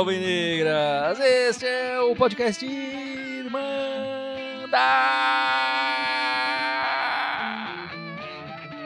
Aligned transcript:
Alvinegras! 0.00 1.20
Este 1.20 1.66
é 1.66 2.00
o 2.00 2.16
podcast 2.16 2.64
Irmã 2.64 3.60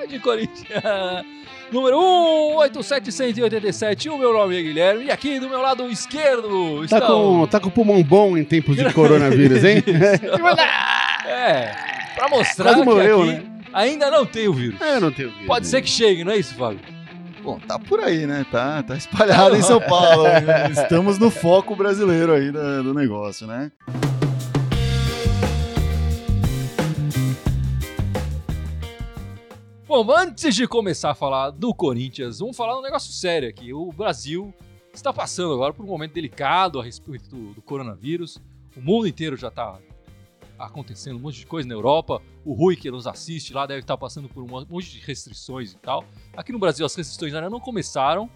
de 0.09 0.19
Corinthians, 0.19 0.83
número 1.71 2.01
18787. 2.57 4.09
O 4.09 4.19
meu 4.19 4.33
nome 4.33 4.59
é 4.59 4.63
Guilherme 4.63 5.05
e 5.05 5.11
aqui 5.13 5.39
do 5.39 5.49
meu 5.49 5.61
lado 5.61 5.89
esquerdo 5.89 6.85
Tá 6.89 7.01
com, 7.01 7.47
tá 7.47 7.61
com 7.61 7.69
o 7.69 7.71
pulmão 7.71 8.03
bom 8.03 8.37
em 8.37 8.43
tempos 8.43 8.75
de 8.75 8.93
coronavírus, 8.93 9.63
hein? 9.63 9.85
é, 11.29 11.77
pra 12.17 12.29
mostrar 12.29 12.71
Quase 12.71 12.81
que 12.81 12.87
morreu, 12.87 13.23
aqui 13.23 13.31
né? 13.31 13.43
ainda 13.73 14.11
não 14.11 14.27
tem 14.27 14.49
o 14.49 14.53
vírus. 14.53 14.81
É, 14.81 14.99
não 14.99 15.13
tenho 15.13 15.31
vídeo. 15.31 15.47
Pode 15.47 15.69
ser 15.69 15.81
que 15.81 15.89
chegue, 15.89 16.25
não 16.25 16.33
é 16.33 16.39
isso, 16.39 16.57
Fábio? 16.57 16.94
Bom, 17.45 17.61
tá 17.61 17.79
por 17.79 18.01
aí, 18.01 18.27
né? 18.27 18.47
Tá, 18.51 18.83
tá 18.83 18.97
espalhado 18.97 19.55
em 19.55 19.61
São 19.61 19.79
Paulo. 19.87 20.25
Estamos 20.73 21.19
no 21.19 21.31
foco 21.31 21.77
brasileiro 21.77 22.33
aí 22.33 22.51
do, 22.51 22.85
do 22.85 22.95
negócio, 22.95 23.47
né? 23.47 23.71
Bom, 29.87 30.11
antes 30.11 30.55
de 30.55 30.67
começar 30.67 31.11
a 31.11 31.15
falar 31.15 31.51
do 31.51 31.75
Corinthians, 31.75 32.39
vamos 32.39 32.57
falar 32.57 32.79
um 32.79 32.83
negócio 32.83 33.13
sério 33.13 33.47
aqui. 33.47 33.75
O 33.75 33.93
Brasil 33.93 34.53
está 34.95 35.13
passando 35.13 35.53
agora 35.53 35.75
por 35.75 35.85
um 35.85 35.89
momento 35.89 36.15
delicado 36.15 36.81
a 36.81 36.83
respeito 36.83 37.29
do, 37.29 37.53
do 37.53 37.61
coronavírus. 37.61 38.41
O 38.75 38.81
mundo 38.81 39.07
inteiro 39.07 39.37
já 39.37 39.49
está 39.49 39.79
acontecendo 40.59 41.17
um 41.17 41.21
monte 41.21 41.39
de 41.41 41.47
coisa 41.47 41.69
na 41.69 41.75
Europa. 41.75 42.21
O 42.45 42.53
Rui, 42.53 42.77
que 42.77 42.91
nos 42.91 43.07
assiste 43.07 43.53
lá, 43.53 43.67
deve 43.67 43.81
estar 43.81 43.97
passando 43.97 44.29
por 44.29 44.43
um 44.43 44.47
monte 44.69 44.91
de 44.91 45.01
restrições 45.01 45.73
e 45.73 45.77
tal. 45.79 46.05
Aqui 46.37 46.53
no 46.53 46.59
Brasil, 46.59 46.85
as 46.85 46.95
restrições 46.95 47.35
ainda 47.35 47.51
não 47.51 47.61
começaram, 47.61 48.29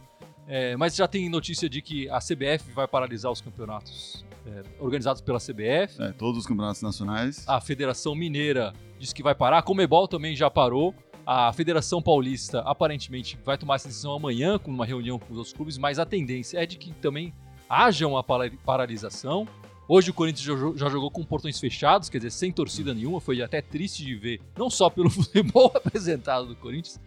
é, 0.47 0.77
mas 0.77 0.97
já 0.97 1.07
tem 1.07 1.29
notícia 1.29 1.69
de 1.69 1.83
que 1.83 2.09
a 2.09 2.19
CBF 2.19 2.73
vai 2.73 2.89
paralisar 2.89 3.31
os 3.31 3.41
campeonatos 3.41 4.25
é, 4.47 4.62
organizados 4.81 5.20
pela 5.20 5.39
CBF. 5.39 6.01
É, 6.03 6.12
todos 6.12 6.39
os 6.41 6.47
campeonatos 6.47 6.81
nacionais. 6.83 7.45
A 7.47 7.61
Federação 7.61 8.15
Mineira 8.15 8.73
diz 8.98 9.12
que 9.12 9.23
vai 9.23 9.35
parar. 9.35 9.59
A 9.59 9.62
Comebol 9.62 10.09
também 10.09 10.35
já 10.35 10.51
parou. 10.51 10.95
A 11.27 11.53
Federação 11.53 12.01
Paulista 12.01 12.61
aparentemente 12.61 13.39
vai 13.45 13.59
tomar 13.59 13.75
essa 13.75 13.87
decisão 13.89 14.14
amanhã 14.14 14.59
com 14.59 14.70
uma 14.70 14.87
reunião 14.87 15.19
com 15.19 15.31
os 15.31 15.37
outros 15.37 15.53
clubes, 15.53 15.77
mas 15.77 15.98
a 15.98 16.07
tendência 16.07 16.57
é 16.57 16.64
de 16.64 16.79
que 16.79 16.95
também 16.95 17.35
haja 17.69 18.09
uma 18.09 18.25
para- 18.25 18.51
paralisação. 18.64 19.47
Hoje 19.89 20.11
o 20.11 20.14
Corinthians 20.14 20.44
já 20.47 20.55
jo- 20.55 20.77
já 20.77 20.89
jogou 20.91 21.11
com 21.11 21.25
portões 21.25 21.58
fechados, 21.58 22.08
quer 22.11 22.19
dizer, 22.19 22.31
sem 22.31 22.53
torcida 22.53 22.92
nenhuma. 22.92 23.20
Foi 23.20 23.41
até 23.41 23.62
triste 23.62 24.05
de 24.05 24.14
ver, 24.14 24.41
não 24.56 24.69
só 24.69 24.91
pelo 24.91 25.08
futebol 25.11 25.72
apresentado 25.75 26.47
do 26.47 26.55
Corinthians, 26.55 27.00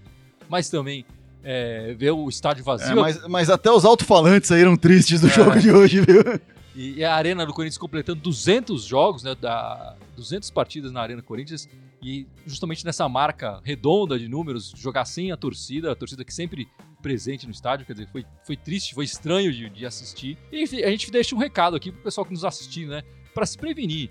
mas 0.49 0.67
também 0.69 1.05
é, 1.43 1.93
ver 1.97 2.11
o 2.11 2.27
estádio 2.27 2.61
É, 2.61 2.63
vazio. 2.63 2.95
mas, 2.95 3.27
mas 3.27 3.49
até 3.49 3.71
os 3.71 3.85
alto-falantes 3.85 4.47
saíram 4.47 4.75
tristes 4.75 5.21
do 5.21 5.27
É. 5.27 5.29
jogo 5.29 5.59
de 5.59 5.71
hoje, 5.71 6.01
viu? 6.01 6.21
E 6.75 6.99
e 6.99 7.03
a 7.03 7.13
Arena 7.15 7.45
do 7.45 7.53
Corinthians 7.53 7.77
completando 7.77 8.21
200 8.21 8.83
jogos, 8.83 9.23
né, 9.23 9.35
da 9.35 9.95
200 10.16 10.49
partidas 10.49 10.91
na 10.91 11.01
Arena 11.01 11.21
Corinthians 11.21 11.67
e 12.01 12.25
justamente 12.47 12.83
nessa 12.85 13.07
marca 13.09 13.59
redonda 13.63 14.17
de 14.17 14.27
números, 14.27 14.73
jogar 14.77 15.05
sem 15.05 15.31
a 15.31 15.38
torcida, 15.38 15.91
a 15.91 15.95
torcida 15.95 16.23
que 16.23 16.33
sempre 16.33 16.67
presente 17.02 17.45
no 17.45 17.52
estádio, 17.52 17.85
quer 17.85 17.94
dizer, 17.94 18.07
foi, 18.11 18.25
foi 18.45 18.55
triste, 18.55 18.94
foi 18.94 19.03
estranho 19.05 19.52
de, 19.52 19.69
de 19.69 19.85
assistir. 19.85 20.38
E 20.52 20.63
enfim, 20.63 20.81
a 20.83 20.89
gente 20.89 21.11
deixa 21.11 21.35
um 21.35 21.39
recado 21.39 21.75
aqui 21.75 21.91
pro 21.91 22.02
pessoal 22.03 22.23
que 22.25 22.31
nos 22.31 22.45
assistir, 22.45 22.88
né, 22.88 23.03
para 23.33 23.45
se 23.45 23.57
prevenir. 23.57 24.09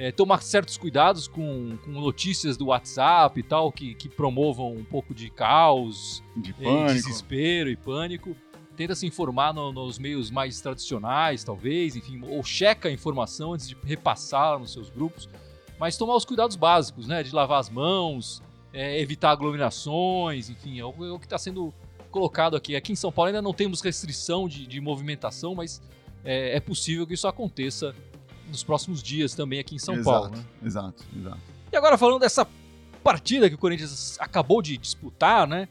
É, 0.00 0.12
tomar 0.12 0.42
certos 0.42 0.76
cuidados 0.76 1.26
com, 1.26 1.76
com 1.84 1.90
notícias 1.90 2.56
do 2.56 2.66
WhatsApp 2.66 3.40
e 3.40 3.42
tal, 3.42 3.72
que, 3.72 3.96
que 3.96 4.08
promovam 4.08 4.72
um 4.72 4.84
pouco 4.84 5.12
de 5.12 5.28
caos, 5.28 6.22
De 6.36 6.50
e 6.50 6.52
pânico. 6.54 6.92
desespero 6.94 7.68
e 7.68 7.76
pânico. 7.76 8.36
Tenta 8.76 8.94
se 8.94 9.04
informar 9.08 9.52
no- 9.52 9.72
nos 9.72 9.98
meios 9.98 10.30
mais 10.30 10.60
tradicionais, 10.60 11.42
talvez, 11.42 11.96
enfim, 11.96 12.20
ou 12.28 12.44
checa 12.44 12.88
a 12.88 12.92
informação 12.92 13.54
antes 13.54 13.66
de 13.68 13.76
repassá-la 13.84 14.60
nos 14.60 14.72
seus 14.72 14.88
grupos. 14.88 15.28
Mas 15.80 15.96
tomar 15.96 16.14
os 16.14 16.24
cuidados 16.24 16.54
básicos, 16.54 17.08
né? 17.08 17.24
De 17.24 17.34
lavar 17.34 17.58
as 17.58 17.68
mãos, 17.68 18.40
é, 18.72 19.00
evitar 19.00 19.30
aglomerações, 19.32 20.48
enfim, 20.48 20.78
é 20.78 20.84
o, 20.84 20.94
é 21.04 21.10
o 21.10 21.18
que 21.18 21.26
está 21.26 21.38
sendo 21.38 21.74
colocado 22.10 22.56
aqui. 22.56 22.74
Aqui 22.76 22.92
em 22.92 22.96
São 22.96 23.12
Paulo 23.12 23.28
ainda 23.28 23.42
não 23.42 23.52
temos 23.52 23.80
restrição 23.80 24.48
de, 24.48 24.66
de 24.66 24.80
movimentação, 24.80 25.54
mas 25.54 25.80
é, 26.24 26.56
é 26.56 26.60
possível 26.60 27.06
que 27.06 27.14
isso 27.14 27.28
aconteça 27.28 27.94
nos 28.48 28.64
próximos 28.64 29.02
dias 29.02 29.34
também 29.34 29.58
aqui 29.58 29.74
em 29.74 29.78
São 29.78 29.94
exato, 29.94 30.10
Paulo. 30.10 30.36
Né? 30.36 30.44
Exato, 30.64 31.04
exato. 31.16 31.40
E 31.72 31.76
agora 31.76 31.98
falando 31.98 32.20
dessa 32.20 32.46
partida 33.02 33.48
que 33.48 33.54
o 33.54 33.58
Corinthians 33.58 34.16
acabou 34.20 34.60
de 34.60 34.76
disputar, 34.76 35.46
né? 35.46 35.68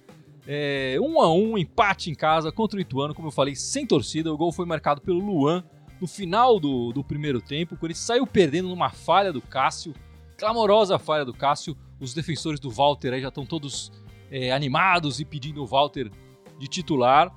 É, 0.49 0.97
um 1.01 1.19
a 1.19 1.31
um, 1.31 1.57
empate 1.57 2.09
em 2.09 2.15
casa 2.15 2.51
contra 2.51 2.77
o 2.77 2.81
Ituano, 2.81 3.13
como 3.13 3.27
eu 3.27 3.31
falei, 3.31 3.53
sem 3.53 3.85
torcida. 3.85 4.31
O 4.31 4.37
gol 4.37 4.51
foi 4.51 4.65
marcado 4.65 5.01
pelo 5.01 5.19
Luan 5.19 5.63
no 5.99 6.07
final 6.07 6.59
do, 6.59 6.93
do 6.93 7.03
primeiro 7.03 7.41
tempo. 7.41 7.75
O 7.75 7.77
Corinthians 7.77 8.05
saiu 8.05 8.25
perdendo 8.25 8.69
numa 8.69 8.89
falha 8.89 9.33
do 9.33 9.41
Cássio, 9.41 9.93
clamorosa 10.37 10.97
falha 10.97 11.25
do 11.25 11.33
Cássio. 11.33 11.75
Os 11.99 12.13
defensores 12.13 12.59
do 12.59 12.69
Walter 12.69 13.13
aí 13.13 13.21
já 13.21 13.27
estão 13.27 13.45
todos 13.45 13.91
é, 14.31 14.51
animados 14.51 15.19
e 15.19 15.25
pedindo 15.25 15.61
o 15.61 15.65
Walter 15.65 16.09
de 16.57 16.67
titular. 16.67 17.33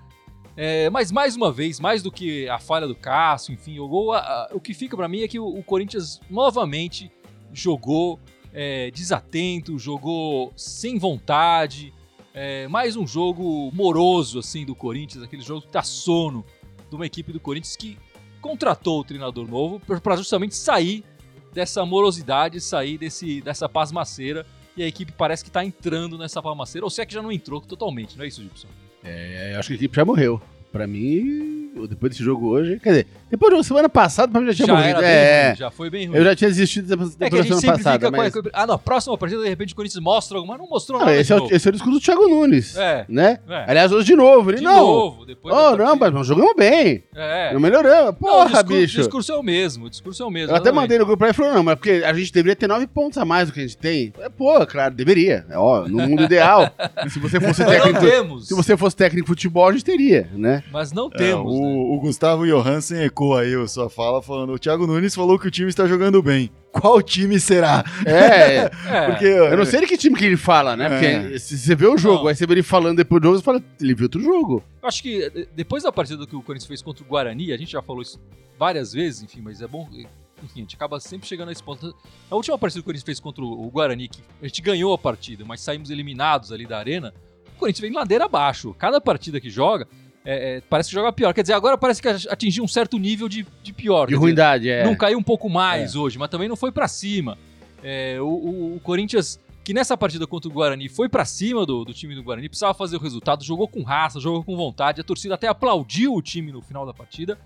É, 0.56 0.90
mas 0.90 1.10
mais 1.12 1.36
uma 1.36 1.50
vez, 1.50 1.78
mais 1.80 2.02
do 2.02 2.10
que 2.10 2.48
a 2.48 2.58
falha 2.58 2.86
do 2.86 2.94
Cássio, 2.94 3.52
enfim, 3.54 3.78
o 3.78 3.88
gol, 3.88 4.12
a- 4.12 4.18
a- 4.18 4.50
o 4.52 4.60
que 4.60 4.74
fica 4.74 4.96
pra 4.96 5.08
mim 5.08 5.22
é 5.22 5.28
que 5.28 5.38
o, 5.38 5.46
o 5.46 5.62
Corinthians 5.62 6.20
novamente 6.28 7.10
jogou 7.52 8.18
é, 8.52 8.90
desatento, 8.90 9.78
jogou 9.78 10.52
sem 10.56 10.98
vontade. 10.98 11.94
É, 12.34 12.66
mais 12.68 12.96
um 12.96 13.06
jogo 13.06 13.70
moroso 13.72 14.38
assim 14.40 14.64
do 14.66 14.74
Corinthians, 14.74 15.22
aquele 15.22 15.42
jogo 15.42 15.62
que 15.62 15.72
dá 15.72 15.82
sono 15.82 16.44
de 16.88 16.94
uma 16.96 17.06
equipe 17.06 17.32
do 17.32 17.38
Corinthians 17.40 17.76
que 17.76 17.96
contratou 18.40 19.00
o 19.00 19.04
treinador 19.04 19.48
novo 19.48 19.80
para 19.80 20.16
justamente 20.16 20.56
sair 20.56 21.04
dessa 21.52 21.84
morosidade, 21.86 22.60
sair 22.60 22.98
desse, 22.98 23.40
dessa 23.40 23.68
pasmaceira. 23.68 24.44
E 24.76 24.82
a 24.82 24.86
equipe 24.86 25.12
parece 25.12 25.44
que 25.44 25.50
tá 25.50 25.64
entrando 25.64 26.16
nessa 26.18 26.40
pasmaceira, 26.42 26.84
ou 26.86 26.90
se 26.90 27.00
é 27.02 27.06
que 27.06 27.12
já 27.14 27.22
não 27.22 27.30
entrou 27.32 27.60
totalmente, 27.60 28.16
não 28.16 28.24
é 28.24 28.28
isso, 28.28 28.42
Gibson? 28.42 28.68
É, 29.04 29.52
eu 29.54 29.58
acho 29.58 29.68
que 29.68 29.74
a 29.74 29.76
equipe 29.76 29.96
já 29.96 30.04
morreu. 30.04 30.40
Pra 30.72 30.86
mim, 30.86 31.69
depois 31.88 32.12
desse 32.12 32.22
jogo 32.24 32.48
hoje. 32.48 32.78
Quer 32.80 32.90
dizer, 32.90 33.06
depois 33.30 33.56
da 33.56 33.62
semana 33.62 33.88
passada, 33.88 34.30
pra 34.30 34.40
mim 34.40 34.46
já 34.48 34.54
tinha 34.54 34.66
já 34.66 34.72
morrido. 34.74 34.88
era 34.90 35.00
bem 35.00 35.08
é, 35.10 35.54
já 35.56 35.70
foi 35.70 35.88
bem 35.90 36.06
ruim. 36.06 36.16
eu 36.18 36.24
já 36.24 36.34
tinha 36.36 36.48
desistido 36.50 36.96
da 36.96 37.04
é 37.26 37.42
semana 37.42 37.76
passada. 37.76 38.10
mas... 38.10 38.36
a... 38.36 38.40
Ah, 38.52 38.66
não, 38.66 38.78
próxima 38.78 39.16
partida, 39.16 39.42
de 39.42 39.48
repente 39.48 39.72
o 39.72 39.76
Corinthians 39.76 40.02
mostra 40.02 40.36
alguma, 40.36 40.58
não 40.58 40.66
mostrou 40.68 40.98
Não, 40.98 41.06
nada. 41.06 41.18
esse, 41.18 41.32
é 41.32 41.36
de 41.36 41.42
o, 41.42 41.46
esse 41.54 41.66
é 41.66 41.70
o 41.70 41.72
discurso 41.72 41.98
do 41.98 42.04
Thiago 42.04 42.28
Nunes. 42.28 42.76
É, 42.76 43.04
Né? 43.08 43.38
é. 43.48 43.64
Aliás, 43.70 43.92
hoje 43.92 44.06
de 44.06 44.16
novo. 44.16 44.50
Ele, 44.50 44.58
De 44.58 44.64
não. 44.64 44.86
novo, 44.86 45.24
depois 45.26 45.54
Oh, 45.54 45.76
não, 45.76 45.96
mas 45.96 46.12
nós 46.12 46.26
jogamos 46.26 46.54
bem. 46.56 47.04
É. 47.14 47.52
Não 47.52 47.60
melhoramos. 47.60 48.06
Não, 48.06 48.14
Porra, 48.14 48.46
discurso, 48.46 48.64
bicho. 48.66 48.98
O 48.98 49.00
discurso 49.02 49.32
é 49.32 49.36
o 49.36 49.42
mesmo, 49.42 49.86
o 49.86 49.90
discurso 49.90 50.22
é 50.22 50.26
o 50.26 50.30
mesmo. 50.30 50.52
Eu 50.52 50.56
até 50.56 50.72
mandei 50.72 50.98
no 50.98 51.04
grupo 51.06 51.18
pra 51.18 51.28
ele 51.28 51.34
e 51.34 51.36
falou, 51.36 51.52
não, 51.54 51.62
mas 51.62 51.76
porque 51.76 52.02
a 52.04 52.12
gente 52.12 52.32
deveria 52.32 52.56
ter 52.56 52.66
nove 52.66 52.86
pontos 52.86 53.16
a 53.18 53.24
mais 53.24 53.48
do 53.48 53.54
que 53.54 53.60
a 53.60 53.62
gente 53.62 53.76
tem. 53.76 54.12
É, 54.18 54.28
pô, 54.28 54.64
claro, 54.66 54.94
deveria. 54.94 55.44
É, 55.48 55.56
ó, 55.56 55.86
no 55.88 55.98
mundo 56.08 56.22
ideal. 56.24 56.70
se 57.08 57.18
você 57.18 57.38
fosse 57.40 57.62
Mas 57.64 57.78
não 57.78 57.84
técnico. 57.84 58.00
temos. 58.06 58.48
Se 58.48 58.54
você 58.54 58.76
fosse 58.76 58.96
técnico 58.96 59.26
de 59.26 59.28
futebol, 59.28 59.68
a 59.68 59.72
gente 59.72 59.84
teria, 59.84 60.28
né? 60.34 60.62
Mas 60.72 60.92
não 60.92 61.06
É, 61.14 61.16
temos. 61.16 61.59
O, 61.60 61.90
né? 61.90 61.96
o 61.96 62.00
Gustavo 62.00 62.46
Johansen 62.46 63.02
ecoou 63.04 63.36
aí 63.36 63.54
a 63.54 63.66
sua 63.66 63.88
fala 63.90 64.22
falando: 64.22 64.52
o 64.52 64.58
Thiago 64.58 64.86
Nunes 64.86 65.14
falou 65.14 65.38
que 65.38 65.48
o 65.48 65.50
time 65.50 65.68
está 65.68 65.86
jogando 65.86 66.22
bem. 66.22 66.50
Qual 66.72 67.02
time 67.02 67.38
será? 67.40 67.84
É, 68.06 68.70
É. 68.88 69.06
Porque 69.10 69.24
eu 69.24 69.56
não 69.56 69.64
sei 69.64 69.80
de 69.80 69.86
que 69.86 69.96
time 69.96 70.16
que 70.16 70.24
ele 70.24 70.36
fala, 70.36 70.76
né? 70.76 70.86
É. 70.86 71.20
Porque 71.20 71.38
se 71.38 71.58
você 71.58 71.74
vê 71.74 71.86
o 71.86 71.98
jogo, 71.98 72.22
Não. 72.22 72.28
aí 72.28 72.34
você 72.36 72.46
vê 72.46 72.54
ele 72.54 72.62
falando 72.62 72.96
depois 72.98 73.20
do 73.20 73.26
jogo, 73.26 73.38
você 73.38 73.44
fala, 73.44 73.62
ele 73.80 73.94
viu 73.94 74.04
outro 74.04 74.20
jogo. 74.22 74.62
Eu 74.82 74.88
acho 74.88 75.02
que 75.02 75.22
eh, 75.24 75.46
depois 75.54 75.82
da 75.82 75.90
partida 75.92 76.26
que 76.26 76.36
o 76.36 76.42
Corinthians 76.42 76.68
fez 76.68 76.82
contra 76.82 77.02
o 77.02 77.06
Guarani, 77.06 77.52
a 77.52 77.56
gente 77.56 77.72
já 77.72 77.82
falou 77.82 78.02
isso 78.02 78.20
várias 78.58 78.92
vezes, 78.92 79.22
enfim, 79.22 79.40
mas 79.42 79.60
é 79.60 79.66
bom. 79.66 79.88
Enfim, 80.42 80.60
a 80.60 80.60
gente 80.60 80.76
acaba 80.76 80.98
sempre 81.00 81.26
chegando 81.28 81.48
a 81.48 81.52
esse 81.52 81.62
ponto. 81.62 81.94
A 82.30 82.34
última 82.36 82.56
partida 82.56 82.80
que 82.80 82.82
o 82.82 82.84
Corinthians 82.84 83.04
fez 83.04 83.20
contra 83.20 83.42
o 83.44 83.66
o 83.66 83.70
Guarani, 83.70 84.08
que 84.08 84.20
a 84.40 84.46
gente 84.46 84.62
ganhou 84.62 84.92
a 84.92 84.98
partida, 84.98 85.44
mas 85.44 85.60
saímos 85.60 85.90
eliminados 85.90 86.52
ali 86.52 86.66
da 86.66 86.78
arena, 86.78 87.12
o 87.56 87.58
Corinthians 87.58 87.80
vem 87.80 87.92
ladeira 87.92 88.24
abaixo. 88.24 88.74
Cada 88.78 89.00
partida 89.00 89.40
que 89.40 89.50
joga, 89.50 89.86
é, 90.24 90.56
é, 90.56 90.60
parece 90.68 90.88
que 90.90 90.94
joga 90.94 91.12
pior. 91.12 91.32
Quer 91.32 91.42
dizer, 91.42 91.54
agora 91.54 91.76
parece 91.78 92.00
que 92.02 92.08
atingiu 92.08 92.62
um 92.64 92.68
certo 92.68 92.98
nível 92.98 93.28
de, 93.28 93.46
de 93.62 93.72
pior. 93.72 94.06
De 94.06 94.12
quer 94.12 94.16
dizer, 94.16 94.20
ruindade, 94.26 94.68
é. 94.70 94.84
Não 94.84 94.94
caiu 94.94 95.18
um 95.18 95.22
pouco 95.22 95.48
mais 95.48 95.94
hoje, 95.96 96.18
mas 96.18 96.28
também 96.28 96.48
não 96.48 96.56
foi 96.56 96.70
pra 96.72 96.86
cima. 96.88 97.38
É, 97.82 98.18
o, 98.20 98.26
o- 98.26 98.76
o 98.76 98.80
Corinthians, 98.80 99.40
que 99.64 99.72
nessa 99.72 99.96
partida 99.96 100.26
contra 100.26 100.50
o 100.50 100.52
Guarani 100.52 100.88
foi 100.88 101.08
pra 101.08 101.24
cima 101.24 101.64
do, 101.64 101.84
do 101.84 101.94
time 101.94 102.14
do 102.14 102.22
Guarani, 102.22 102.48
precisava 102.48 102.74
fazer 102.74 102.96
o 102.96 103.00
resultado, 103.00 103.42
jogou 103.44 103.66
com 103.66 103.82
raça, 103.82 104.20
jogou 104.20 104.44
com 104.44 104.56
vontade. 104.56 105.00
A 105.00 105.04
torcida 105.04 105.34
até 105.34 105.48
aplaudiu 105.48 106.14
o 106.14 106.20
time 106.20 106.52
no 106.52 106.60
final 106.60 106.84
da 106.84 106.92
partida. 106.92 107.38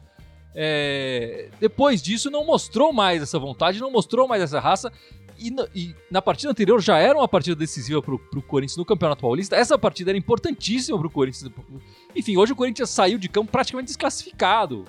É, 0.56 1.48
depois 1.60 2.00
disso, 2.02 2.30
não 2.30 2.44
mostrou 2.46 2.92
mais 2.92 3.20
essa 3.22 3.38
vontade, 3.38 3.80
não 3.80 3.90
mostrou 3.90 4.28
mais 4.28 4.42
essa 4.42 4.60
raça. 4.60 4.92
E 5.38 5.50
na, 5.50 5.66
e 5.75 5.94
na 6.10 6.22
partida 6.22 6.50
anterior 6.50 6.81
já 6.81 6.98
era 6.98 7.16
uma 7.16 7.28
partida 7.28 7.56
decisiva 7.56 8.00
pro, 8.00 8.19
pro 8.19 8.42
Corinthians 8.42 8.76
no 8.76 8.84
Campeonato 8.84 9.22
Paulista. 9.22 9.56
Essa 9.56 9.78
partida 9.78 10.10
era 10.10 10.19
importantíssima 10.19 10.98
pro 10.98 11.10
Corinthians. 11.10 11.50
Enfim, 12.14 12.36
hoje 12.36 12.52
o 12.52 12.56
Corinthians 12.56 12.90
saiu 12.90 13.19
de 13.19 13.28
campo 13.28 13.50
praticamente 13.50 13.88
desclassificado. 13.88 14.84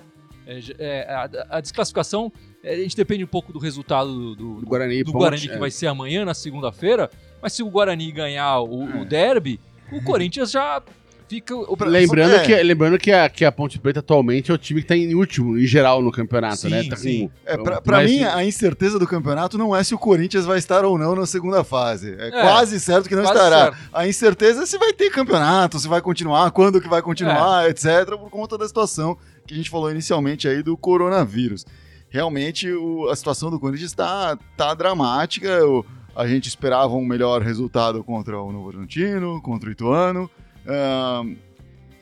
É, 0.46 0.60
é, 0.78 1.12
a, 1.12 1.56
a 1.56 1.60
desclassificação, 1.60 2.32
é, 2.62 2.74
a 2.74 2.78
gente 2.78 2.96
depende 2.96 3.24
um 3.24 3.28
pouco 3.28 3.52
do 3.52 3.58
resultado 3.58 4.12
do, 4.12 4.36
do, 4.36 4.60
Do 4.60 4.66
Guarani, 4.66 5.02
do 5.02 5.12
ponte, 5.12 5.22
Guarani, 5.22 5.48
que 5.48 5.54
é. 5.54 5.58
vai 5.58 5.70
ser 5.70 5.88
amanhã, 5.88 6.24
na 6.24 6.34
segunda-feira. 6.34 7.10
Mas 7.42 7.52
se 7.52 7.62
o 7.62 7.70
Guarani 7.70 8.12
ganhar 8.12 8.60
o, 8.60 9.00
o 9.00 9.04
derby, 9.04 9.60
o 9.92 10.02
Corinthians 10.02 10.50
já 10.52 10.82
fica 11.28 11.54
o 11.54 11.76
Lembrando, 11.84 12.34
É. 12.36 12.44
que, 12.44 12.62
lembrando 12.62 12.98
que, 12.98 13.10
a, 13.12 13.28
que 13.28 13.44
a 13.44 13.50
Ponte 13.50 13.78
Preta 13.78 14.00
atualmente 14.00 14.50
é 14.50 14.54
o 14.54 14.58
time 14.58 14.80
que 14.80 14.86
tá 14.86 14.96
em 14.96 15.14
último, 15.14 15.58
em 15.58 15.66
geral, 15.66 16.00
no 16.02 16.12
campeonato, 16.12 16.56
Sim, 16.58 16.68
né? 16.70 16.84
Tá 16.84 16.90
com- 16.96 17.02
sim. 17.02 17.30
É, 17.44 17.56
pra, 17.56 17.80
pra 17.80 17.96
Mas- 17.98 18.10
mim, 18.10 18.22
a 18.22 18.44
incerteza 18.44 18.98
do 18.98 19.06
campeonato 19.06 19.58
não 19.58 19.74
é 19.74 19.82
se 19.82 19.94
o 19.94 19.98
Corinthians 19.98 20.44
vai 20.44 20.58
estar 20.58 20.84
ou 20.84 20.96
não 20.96 21.14
na 21.16 21.26
segunda 21.26 21.64
fase. 21.64 22.14
É, 22.18 22.28
É, 22.28 22.30
quase 22.30 22.78
certo 22.78 23.08
que 23.08 23.16
não 23.16 23.24
estará. 23.24 23.64
certo. 23.72 23.76
A 23.92 24.06
incerteza 24.06 24.62
é 24.62 24.66
se 24.66 24.78
vai 24.78 24.92
ter 24.92 25.10
campeonato, 25.10 25.78
se 25.78 25.88
vai 25.88 26.00
continuar, 26.00 26.50
quando 26.52 26.80
que 26.80 26.88
vai 26.88 27.00
É. 27.00 27.02
continuar, 27.02 27.68
etc., 27.68 28.16
por 28.18 28.30
conta 28.30 28.56
da 28.56 28.66
situação 28.68 29.16
que 29.46 29.54
a 29.54 29.56
gente 29.56 29.70
falou 29.70 29.90
inicialmente 29.90 30.46
aí 30.48 30.62
do 30.62 30.76
coronavírus. 30.76 31.64
Realmente, 32.08 32.70
o- 32.72 33.08
a 33.10 33.16
situação 33.16 33.50
do 33.50 33.58
Corinthians 33.58 33.90
está 33.90 34.38
tá 34.56 34.72
dramática. 34.74 35.64
O- 35.66 35.84
a 36.14 36.26
gente 36.26 36.48
esperava 36.48 36.94
um 36.94 37.04
melhor 37.04 37.42
resultado 37.42 38.02
contra 38.02 38.40
o 38.40 38.50
Novo 38.52 38.68
Horizontino, 38.68 39.40
contra 39.42 39.68
o 39.68 39.72
Ituano. 39.72 40.30
Ahn, 40.68 41.34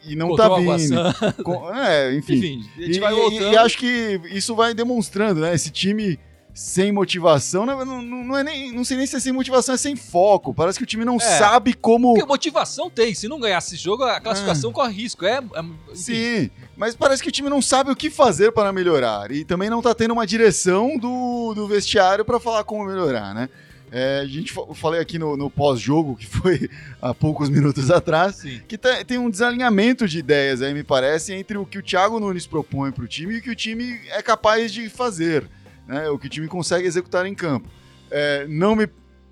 e 0.06 0.14
não 0.16 0.28
Contra 0.28 0.48
tá 0.50 0.56
vindo. 0.56 0.96
Com- 1.44 1.74
é, 1.74 2.14
enfim. 2.14 2.34
Enfim, 2.36 2.64
E, 2.78 2.98
e- 2.98 3.52
e 3.52 3.56
acho 3.56 3.78
que 3.78 4.20
isso 4.30 4.54
vai 4.54 4.74
demonstrando, 4.74 5.40
né? 5.40 5.54
Esse 5.54 5.70
time 5.70 6.18
sem 6.56 6.92
motivação, 6.92 7.66
não, 7.66 7.84
não, 7.84 8.00
não 8.00 8.38
é 8.38 8.44
nem, 8.44 8.70
não 8.70 8.84
sei 8.84 8.96
nem 8.96 9.06
se 9.06 9.16
é 9.16 9.18
sem 9.20 9.32
motivação, 9.32 9.74
é 9.74 9.78
sem 9.78 9.96
foco. 9.96 10.54
Parece 10.54 10.78
que 10.78 10.84
o 10.84 10.86
time 10.86 11.04
não 11.04 11.16
É. 11.16 11.18
sabe 11.20 11.74
como. 11.74 12.14
Porque 12.14 12.28
motivação 12.28 12.88
tem. 12.88 13.12
Se 13.12 13.26
não 13.26 13.40
ganhar 13.40 13.58
esse 13.58 13.74
jogo, 13.76 14.04
a 14.04 14.20
classificação 14.20 14.70
corre 14.72 14.92
risco. 14.92 15.24
É, 15.24 15.38
é-. 15.38 15.94
Sim, 15.94 16.50
mas 16.76 16.94
parece 16.94 17.22
que 17.22 17.28
o 17.28 17.32
time 17.32 17.48
não 17.50 17.60
sabe 17.60 17.90
o 17.90 17.96
que 17.96 18.08
fazer 18.08 18.52
para 18.52 18.72
melhorar. 18.72 19.32
E 19.32 19.44
também 19.44 19.68
não 19.68 19.82
tá 19.82 19.92
tendo 19.94 20.12
uma 20.12 20.24
direção 20.26 20.96
do, 20.96 21.54
do 21.54 21.66
vestiário 21.66 22.24
para 22.24 22.38
falar 22.38 22.62
como 22.62 22.84
melhorar, 22.84 23.34
né? 23.34 23.48
É, 23.92 24.20
a 24.20 24.26
gente 24.26 24.56
eu 24.56 24.74
falei 24.74 25.00
aqui 25.00 25.18
no, 25.18 25.36
no 25.36 25.48
pós-jogo, 25.48 26.16
que 26.16 26.26
foi 26.26 26.68
há 27.00 27.14
poucos 27.14 27.48
minutos 27.48 27.90
atrás, 27.90 28.36
Sim. 28.36 28.60
que 28.66 28.76
tá- 28.76 29.04
tem 29.04 29.18
um 29.18 29.30
desalinhamento 29.30 30.08
de 30.08 30.18
ideias 30.18 30.62
aí, 30.62 30.74
me 30.74 30.82
parece, 30.82 31.32
entre 31.32 31.56
o 31.58 31.64
que 31.64 31.78
o 31.78 31.82
Thiago 31.82 32.18
Nunes 32.18 32.46
propõe 32.46 32.90
para 32.90 33.04
o 33.04 33.06
time 33.08 33.34
e 33.34 33.38
o 33.38 33.42
que 33.42 33.50
o 33.50 33.54
time 33.54 34.00
é 34.10 34.20
capaz 34.22 34.72
de 34.72 34.88
fazer, 34.88 35.48
né? 35.86 36.08
O 36.08 36.18
que 36.18 36.26
o 36.26 36.30
time 36.30 36.48
consegue 36.48 36.86
executar 36.88 37.24
em 37.26 37.34
campo. 37.34 37.68
É, 38.10 38.46
não 38.48 38.74
me 38.74 38.88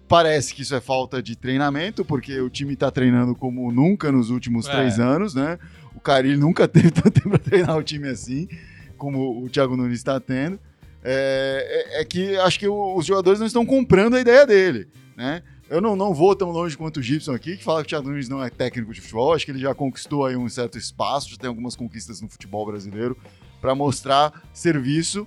parece 0.06 0.54
que 0.54 0.62
isso 0.62 0.74
é 0.74 0.80
falta 0.80 1.22
de 1.22 1.34
treinamento, 1.34 2.04
porque 2.04 2.38
o 2.40 2.50
time 2.50 2.74
está 2.74 2.90
treinando 2.90 3.34
como 3.34 3.72
nunca 3.72 4.12
nos 4.12 4.30
últimos 4.30 4.68
É. 4.68 4.70
três 4.72 5.00
anos, 5.00 5.34
né? 5.34 5.58
O 5.94 6.00
Carilli 6.00 6.36
nunca 6.36 6.68
teve 6.68 6.90
tanto 6.90 7.10
tempo 7.10 7.30
para 7.30 7.38
treinar 7.38 7.76
o 7.76 7.82
time 7.82 8.08
assim, 8.08 8.46
como 8.96 9.42
o 9.44 9.48
Thiago 9.48 9.76
Nunes 9.76 9.98
está 9.98 10.20
tendo. 10.20 10.60
É, 11.04 11.94
é- 11.96 12.00
é 12.00 12.04
que 12.04 12.36
acho 12.36 12.58
que 12.58 12.68
o- 12.68 12.96
os 12.96 13.04
jogadores 13.06 13.40
não 13.40 13.46
estão 13.46 13.66
comprando 13.66 14.14
a 14.14 14.20
ideia 14.20 14.46
dele, 14.46 14.88
né? 15.16 15.42
Eu 15.68 15.80
não, 15.80 15.96
não 15.96 16.12
vou 16.12 16.36
tão 16.36 16.50
longe 16.50 16.76
quanto 16.76 16.98
o 17.00 17.02
Gibson 17.02 17.32
aqui, 17.32 17.56
que 17.56 17.64
fala 17.64 17.80
que 17.82 17.86
o 17.86 17.88
Thiago 17.88 18.08
Nunes 18.10 18.28
não 18.28 18.44
é 18.44 18.50
técnico 18.50 18.92
de 18.92 19.00
futebol. 19.00 19.32
Acho 19.32 19.44
que 19.46 19.52
ele 19.52 19.58
já 19.58 19.74
conquistou 19.74 20.26
aí 20.26 20.36
um 20.36 20.48
certo 20.48 20.76
espaço, 20.76 21.30
já 21.30 21.36
tem 21.38 21.48
algumas 21.48 21.74
conquistas 21.74 22.20
no 22.20 22.28
futebol 22.28 22.66
brasileiro 22.66 23.16
para 23.60 23.74
mostrar 23.74 24.42
serviço 24.52 25.26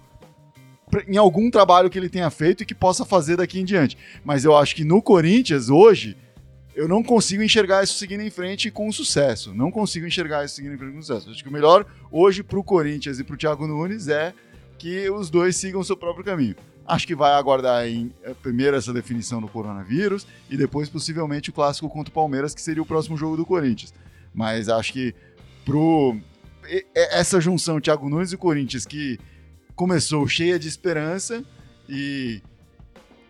em 1.08 1.18
algum 1.18 1.50
trabalho 1.50 1.90
que 1.90 1.98
ele 1.98 2.10
tenha 2.10 2.30
feito 2.30 2.62
e 2.62 2.66
que 2.66 2.76
possa 2.76 3.04
fazer 3.04 3.38
daqui 3.38 3.60
em 3.60 3.66
diante. 3.66 3.98
Mas 4.24 4.46
eu 4.46 4.56
acho 4.56 4.76
que 4.76 4.84
no 4.84 5.02
Corinthians, 5.02 5.68
hoje, 5.70 6.16
eu 6.76 6.88
não 6.88 7.02
consigo 7.02 7.42
enxergar 7.42 7.84
isso 7.84 7.96
seguindo 7.96 8.22
em 8.22 8.30
frente 8.30 8.70
com 8.70 8.92
sucesso. 8.92 9.54
Não 9.54 9.72
consigo 9.72 10.06
enxergar 10.06 10.46
isso 10.46 10.56
seguindo 10.56 10.76
em 10.76 10.78
frente 10.78 10.94
com 10.94 11.02
sucesso. 11.02 11.30
Acho 11.32 11.42
que 11.42 11.50
o 11.50 11.54
melhor 11.54 11.86
hoje 12.12 12.44
pro 12.44 12.64
Corinthians 12.64 13.18
e 13.20 13.24
pro 13.24 13.36
Thiago 13.36 13.66
Nunes 13.66 14.08
é 14.10 14.32
que 14.78 15.10
os 15.10 15.30
dois 15.30 15.56
sigam 15.56 15.82
o 15.82 15.84
seu 15.84 15.98
próprio 15.98 16.24
caminho. 16.24 16.56
Acho 16.88 17.08
que 17.08 17.16
vai 17.16 17.34
aguardar 17.34 17.88
em, 17.88 18.14
eh, 18.24 18.36
primeiro 18.42 18.78
essa 18.78 18.94
definição 18.94 19.42
do 19.42 19.48
coronavírus 19.48 20.28
e 20.50 20.56
depois 20.56 20.88
possivelmente 20.88 21.50
o 21.50 21.54
clássico 21.54 21.90
contra 21.90 22.12
o 22.12 22.14
Palmeiras, 22.14 22.54
que 22.54 22.62
seria 22.62 22.84
o 22.84 22.86
próximo 22.86 23.18
jogo 23.18 23.36
do 23.36 23.46
Corinthians. 23.46 23.94
Mas 24.34 24.70
acho 24.70 24.94
que 24.94 25.16
pro 25.64 26.16
essa 26.94 27.40
junção 27.40 27.80
Thiago 27.80 28.10
Nunes 28.10 28.32
e 28.34 28.38
Corinthians 28.38 28.86
que 28.86 29.20
começou 29.76 30.28
cheia 30.28 30.58
de 30.58 30.68
esperança 30.68 31.44
e 31.88 32.42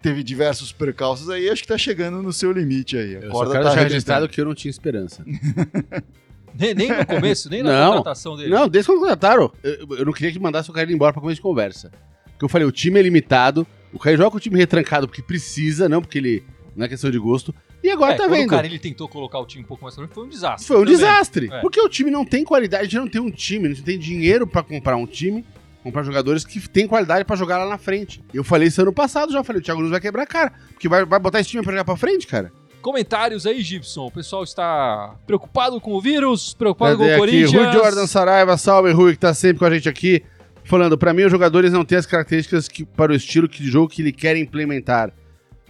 teve 0.02 0.24
diversos 0.24 0.72
percalços 0.72 1.30
aí, 1.30 1.50
acho 1.50 1.64
que 1.64 1.68
tá 1.68 1.78
chegando 1.78 2.22
no 2.22 2.32
seu 2.32 2.52
limite 2.52 2.96
aí. 2.98 3.16
A 3.16 3.20
Eu 3.20 3.28
só 3.28 3.32
corda 3.32 3.52
quero 3.54 3.64
tá 3.66 3.74
registrado 3.76 4.30
que 4.30 4.40
eu 4.40 4.46
não 4.46 4.54
tinha 4.54 4.70
esperança. 4.70 5.26
Nem, 6.58 6.74
nem 6.74 6.90
no 6.90 7.06
começo, 7.06 7.50
nem 7.50 7.64
na 7.64 7.72
Não. 7.86 7.88
contratação 7.98 8.36
dele. 8.36 8.50
Não, 8.50 8.68
desde 8.70 8.90
quando 8.92 9.00
contrataram, 9.00 9.52
eu, 9.64 9.88
eu 9.98 10.06
não 10.06 10.14
queria 10.14 10.32
que 10.32 10.40
mandasse 10.40 10.70
o 10.70 10.74
cara 10.74 10.92
embora 10.92 11.12
pra 11.14 11.22
começo 11.22 11.38
de 11.38 11.42
conversa. 11.42 11.92
Porque 12.26 12.46
eu 12.46 12.50
falei, 12.50 12.68
o 12.68 12.72
time 12.72 13.00
é 13.00 13.04
limitado, 13.04 13.66
o 13.94 14.00
cara 14.00 14.16
joga 14.18 14.32
com 14.32 14.38
o 14.38 14.40
time 14.40 14.58
retrancado 14.58 15.08
porque 15.08 15.22
precisa, 15.22 15.88
não 15.90 16.02
porque 16.02 16.18
ele. 16.18 16.44
Não 16.76 16.86
é 16.86 16.90
questão 16.90 17.10
de 17.10 17.18
gosto. 17.18 17.56
E 17.82 17.90
agora 17.90 18.14
É, 18.14 18.18
tá 18.18 18.28
vendo? 18.28 18.48
o 18.48 18.50
cara 18.50 18.66
ele 18.68 18.80
tentou 18.80 19.08
colocar 19.08 19.40
o 19.40 19.46
time 19.46 19.64
um 19.64 19.68
pouco 19.68 19.84
mais 19.84 19.96
pra 19.96 20.04
frente, 20.04 20.14
foi 20.16 20.26
um 20.26 20.30
desastre. 20.30 20.68
Foi 20.68 20.76
um 20.78 20.80
também. 20.82 20.94
desastre. 20.96 21.50
É. 21.52 21.62
Porque 21.62 21.80
o 21.80 21.88
time 21.88 22.12
não 22.12 22.26
tem 22.26 22.44
qualidade, 22.44 22.82
a 22.82 22.86
gente 22.86 22.98
não 22.98 23.08
tem 23.08 23.22
um 23.22 23.32
time, 23.32 23.66
a 23.66 23.70
gente 23.70 23.78
não 23.80 23.86
tem 23.86 23.98
dinheiro 24.00 24.46
pra 24.46 24.62
comprar 24.64 24.98
um 24.98 25.06
time, 25.06 25.46
comprar 25.84 26.04
jogadores 26.04 26.44
que 26.44 26.60
têm 26.68 26.88
qualidade 26.88 27.24
pra 27.24 27.36
jogar 27.38 27.60
lá 27.60 27.70
na 27.70 27.78
frente. 27.78 28.22
Eu 28.34 28.44
falei 28.44 28.68
isso 28.68 28.82
ano 28.82 28.92
passado 28.92 29.32
já, 29.32 29.44
falei, 29.44 29.62
o 29.62 29.64
Thiago 29.64 29.80
Nunes 29.80 29.92
vai 29.92 30.02
quebrar 30.02 30.24
a 30.24 30.28
cara. 30.28 30.52
Porque 30.74 30.90
vai, 30.90 31.06
vai 31.06 31.20
botar 31.20 31.40
esse 31.40 31.50
time 31.50 31.64
pra 31.64 31.72
jogar 31.72 31.86
pra 31.86 31.96
frente, 31.96 32.28
cara. 32.28 32.52
Comentários 32.86 33.48
aí, 33.48 33.62
Gibson. 33.64 34.06
O 34.06 34.12
pessoal 34.12 34.44
está 34.44 35.16
preocupado 35.26 35.82
com 35.82 35.94
o 35.94 36.00
vírus, 36.00 36.54
preocupado 36.54 37.00
Cadê 37.00 37.16
com 37.16 37.20
o 37.20 37.24
aqui? 37.24 37.32
Corinthians. 37.32 37.52
Rui 37.52 37.74
Jordan 37.74 38.06
Saraiva, 38.06 38.58
salve 38.58 38.92
Rui, 38.92 39.14
que 39.14 39.20
tá 39.20 39.34
sempre 39.34 39.58
com 39.58 39.66
a 39.66 39.72
gente 39.74 39.90
aqui. 39.90 40.22
Falando, 40.64 40.96
pra 40.96 41.12
mim 41.12 41.24
os 41.24 41.32
jogadores 41.32 41.72
não 41.74 41.84
têm 41.84 41.98
as 41.98 42.06
características 42.06 42.68
que, 42.68 42.86
para 42.86 43.12
o 43.12 43.16
estilo 43.16 43.48
de 43.48 43.68
jogo 43.68 43.88
que 43.90 44.04
ele 44.04 44.12
quer 44.12 44.38
implementar. 44.38 45.12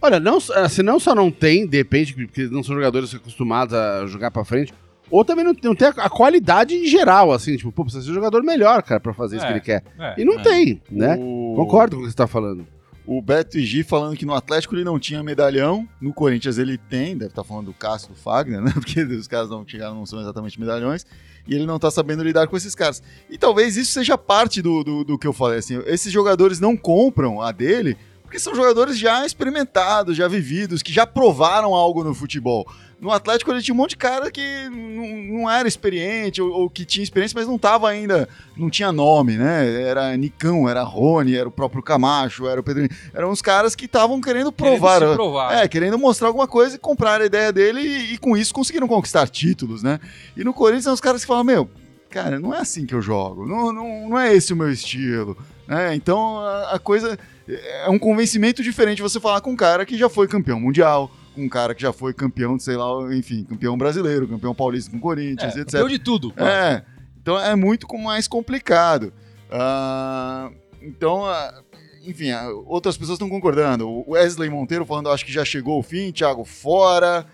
Olha, 0.01 0.19
não, 0.19 0.39
se 0.41 0.83
não 0.83 0.99
só 0.99 1.15
não 1.15 1.31
tem, 1.31 1.65
de 1.65 1.77
repente, 1.77 2.13
porque 2.13 2.47
não 2.47 2.61
são 2.61 2.75
jogadores 2.75 3.15
acostumados 3.15 3.73
a 3.73 4.05
jogar 4.07 4.29
pra 4.29 4.43
frente, 4.43 4.73
ou 5.09 5.23
também 5.23 5.45
não, 5.45 5.55
não 5.63 5.73
tem 5.73 5.87
a, 5.87 5.91
a 5.91 6.09
qualidade 6.09 6.75
em 6.75 6.85
geral, 6.85 7.31
assim, 7.31 7.55
tipo, 7.55 7.71
pô, 7.71 7.83
precisa 7.83 8.03
ser 8.03 8.11
um 8.11 8.15
jogador 8.15 8.43
melhor, 8.43 8.83
cara, 8.83 8.99
pra 8.99 9.13
fazer 9.13 9.37
isso 9.37 9.45
É. 9.45 9.47
que 9.47 9.53
ele 9.53 9.61
quer. 9.61 9.83
É. 9.97 10.15
E 10.21 10.25
não 10.25 10.33
É. 10.37 10.43
tem, 10.43 10.81
né? 10.91 11.15
O- 11.17 11.53
Concordo 11.55 11.95
com 11.95 12.01
o 12.01 12.05
que 12.05 12.11
você 12.11 12.17
tá 12.17 12.27
falando. 12.27 12.67
O 13.07 13.21
Beto 13.21 13.57
Igi 13.57 13.83
falando 13.83 14.17
que 14.17 14.25
no 14.25 14.33
Atlético 14.33 14.75
ele 14.75 14.83
não 14.83 14.99
tinha 14.99 15.21
medalhão, 15.21 15.87
no 16.01 16.11
Corinthians 16.11 16.57
ele 16.57 16.77
tem, 16.77 17.15
deve 17.15 17.31
estar 17.31 17.43
falando 17.43 17.67
do 17.67 17.73
Cássio 17.73 18.09
do 18.09 18.15
Fagner, 18.15 18.61
né? 18.61 18.71
Porque 18.75 19.01
os 19.01 19.27
caras 19.27 19.49
não 19.49 19.67
chegaram, 19.67 19.93
não 19.93 20.05
são 20.05 20.19
exatamente 20.19 20.59
medalhões, 20.59 21.05
e 21.47 21.53
ele 21.53 21.67
não 21.67 21.77
tá 21.77 21.91
sabendo 21.91 22.23
lidar 22.23 22.47
com 22.47 22.57
esses 22.57 22.73
caras. 22.73 23.03
E 23.29 23.37
talvez 23.37 23.77
isso 23.77 23.91
seja 23.91 24.17
parte 24.17 24.61
do, 24.61 24.83
do, 24.83 25.03
do 25.03 25.19
que 25.19 25.27
eu 25.27 25.33
falei, 25.33 25.59
assim, 25.59 25.81
esses 25.85 26.11
jogadores 26.11 26.59
não 26.59 26.75
compram 26.75 27.41
a 27.41 27.51
dele, 27.51 27.95
porque 28.23 28.39
são 28.39 28.55
jogadores 28.55 28.97
já 28.97 29.23
experimentados, 29.23 30.17
já 30.17 30.27
vividos, 30.27 30.81
que 30.81 30.91
já 30.91 31.05
provaram 31.05 31.75
algo 31.75 32.03
no 32.03 32.15
futebol. 32.15 32.67
No 32.99 33.11
Atlético 33.11 33.51
ele 33.51 33.61
tinha 33.61 33.73
um 33.73 33.77
monte 33.77 33.91
de 33.91 33.97
cara 33.97 34.31
que 34.31 34.69
não, 34.69 35.39
não 35.39 35.49
era 35.49 35.67
experiente, 35.67 36.41
ou, 36.41 36.49
ou 36.49 36.69
que 36.69 36.85
tinha 36.85 37.03
experiência, 37.03 37.37
mas 37.37 37.47
não 37.47 37.57
tava 37.57 37.89
ainda, 37.89 38.27
não 38.55 38.69
tinha 38.69 38.91
nome, 38.91 39.37
né? 39.37 39.81
Era 39.81 40.15
Nicão, 40.15 40.67
era 40.67 40.81
Rony, 40.81 41.35
era 41.35 41.47
o 41.47 41.51
próprio 41.51 41.83
Camacho, 41.83 42.47
era 42.47 42.59
o 42.59 42.63
Pedrinho. 42.63 42.89
Eram 43.13 43.31
uns 43.31 43.41
caras 43.41 43.75
que 43.75 43.85
estavam 43.85 44.21
querendo 44.21 44.51
provar. 44.51 44.99
Querendo 44.99 45.15
provar. 45.15 45.53
É, 45.53 45.67
querendo 45.67 45.99
mostrar 45.99 46.27
alguma 46.27 46.47
coisa 46.47 46.77
e 46.77 46.79
comprar 46.79 47.21
a 47.21 47.25
ideia 47.25 47.51
dele 47.51 47.81
e, 47.81 48.13
e 48.13 48.17
com 48.17 48.37
isso 48.37 48.53
conseguiram 48.53 48.87
conquistar 48.87 49.27
títulos, 49.27 49.83
né? 49.83 49.99
E 50.35 50.43
no 50.43 50.53
Corinthians 50.53 50.85
são 50.85 50.93
os 50.93 51.01
caras 51.01 51.21
que 51.21 51.27
falam, 51.27 51.43
meu, 51.43 51.69
cara, 52.09 52.39
não 52.39 52.53
é 52.53 52.59
assim 52.59 52.85
que 52.85 52.95
eu 52.95 53.01
jogo, 53.01 53.45
não, 53.45 53.73
não, 53.73 54.09
não 54.09 54.19
é 54.19 54.33
esse 54.33 54.53
o 54.53 54.55
meu 54.55 54.71
estilo, 54.71 55.37
né? 55.67 55.93
Então 55.95 56.39
a, 56.39 56.75
a 56.75 56.79
coisa 56.79 57.19
é 57.47 57.89
um 57.89 57.99
convencimento 57.99 58.63
diferente 58.63 59.01
você 59.01 59.19
falar 59.19 59.41
com 59.41 59.51
um 59.51 59.55
cara 59.55 59.85
que 59.85 59.97
já 59.97 60.09
foi 60.09 60.27
campeão 60.27 60.59
mundial, 60.59 61.11
um 61.37 61.49
cara 61.49 61.73
que 61.75 61.81
já 61.81 61.91
foi 61.93 62.13
campeão, 62.13 62.57
sei 62.59 62.75
lá, 62.75 62.85
enfim, 63.15 63.43
campeão 63.43 63.77
brasileiro, 63.77 64.27
campeão 64.27 64.53
paulista 64.55 64.91
com 64.91 64.99
Corinthians, 64.99 65.55
É, 65.55 65.59
etc. 65.61 65.71
campeão 65.73 65.87
de 65.89 65.99
tudo. 65.99 66.31
claro. 66.31 66.51
É, 66.51 66.85
então 67.21 67.39
é 67.39 67.55
muito 67.55 67.87
mais 67.97 68.27
complicado. 68.27 69.11
Ah, 69.51 70.49
então, 70.81 71.25
ah, 71.25 71.61
enfim, 72.05 72.31
ah, 72.31 72.49
outras 72.65 72.97
pessoas 72.97 73.15
estão 73.15 73.29
concordando. 73.29 73.87
O 73.89 74.11
Wesley 74.11 74.49
Monteiro 74.49 74.85
falando, 74.85 75.09
acho 75.09 75.25
que 75.25 75.31
já 75.31 75.45
chegou 75.45 75.79
o 75.79 75.83
fim, 75.83 76.11
Thiago 76.11 76.43
fora. 76.45 77.25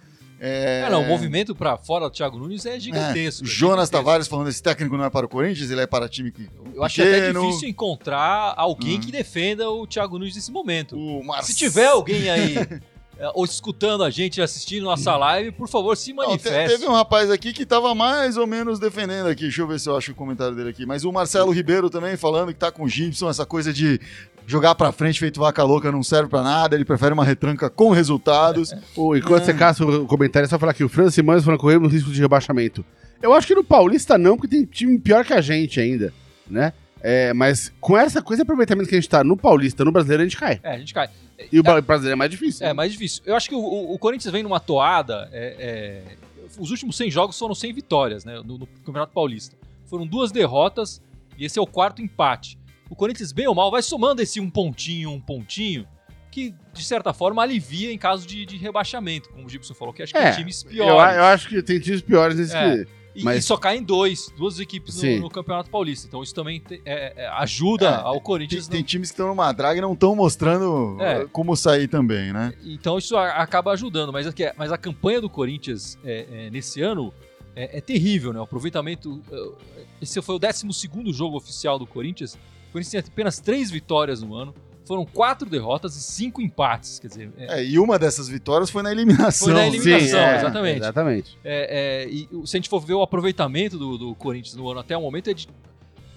É, 0.43 0.85
É, 0.87 0.89
não, 0.89 1.03
o 1.03 1.07
movimento 1.07 1.53
pra 1.53 1.77
fora 1.77 2.05
do 2.05 2.11
Thiago 2.11 2.39
Nunes 2.39 2.65
é 2.65 2.75
é, 2.75 2.79
gigantesco. 2.79 3.43
é 3.43 3.47
Jonas 3.47 3.89
gigantesco. 3.89 3.91
Tavares 3.97 4.27
falando, 4.27 4.49
esse 4.49 4.63
técnico 4.63 4.97
não 4.97 5.05
é 5.05 5.09
para 5.09 5.25
o 5.25 5.29
Corinthians, 5.29 5.69
ele 5.69 5.81
é 5.81 5.85
para 5.87 6.09
time 6.09 6.31
que. 6.31 6.49
Eu 6.73 6.83
acho 6.83 6.99
até 7.01 7.19
pequeno. 7.27 7.45
difícil 7.45 7.69
encontrar 7.69 8.53
alguém 8.57 8.97
Hum. 8.97 9.01
que 9.01 9.11
defenda 9.11 9.69
o 9.69 9.85
Thiago 9.85 10.17
Nunes 10.17 10.33
nesse 10.35 10.51
momento. 10.51 10.97
Mar... 11.23 11.43
Se 11.43 11.53
tiver 11.55 11.87
alguém 11.87 12.27
aí 12.29 12.57
é, 12.57 12.79
ou 13.33 13.45
escutando 13.45 14.03
a 14.03 14.09
gente, 14.09 14.41
assistindo 14.41 14.83
nossa 14.83 15.15
live, 15.15 15.51
por 15.51 15.67
favor, 15.67 15.95
se 15.95 16.13
Não, 16.13 16.23
te- 16.23 16.27
manifeste. 16.29 16.77
teve 16.77 16.89
um 16.89 16.93
rapaz 16.93 17.29
aqui 17.29 17.53
que 17.53 17.65
tava 17.65 17.93
mais 17.93 18.37
ou 18.37 18.47
menos 18.47 18.79
defendendo 18.79 19.27
aqui. 19.27 19.43
Deixa 19.43 19.61
eu 19.61 19.67
ver 19.67 19.79
se 19.79 19.87
eu 19.89 19.95
acho 19.97 20.11
o 20.11 20.15
comentário 20.15 20.55
dele 20.55 20.69
aqui. 20.69 20.85
Mas 20.85 21.03
o 21.03 21.11
Marcelo 21.11 21.51
Ribeiro 21.51 21.89
também 21.89 22.17
falando 22.17 22.49
que 22.49 22.59
tá 22.59 22.71
com 22.71 22.83
o 22.83 22.87
Gibson, 22.89 23.29
essa 23.29 23.45
coisa 23.45 23.71
de 23.71 23.99
jogar 24.47 24.73
pra 24.75 24.91
frente 24.91 25.19
feito 25.19 25.39
vaca 25.39 25.63
louca 25.63 25.91
não 25.91 26.01
serve 26.03 26.29
pra 26.29 26.41
nada. 26.41 26.75
Ele 26.75 26.83
prefere 26.85 27.13
uma 27.13 27.23
retranca 27.23 27.69
com 27.69 27.91
resultados. 27.91 28.73
Ô, 28.95 29.15
enquanto 29.15 29.45
você 29.45 29.53
caça 29.53 29.85
o 29.85 30.05
comentário, 30.07 30.45
é 30.45 30.49
só 30.49 30.57
falar 30.59 30.73
que 30.73 30.83
o 30.83 30.89
Francis 30.89 31.15
Simões 31.15 31.43
falando 31.43 31.59
corremos 31.59 31.91
risco 31.93 32.11
de 32.11 32.19
rebaixamento. 32.21 32.83
Eu 33.21 33.33
acho 33.33 33.45
que 33.45 33.53
no 33.55 33.63
Paulista 33.63 34.17
não, 34.17 34.35
porque 34.35 34.55
tem 34.55 34.65
time 34.65 34.97
pior 34.97 35.23
que 35.23 35.33
a 35.33 35.41
gente 35.41 35.79
ainda, 35.79 36.11
né? 36.49 36.73
É, 37.03 37.33
mas 37.33 37.71
com 37.79 37.97
essa 37.97 38.21
coisa 38.21 38.41
de 38.41 38.43
aproveitamento 38.43 38.87
que 38.87 38.95
a 38.95 38.99
gente 38.99 39.09
tá 39.09 39.23
no 39.23 39.35
Paulista, 39.35 39.83
no 39.83 39.91
Brasileiro, 39.91 40.21
a 40.21 40.25
gente 40.25 40.37
cai. 40.37 40.59
É, 40.63 40.71
a 40.75 40.77
gente 40.77 40.93
cai. 40.93 41.09
E 41.51 41.59
o 41.59 41.63
Brasileiro 41.63 42.13
é 42.13 42.15
mais 42.15 42.31
difícil. 42.31 42.65
É 42.65 42.73
mais 42.73 42.91
difícil. 42.91 43.23
Eu 43.25 43.35
acho 43.35 43.47
que 43.49 43.55
o, 43.55 43.59
o- 43.93 43.97
Corinthians 43.99 44.31
vem 44.31 44.43
numa 44.43 44.59
toada. 44.59 45.29
é, 45.31 46.03
é, 46.17 46.17
os 46.59 46.69
últimos 46.71 46.97
100 46.97 47.09
jogos 47.11 47.39
foram 47.39 47.55
100 47.55 47.73
vitórias, 47.73 48.25
né? 48.25 48.41
No, 48.45 48.57
no 48.57 48.67
Campeonato 48.67 49.13
Paulista. 49.13 49.55
Foram 49.85 50.05
duas 50.05 50.31
derrotas 50.31 51.01
e 51.37 51.45
esse 51.45 51.57
é 51.57 51.61
o 51.61 51.65
quarto 51.67 52.01
empate. 52.01 52.57
O 52.89 52.95
Corinthians, 52.95 53.31
bem 53.31 53.47
ou 53.47 53.55
mal, 53.55 53.71
vai 53.71 53.81
somando 53.81 54.21
esse 54.21 54.39
um 54.39 54.49
pontinho, 54.49 55.11
um 55.11 55.19
pontinho, 55.21 55.87
que 56.29 56.53
de 56.73 56.83
certa 56.83 57.13
forma 57.13 57.41
alivia 57.41 57.91
em 57.91 57.97
caso 57.97 58.27
de, 58.27 58.45
de 58.45 58.57
rebaixamento, 58.57 59.29
como 59.29 59.45
o 59.45 59.49
Gibson 59.49 59.73
falou, 59.73 59.93
que 59.93 60.03
acho 60.03 60.11
que 60.13 60.19
É, 60.19 60.23
tem 60.31 60.39
times 60.39 60.63
Eu, 60.65 60.69
piores. 60.71 61.15
eu 61.17 61.23
acho 61.23 61.47
que 61.49 61.61
tem 61.63 61.79
times 61.79 62.01
piores 62.01 62.37
nesse 62.37 62.55
É. 62.55 62.77
que. 62.85 63.00
E, 63.13 63.23
Mas- 63.23 63.43
e 63.43 63.47
só 63.47 63.57
caem 63.57 63.83
dois, 63.83 64.31
duas 64.37 64.57
equipes 64.59 65.01
no, 65.01 65.21
no 65.21 65.29
Campeonato 65.29 65.69
Paulista. 65.69 66.07
Então 66.07 66.23
isso 66.23 66.33
também 66.33 66.59
te- 66.61 66.81
é- 66.85 67.13
é, 67.23 67.27
ajuda 67.27 67.85
É, 67.89 67.93
ao 67.95 68.13
Tem, 68.13 68.21
Corinthians. 68.23 68.67
tem 68.67 68.79
não- 68.79 68.85
times 68.87 69.09
que 69.09 69.13
estão 69.15 69.27
numa 69.27 69.51
draga 69.51 69.77
e 69.77 69.81
não 69.81 69.93
estão 69.93 70.15
mostrando 70.15 70.95
É. 71.01 71.23
uh, 71.23 71.29
como 71.29 71.55
sair 71.57 71.87
também, 71.89 72.31
né? 72.31 72.53
Então 72.63 72.97
isso 72.97 73.17
acaba 73.17 73.71
ajudando. 73.73 74.13
Mas, 74.13 74.25
aqui- 74.27 74.51
mas 74.57 74.71
a 74.71 74.77
campanha 74.77 75.19
do 75.19 75.29
Corinthians 75.29 75.97
é, 76.05 76.25
é, 76.47 76.49
nesse 76.49 76.81
ano 76.81 77.13
é, 77.55 77.79
é 77.79 77.81
terrível, 77.81 78.31
né? 78.31 78.39
O 78.39 78.43
aproveitamento. 78.43 79.21
é, 79.31 79.81
Esse 80.01 80.21
foi 80.21 80.35
o 80.35 80.39
12 80.39 81.11
jogo 81.11 81.35
oficial 81.35 81.77
do 81.77 81.85
Corinthians. 81.85 82.35
O 82.69 82.71
Corinthians 82.71 82.89
tinha 82.91 83.03
apenas 83.13 83.39
três 83.39 83.69
vitórias 83.69 84.21
no 84.23 84.33
ano. 84.35 84.55
Foram 84.91 85.05
quatro 85.05 85.49
derrotas 85.49 85.95
e 85.95 86.01
cinco 86.03 86.41
empates. 86.41 86.99
Quer 86.99 87.07
dizer, 87.07 87.31
é, 87.37 87.61
É, 87.61 87.65
e 87.65 87.79
uma 87.79 87.97
dessas 87.97 88.27
vitórias 88.27 88.69
foi 88.69 88.83
na 88.83 88.91
eliminação. 88.91 89.47
Foi 89.47 89.53
na 89.53 89.65
eliminação, 89.65 90.19
é, 90.19 90.35
exatamente. 90.37 90.77
Exatamente. 90.79 91.39
é, 91.45 92.03
é, 92.05 92.09
e 92.09 92.27
o- 92.29 92.45
se 92.45 92.57
a 92.57 92.59
gente 92.59 92.67
for 92.67 92.81
ver 92.81 92.95
o 92.95 93.01
aproveitamento 93.01 93.77
do, 93.77 93.97
do 93.97 94.13
Corinthians 94.15 94.53
no 94.55 94.69
ano 94.69 94.81
até 94.81 94.97
o 94.97 95.01
momento, 95.01 95.29
é 95.29 95.33
de 95.33 95.47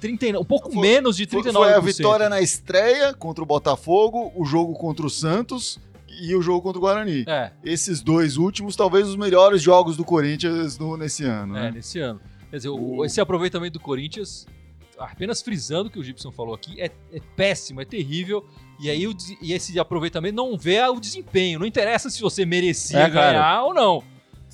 30, 0.01 0.41
um 0.41 0.45
pouco 0.45 0.73
Foi- 0.73 0.83
menos 0.83 1.17
de 1.17 1.25
Foi, 1.25 1.41
39%. 1.41 1.53
foi 1.55 1.73
a 1.73 1.79
vitória 1.81 2.29
na 2.29 2.41
estreia 2.41 3.15
contra 3.15 3.45
o 3.45 3.47
Botafogo, 3.47 4.33
o 4.35 4.45
jogo 4.45 4.75
contra 4.75 5.07
o 5.07 5.11
Santos 5.11 5.79
e 6.21 6.35
o 6.35 6.43
jogo 6.43 6.61
contra 6.61 6.79
o 6.79 6.81
Guarani. 6.81 7.25
É, 7.29 7.53
Esses 7.65 8.03
dois 8.03 8.37
últimos, 8.37 8.75
talvez 8.75 9.07
os 9.07 9.15
melhores 9.15 9.63
jogos 9.63 9.97
do 9.97 10.05
Corinthians 10.05 10.77
no- 10.79 10.97
nesse 10.97 11.25
ano. 11.25 11.57
é, 11.57 11.63
né? 11.63 11.71
nesse 11.71 12.01
ano. 12.01 12.21
Quer 12.51 12.57
dizer, 12.57 12.69
O- 12.71 13.05
esse 13.05 13.21
aproveitamento 13.21 13.75
do 13.75 13.81
Corinthians, 13.81 14.47
apenas 14.99 15.43
frisando 15.43 15.89
o 15.89 15.91
que 15.91 15.99
o 15.99 16.03
Gibson 16.03 16.31
falou 16.33 16.55
aqui, 16.55 16.81
é, 16.81 16.91
é 17.13 17.21
péssimo, 17.37 17.81
é 17.81 17.85
terrível. 17.85 18.47
E 18.81 18.91
aí 18.91 19.07
o 19.07 19.15
e 19.41 19.53
esse 19.53 19.79
aproveitamento 19.79 20.35
não 20.35 20.57
vê 20.57 20.83
o 20.83 20.99
desempenho. 20.99 21.59
Não 21.61 21.67
interessa 21.67 22.11
se 22.11 22.21
você 22.21 22.45
merecia 22.45 22.99
É, 23.01 23.11
ganhar 23.11 23.63
ou 23.65 23.75
não. 23.75 24.03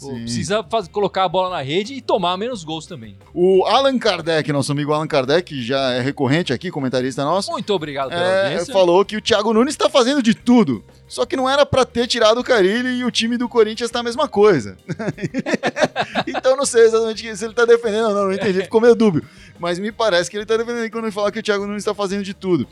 Sim. 0.09 0.21
Precisa 0.23 0.62
faz- 0.64 0.88
colocar 0.88 1.25
a 1.25 1.28
bola 1.28 1.50
na 1.50 1.62
rede 1.62 1.95
e 1.95 2.00
tomar 2.00 2.37
menos 2.37 2.64
gols 2.64 2.87
também. 2.87 3.16
O 3.35 3.64
Allan 3.66 3.99
Kardec, 3.99 4.50
nosso 4.52 4.73
amigo 4.73 4.92
Allan 4.92 5.07
Kardec, 5.07 5.54
que 5.54 5.62
já 5.62 5.92
é 5.92 6.00
recorrente 6.00 6.52
aqui, 6.52 6.71
comentarista 6.71 7.25
nosso, 7.25 7.50
Muito 7.50 7.73
obrigado 7.75 8.09
pela 8.11 8.21
é, 8.23 8.45
audiência. 8.45 8.73
falou 8.73 9.04
que 9.04 9.16
o 9.16 9.21
Thiago 9.21 9.52
Nunes 9.52 9.75
está 9.75 9.88
fazendo 9.90 10.23
de 10.23 10.35
tudo. 10.35 10.85
Só 11.07 11.26
que 11.26 11.37
não 11.37 11.49
era 11.50 11.66
pra 11.66 11.85
ter 11.85 12.07
tirado 12.07 12.38
o 12.38 12.45
Carilli 12.45 13.00
e 13.00 13.04
o 13.04 13.11
time 13.11 13.37
do 13.37 13.49
Corinthians 13.49 13.90
tá 13.90 13.99
a 13.99 14.02
mesma 14.02 14.28
coisa. 14.28 14.76
então 16.26 16.57
não 16.57 16.64
sei 16.64 16.85
exatamente 16.85 17.37
se 17.37 17.45
ele 17.45 17.54
tá 17.54 17.64
defendendo 17.64 18.09
ou 18.09 18.14
não, 18.14 18.25
não 18.26 18.33
entendi, 18.33 18.62
ficou 18.64 18.80
meio 18.80 18.95
dúbio. 18.95 19.25
Mas 19.59 19.78
me 19.78 19.92
parece 19.92 20.30
que 20.30 20.37
ele 20.37 20.47
tá 20.47 20.57
defendendo 20.57 20.90
quando 20.90 21.04
ele 21.04 21.12
fala 21.12 21.30
que 21.33 21.38
o 21.38 21.42
Thiago 21.42 21.66
Nunes 21.66 21.83
está 21.83 21.95
fazendo 21.95 22.23
de 22.25 22.33
tudo. 22.35 22.66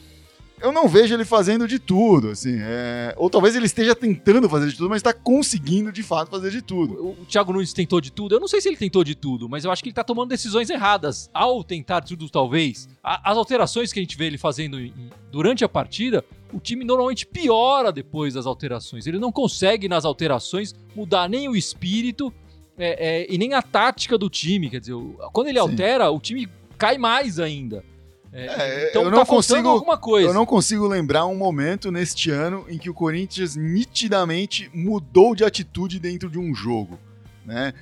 Eu 0.61 0.73
não 0.73 0.88
vejo 0.88 1.15
ele 1.15 1.25
fazendo 1.25 1.69
de 1.69 1.79
tudo, 1.79 2.31
assim. 2.31 2.57
é, 2.61 3.15
Ou 3.17 3.31
talvez 3.31 3.55
ele 3.55 3.67
esteja 3.67 3.95
tentando 3.95 4.49
fazer 4.49 4.69
de 4.69 4.77
tudo, 4.77 4.88
mas 4.91 4.99
está 4.99 5.12
conseguindo 5.12 5.93
de 5.93 6.03
fato 6.03 6.31
fazer 6.31 6.50
de 6.50 6.61
tudo. 6.62 6.95
O 6.95 7.09
o 7.23 7.25
Thiago 7.27 7.53
Nunes 7.53 7.73
tentou 7.73 8.00
de 8.00 8.11
tudo. 8.11 8.35
Eu 8.35 8.41
não 8.41 8.49
sei 8.49 8.61
se 8.61 8.69
ele 8.69 8.77
tentou 8.77 9.05
de 9.05 9.15
tudo, 9.15 9.49
mas 9.49 9.65
eu 9.65 9.71
acho 9.71 9.83
que 9.83 9.88
ele 9.88 9.95
tá 9.95 10.03
tomando 10.05 10.29
decisões 10.31 10.69
erradas. 10.71 11.31
Ao 11.33 11.62
tentar 11.62 12.00
tudo, 12.03 12.29
talvez, 12.29 12.88
a- 13.03 13.31
as 13.31 13.37
alterações 13.37 13.93
que 13.93 14.00
a 14.00 14.03
gente 14.03 14.17
vê 14.17 14.27
ele 14.27 14.38
fazendo 14.38 14.81
em- 14.81 14.93
durante 15.31 15.65
a 15.65 15.69
partida, 15.69 16.25
o 16.53 16.59
time 16.59 16.85
normalmente 16.85 17.27
piora 17.27 17.93
depois 17.93 18.35
das 18.35 18.47
alterações. 18.47 19.07
Ele 19.07 19.19
não 19.19 19.31
consegue, 19.31 19.88
nas 19.88 20.05
alterações, 20.05 20.75
mudar 20.97 21.29
nem 21.29 21.49
o 21.49 21.55
espírito 21.57 22.33
é, 22.81 23.23
é, 23.23 23.27
e 23.33 23.37
nem 23.37 23.55
a 23.55 23.61
tática 23.62 24.17
do 24.17 24.31
time. 24.31 24.71
Quer 24.71 24.81
dizer, 24.81 24.95
quando 25.33 25.49
ele 25.49 25.59
Sim. 25.61 25.69
altera, 25.69 26.11
o 26.11 26.21
time 26.21 26.49
cai 26.79 26.97
mais 26.97 27.38
ainda. 27.41 27.85
É, 28.33 28.47
É, 28.47 28.91
então 28.91 29.03
eu 29.05 29.11
tá 29.11 29.17
não 29.17 29.27
faltando 29.27 29.37
consigo- 29.37 29.69
alguma 29.69 29.97
coisa. 29.99 30.29
Eu 30.29 30.35
não 30.35 30.45
consigo 30.47 30.87
lembrar 30.87 31.27
um 31.27 31.35
momento 31.37 31.91
neste 31.91 32.31
ano 32.31 32.65
em 32.69 32.77
que 32.79 32.91
o 32.91 32.95
Corinthians 32.95 33.57
nitidamente 33.57 34.71
mudou 34.75 35.35
de 35.35 35.45
atitude 35.45 35.99
dentro 35.99 36.29
de 36.31 36.39
um 36.39 36.55
jogo, 36.55 36.99
né? 37.45 37.73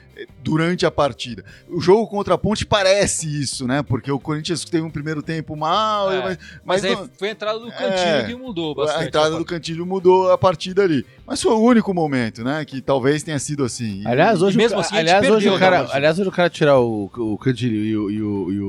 Durante 0.43 0.87
a 0.87 0.91
partida. 0.91 1.45
O 1.69 1.81
jogo 1.81 2.07
contra 2.07 2.35
a 2.35 2.39
Ponte 2.39 2.65
parece 2.65 3.27
isso, 3.43 3.67
né? 3.67 3.83
Porque 3.83 4.11
o 4.11 4.19
Corinthians 4.19 4.65
teve 4.65 4.83
um 4.85 4.91
primeiro 4.91 5.23
tempo 5.23 5.57
mal, 5.57 6.11
É, 6.13 6.17
mas, 6.23 6.25
Mas, 6.25 6.39
mas 6.65 6.85
aí 6.85 6.95
não- 6.95 7.09
foi 7.19 7.29
a 7.29 7.33
entrada 7.33 7.59
do 7.59 7.67
cantinho 7.71 7.91
É, 8.17 8.25
que 8.25 8.35
mudou 8.35 8.75
bastante. 8.75 9.03
a 9.03 9.07
entrada 9.07 9.37
do 9.37 9.45
Cantilho 9.45 9.85
mudou 9.85 10.31
a 10.31 10.39
partida 10.39 10.83
ali. 10.83 11.05
Mas 11.27 11.43
foi 11.43 11.53
o 11.53 11.59
único 11.59 11.93
momento, 11.93 12.45
né? 12.45 12.65
Que 12.65 12.81
talvez 12.81 13.23
tenha 13.23 13.39
sido 13.39 13.65
assim. 13.65 14.03
E- 14.03 14.07
Aliás, 14.07 14.41
hoje, 14.43 14.57
mesmo 14.57 14.79
o, 14.79 14.81
assim 14.81 14.97
a 14.97 15.01
aliás, 15.01 15.29
hoje 15.29 15.49
o 15.49 15.59
cara, 15.59 15.89
aliás, 15.91 16.19
hoje 16.19 16.29
o 16.29 16.33
cara 16.33 16.49
tirar 16.49 16.79
o, 16.79 17.11
o 17.17 17.37
Cantilho 17.39 17.75
e 17.85 17.97
o, 17.97 18.11
e, 18.11 18.23
o, 18.23 18.53
e 18.53 18.61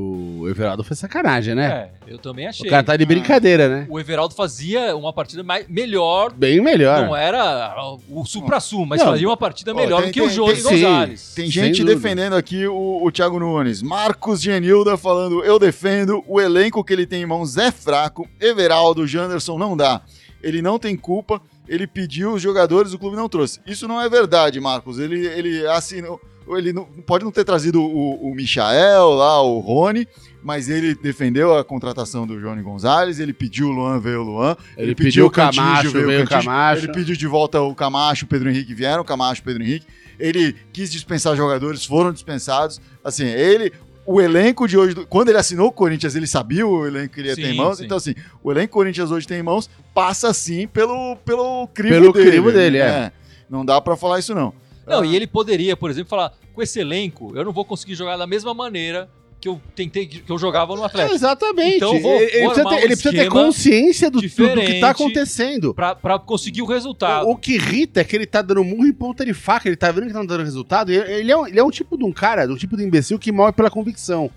o 0.44 0.50
Everaldo 0.50 0.84
foi 0.84 0.96
sacanagem, 0.96 1.54
né? 1.54 1.90
É, 2.08 2.14
eu 2.14 2.18
também 2.18 2.48
achei. 2.48 2.66
o 2.68 2.70
cara 2.70 2.84
tá 2.84 2.98
de 2.98 3.06
brincadeira, 3.06 3.70
né? 3.70 3.86
O 3.90 4.00
Everaldo 4.00 4.34
fazia 4.34 4.96
uma 4.96 5.14
partida 5.14 5.44
mais, 5.44 5.68
melhor, 5.68 6.34
Bem 6.34 6.60
melhor. 6.60 7.06
não 7.06 7.16
era 7.16 7.76
o 8.10 8.26
supra-sumo, 8.26 8.86
mas 8.88 9.00
Não. 9.02 9.12
fazia 9.12 9.28
uma 9.28 9.38
partida 9.38 9.74
melhor 9.74 10.02
tem- 10.02 10.10
do 10.10 10.14
que 10.14 10.22
o 10.22 10.28
tem- 10.28 10.36
tem- 10.46 10.56
sim. 10.56 10.64
Gonzalez. 10.82 11.20
Tem 11.38 11.52
gente 11.52 11.84
defendendo 11.84 12.34
aqui 12.34 12.68
o, 12.68 13.04
o 13.04 13.12
Thiago 13.12 13.40
Nunes. 13.40 13.82
Marcos 13.82 14.42
Genilda 14.42 14.98
falando: 14.98 15.44
eu 15.44 15.58
defendo. 15.60 16.24
O 16.28 16.42
elenco 16.42 16.84
que 16.84 16.92
ele 16.94 17.06
tem 17.06 17.22
em 17.22 17.26
mãos 17.26 17.58
é 17.58 17.72
fraco. 17.72 18.28
Everaldo, 18.42 19.06
Janderson 19.08 19.58
não 19.58 19.78
dá. 19.78 20.02
Ele 20.42 20.62
não 20.62 20.78
tem 20.80 20.96
culpa. 20.96 21.42
Ele 21.68 21.86
pediu 21.86 22.34
os 22.34 22.42
jogadores, 22.42 22.94
o 22.94 23.00
clube 23.00 23.16
não 23.18 23.28
trouxe. 23.28 23.60
Isso 23.68 23.88
não 23.88 24.02
é 24.02 24.10
verdade, 24.10 24.60
Marcos. 24.60 25.00
Ele, 25.00 25.26
ele 25.28 25.68
assinou. 25.68 26.20
Ele 26.50 26.72
não- 26.72 26.86
pode 27.06 27.26
não 27.26 27.32
ter 27.32 27.44
trazido 27.44 27.82
o, 27.82 28.30
o 28.32 28.34
Michael 28.34 29.10
lá, 29.10 29.42
o 29.42 29.60
Rony, 29.60 30.08
mas 30.48 30.70
ele 30.70 30.96
defendeu 30.96 31.58
a 31.58 31.64
contratação 31.66 32.26
do 32.26 32.40
Johnny 32.40 32.62
Gonzalez, 32.62 33.20
ele 33.20 33.34
pediu 33.34 33.68
o 33.68 33.72
Luan, 33.72 34.00
veio 34.00 34.22
o 34.22 34.24
Luan. 34.24 34.56
Ele 34.78 34.96
pediu 34.96 35.26
o 35.26 35.30
Camacho, 35.30 35.92
veio 35.92 36.06
o 36.06 36.26
Cantillo. 36.26 36.28
Camacho. 36.46 36.86
Ele 36.86 36.94
pediu 36.94 37.18
de 37.18 37.28
volta 37.28 37.62
o 37.62 37.76
Camacho, 37.76 38.24
o 38.24 38.28
Pedro 38.30 38.50
Henrique 38.50 38.74
vieram, 38.74 39.02
o 39.02 39.06
Camacho, 39.06 39.42
o 39.42 39.44
Pedro 39.44 39.62
Henrique. 39.62 39.86
Ele 40.18 40.56
quis 40.72 40.90
dispensar 40.90 41.36
jogadores, 41.36 41.84
foram 41.84 42.14
dispensados. 42.14 42.80
Assim, 43.04 43.26
ele, 43.26 43.74
o 44.06 44.22
elenco 44.22 44.70
de 44.70 44.78
hoje, 44.78 44.96
do- 44.96 45.06
quando 45.06 45.28
ele 45.28 45.38
assinou 45.38 45.68
o 45.68 45.72
Corinthians, 45.72 46.16
ele 46.16 46.26
sabia 46.28 46.66
o 46.66 46.88
elenco 46.88 47.14
que 47.14 47.20
ele 47.20 47.28
ia 47.28 47.36
ter 47.36 47.44
Sim, 47.48 47.52
em 47.52 47.58
mãos. 47.58 47.78
sim. 47.80 47.84
Então, 47.86 47.98
assim, 47.98 48.16
o 48.42 48.50
elenco 48.50 48.68
que 48.68 48.72
o 48.72 48.80
Corinthians 48.80 49.12
hoje 49.12 49.28
tem 49.28 49.40
em 49.40 49.44
mãos 49.44 49.70
passa 49.94 50.34
sim 50.34 50.66
pelo, 50.66 51.18
pelo 51.26 51.68
crivo 51.74 51.94
Pelo 51.94 52.14
dele. 52.14 52.30
crivo 52.32 52.52
dele, 52.54 52.78
é. 52.78 52.88
né? 52.90 53.12
Não 53.50 53.66
dá 53.66 53.82
pra 53.82 53.98
falar 53.98 54.18
isso, 54.20 54.34
não. 54.34 54.54
Não, 54.88 55.02
Ah, 55.02 55.06
e 55.06 55.14
ele 55.14 55.28
poderia, 55.28 55.76
por 55.76 55.90
exemplo, 55.92 56.10
falar: 56.10 56.32
com 56.54 56.62
esse 56.62 56.80
elenco, 56.80 57.34
eu 57.36 57.44
não 57.44 57.52
vou 57.52 57.66
conseguir 57.66 57.94
jogar 57.96 58.16
da 58.16 58.26
mesma 58.26 58.54
maneira 58.54 59.10
que 59.40 59.48
eu 59.48 59.62
tentei, 59.76 60.08
que 60.08 60.24
eu 60.30 60.38
jogava 60.38 60.76
no 60.76 60.82
É, 60.84 60.86
Atlético. 60.88 61.14
exatamente. 61.16 61.76
Então 61.78 62.00
vou- 62.00 62.20
ele, 62.20 62.30
precisa 62.48 62.70
ter, 62.70 62.76
ele 62.78 62.88
precisa 62.88 63.12
ter 63.12 63.30
consciência 63.30 64.10
do, 64.10 64.14
do, 64.20 64.22
do 64.22 64.22
que 64.22 64.28
diferente. 64.30 64.80
tá 64.82 64.90
acontecendo. 64.90 65.74
Pra, 65.74 65.94
pra 65.96 66.18
conseguir 66.18 66.62
o 66.64 66.66
resultado. 66.66 67.28
O, 67.28 67.32
o 67.32 67.36
que 67.38 67.54
irrita 67.54 68.02
é 68.02 68.04
que 68.04 68.16
ele 68.16 68.26
tá 68.26 68.42
dando 68.42 68.64
murro 68.64 68.86
em 68.88 68.94
ponta 68.94 69.24
de 69.26 69.34
faca, 69.34 69.68
ele 69.70 69.76
tá 69.76 69.92
vendo 69.92 70.08
que 70.08 70.14
tá 70.14 70.24
dando 70.24 70.44
resultado. 70.44 70.92
Ele 70.92 71.32
é, 71.32 71.38
um, 71.38 71.46
ele 71.48 71.60
é 71.60 71.64
um 71.64 71.70
tipo 71.70 71.98
de 71.98 72.04
um 72.04 72.12
cara, 72.12 72.52
um 72.52 72.56
tipo 72.58 72.76
de 72.76 72.84
imbecil 72.84 73.20
que 73.20 73.32
morre 73.32 73.52
pela 73.54 73.70
convicção. 73.70 74.30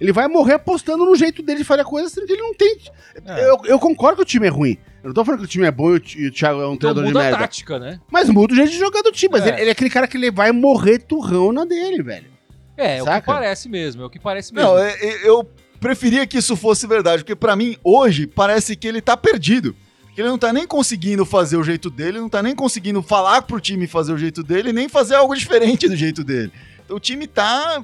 Ele 0.00 0.12
vai 0.12 0.28
morrer 0.28 0.54
apostando 0.54 1.04
no 1.06 1.14
jeito 1.16 1.40
dele 1.42 1.58
de 1.58 1.64
fazer 1.64 1.80
a 1.82 1.84
coisa, 1.84 2.08
sendo 2.10 2.26
que 2.26 2.32
ele 2.32 2.42
não 2.42 2.52
tem. 2.52 2.76
É. 3.24 3.48
Eu, 3.48 3.60
eu 3.64 3.78
concordo 3.78 4.16
que 4.16 4.22
o 4.22 4.26
time 4.26 4.46
é 4.46 4.50
ruim. 4.50 4.76
Eu 5.02 5.08
não 5.08 5.14
tô 5.14 5.24
falando 5.24 5.40
que 5.40 5.46
o 5.46 5.48
time 5.48 5.64
é 5.66 5.70
bom 5.70 5.94
e 5.94 6.26
o, 6.26 6.32
Thiago 6.32 6.60
é 6.60 6.66
um 6.68 6.74
então 6.74 6.92
treinador 6.92 7.04
de 7.04 7.08
muda 7.08 7.20
a 7.20 7.22
merda. 7.22 7.38
tática, 7.38 7.78
né? 7.78 8.00
Mas 8.10 8.28
muda 8.28 8.52
o 8.52 8.56
jeito 8.56 8.70
de 8.72 8.78
jogar 8.78 9.02
do 9.02 9.12
time. 9.12 9.32
Mas 9.32 9.46
É. 9.46 9.50
ele, 9.50 9.60
ele 9.62 9.68
é 9.68 9.72
aquele 9.72 9.88
cara 9.90 10.06
que 10.06 10.16
ele 10.16 10.30
vai 10.30 10.50
morrer 10.52 10.98
turrão 10.98 11.52
na 11.52 11.64
dele, 11.64 12.02
velho. 12.02 12.33
É, 12.76 12.98
é 12.98 13.02
o 13.02 13.06
que 13.06 13.20
parece 13.22 13.68
mesmo, 13.68 14.02
é 14.02 14.06
o 14.06 14.10
que 14.10 14.18
parece 14.18 14.52
mesmo. 14.52 14.68
Não, 14.70 14.78
é- 14.78 14.92
é- 15.00 15.28
eu 15.28 15.48
preferia 15.80 16.26
que 16.26 16.38
isso 16.38 16.56
fosse 16.56 16.86
verdade, 16.86 17.22
porque 17.22 17.36
pra 17.36 17.54
mim, 17.54 17.76
hoje, 17.84 18.26
parece 18.26 18.74
que 18.74 18.88
ele 18.88 19.00
tá 19.00 19.16
perdido. 19.16 19.74
Que 20.14 20.20
ele 20.20 20.28
não 20.28 20.38
tá 20.38 20.52
nem 20.52 20.64
conseguindo 20.66 21.24
fazer 21.26 21.56
o 21.56 21.64
jeito 21.64 21.90
dele, 21.90 22.20
não 22.20 22.28
tá 22.28 22.40
nem 22.42 22.54
conseguindo 22.54 23.02
falar 23.02 23.42
pro 23.42 23.60
time 23.60 23.86
fazer 23.88 24.12
o 24.12 24.16
jeito 24.18 24.42
dele, 24.44 24.72
nem 24.72 24.88
fazer 24.88 25.16
algo 25.16 25.34
diferente 25.34 25.88
do 25.88 25.96
jeito 25.96 26.22
dele. 26.22 26.52
Então 26.84 26.96
o 26.96 27.00
time 27.00 27.26
tá 27.26 27.82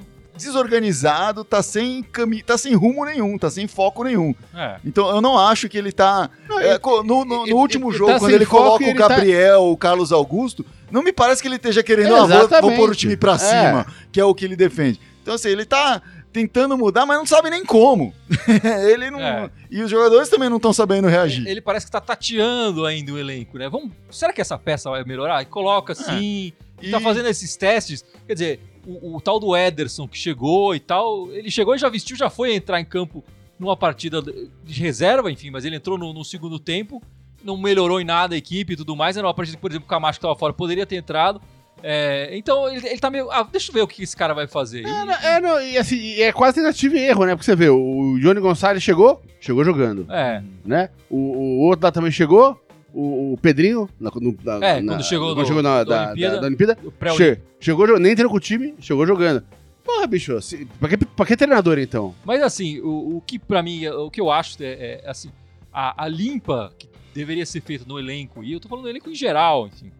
desorganizado, 0.55 1.43
tá 1.43 1.61
sem 1.63 2.03
cami 2.03 2.41
tá 2.41 2.57
sem 2.57 2.73
rumo 2.73 3.05
nenhum, 3.05 3.37
tá 3.37 3.49
sem 3.49 3.67
foco 3.67 4.03
nenhum. 4.03 4.33
É. 4.55 4.77
Então 4.85 5.09
eu 5.09 5.21
não 5.21 5.37
acho 5.37 5.67
que 5.69 5.77
ele 5.77 5.91
tá. 5.91 6.29
é, 6.61 6.77
co- 6.77 7.03
no, 7.03 7.23
no- 7.25 7.37
no 7.39 7.43
ele- 7.47 7.53
último 7.53 7.89
ele 7.89 7.97
jogo, 7.97 8.11
tá 8.13 8.19
quando 8.19 8.33
ele 8.33 8.45
coloca 8.45 8.83
o 8.83 8.87
ele 8.87 8.97
tá- 8.97 9.07
Gabriel, 9.07 9.63
o 9.63 9.77
Carlos 9.77 10.11
Augusto, 10.11 10.65
não 10.91 11.01
me 11.03 11.11
parece 11.13 11.41
que 11.41 11.47
ele 11.47 11.55
esteja 11.55 11.81
querendo, 11.83 12.15
ah, 12.15 12.25
vou- 12.25 12.47
vou, 12.61 12.75
pôr 12.75 12.89
o 12.89 12.95
time 12.95 13.15
pra 13.17 13.33
É. 13.33 13.37
cima, 13.37 13.85
que 14.11 14.19
é 14.19 14.25
o 14.25 14.33
que 14.35 14.45
ele 14.45 14.55
defende. 14.55 14.99
Então, 15.21 15.35
assim, 15.35 15.49
ele 15.49 15.65
tá 15.65 16.01
tentando 16.33 16.77
mudar, 16.77 17.05
mas 17.05 17.17
não 17.17 17.25
sabe 17.25 17.49
nem 17.49 17.63
como. 17.65 18.13
ele 18.89 19.11
não. 19.11 19.19
É. 19.19 19.49
E 19.69 19.81
os 19.81 19.89
jogadores 19.89 20.29
também 20.29 20.49
não 20.49 20.57
estão 20.57 20.71
sabendo 20.73 21.07
reagir. 21.07 21.45
Ele 21.47 21.61
parece 21.61 21.85
que 21.85 21.91
tá 21.91 22.01
tateando 22.01 22.85
ainda 22.85 23.11
o 23.11 23.17
elenco, 23.19 23.57
né? 23.57 23.69
Vamos, 23.69 23.91
será 24.09 24.31
que 24.33 24.41
essa 24.41 24.57
peça 24.57 24.89
vai 24.89 25.03
melhorar? 25.03 25.41
E 25.41 25.45
Coloca 25.45 25.93
assim, 25.93 26.53
e 26.81 26.89
tá 26.89 26.99
fazendo 26.99 27.27
esses 27.27 27.55
testes. 27.55 28.03
Quer 28.25 28.33
dizer, 28.33 28.59
o, 28.87 29.17
o 29.17 29.21
tal 29.21 29.39
do 29.39 29.55
Ederson 29.55 30.07
que 30.07 30.17
chegou 30.17 30.73
e 30.73 30.79
tal, 30.79 31.31
ele 31.31 31.51
chegou 31.51 31.75
e 31.75 31.77
já 31.77 31.89
vestiu, 31.89 32.15
já 32.15 32.29
foi 32.29 32.55
entrar 32.55 32.79
em 32.79 32.85
campo 32.85 33.23
numa 33.59 33.77
partida 33.77 34.23
de 34.23 34.81
reserva, 34.81 35.31
enfim, 35.31 35.51
mas 35.51 35.65
ele 35.65 35.75
entrou 35.75 35.95
no, 35.97 36.11
no 36.13 36.25
segundo 36.25 36.57
tempo, 36.57 36.99
não 37.43 37.57
melhorou 37.57 37.99
em 38.01 38.05
nada 38.05 38.35
a 38.35 38.37
equipe 38.37 38.73
e 38.73 38.75
tudo 38.75 38.95
mais. 38.95 39.17
Era 39.17 39.27
uma 39.27 39.33
partida 39.33 39.55
que, 39.57 39.61
por 39.61 39.71
exemplo, 39.71 39.85
o 39.85 39.89
Camacho 39.89 40.19
que 40.19 40.23
tava 40.25 40.35
fora 40.35 40.53
poderia 40.53 40.85
ter 40.85 40.95
entrado. 40.95 41.41
É, 41.83 42.29
então 42.37 42.69
ele, 42.69 42.87
ele 42.87 42.99
tá 42.99 43.09
meio. 43.09 43.31
Ah, 43.31 43.41
deixa 43.51 43.69
eu 43.71 43.73
ver 43.73 43.81
o 43.81 43.87
que 43.87 44.03
esse 44.03 44.15
cara 44.15 44.33
vai 44.35 44.45
fazer. 44.47 44.81
É, 44.85 45.05
não, 45.05 45.13
é, 45.13 45.39
não, 45.41 45.61
e 45.61 45.77
assim, 45.77 46.13
é 46.21 46.31
quase 46.31 46.55
tentativa 46.61 46.95
e 46.95 46.99
erro, 46.99 47.25
né? 47.25 47.31
Porque 47.35 47.45
você 47.45 47.55
vê, 47.55 47.69
o 47.69 48.19
Johnny 48.21 48.39
Gonçalves 48.39 48.83
chegou, 48.83 49.21
chegou 49.39 49.63
jogando, 49.63 50.05
É, 50.11 50.43
né? 50.63 50.89
O, 51.09 51.17
o 51.17 51.59
outro 51.61 51.83
lá 51.85 51.91
também 51.91 52.11
chegou, 52.11 52.61
o, 52.93 53.33
o 53.33 53.37
Pedrinho, 53.41 53.89
na, 53.99 54.11
no, 54.13 54.35
na- 54.43 54.63
É, 54.67 54.79
na- 54.81 54.93
quando 54.93 55.03
chegou 55.03 55.29
quando 55.33 55.41
do- 55.41 55.47
chegou 55.47 55.63
na, 55.63 55.83
da 55.83 55.95
da, 55.95 56.05
Olimpíada. 56.07 56.35
da- 56.35 56.41
da 56.41 56.47
Olimpíada, 56.47 56.77
che- 57.17 57.39
chegou, 57.59 57.87
nem 57.99 58.13
treinou 58.13 58.29
com 58.29 58.37
o 58.37 58.39
time, 58.39 58.75
chegou 58.79 59.07
jogando. 59.07 59.43
Porra, 59.83 60.05
bicho, 60.05 60.39
se- 60.39 60.67
pra, 60.79 60.87
que, 60.87 60.97
pra 60.97 61.25
que 61.25 61.35
treinador 61.35 61.79
então? 61.79 62.13
Mas 62.23 62.43
assim, 62.43 62.79
o, 62.81 63.17
o 63.17 63.23
que 63.25 63.39
pra 63.39 63.63
mim, 63.63 63.87
o 63.87 64.11
que 64.11 64.21
eu 64.21 64.29
acho 64.29 64.61
é, 64.61 65.01
é, 65.03 65.09
assim, 65.09 65.31
a, 65.73 66.03
a 66.03 66.07
limpa 66.07 66.71
que 66.77 66.85
deveria 67.13 67.45
ser 67.45 67.61
feita 67.61 67.85
no 67.87 67.99
elenco, 67.99 68.43
e 68.43 68.53
eu 68.53 68.59
tô 68.59 68.67
falando 68.67 68.83
do 68.83 68.89
elenco 68.89 69.09
em 69.09 69.15
geral, 69.15 69.67
enfim, 69.67 69.91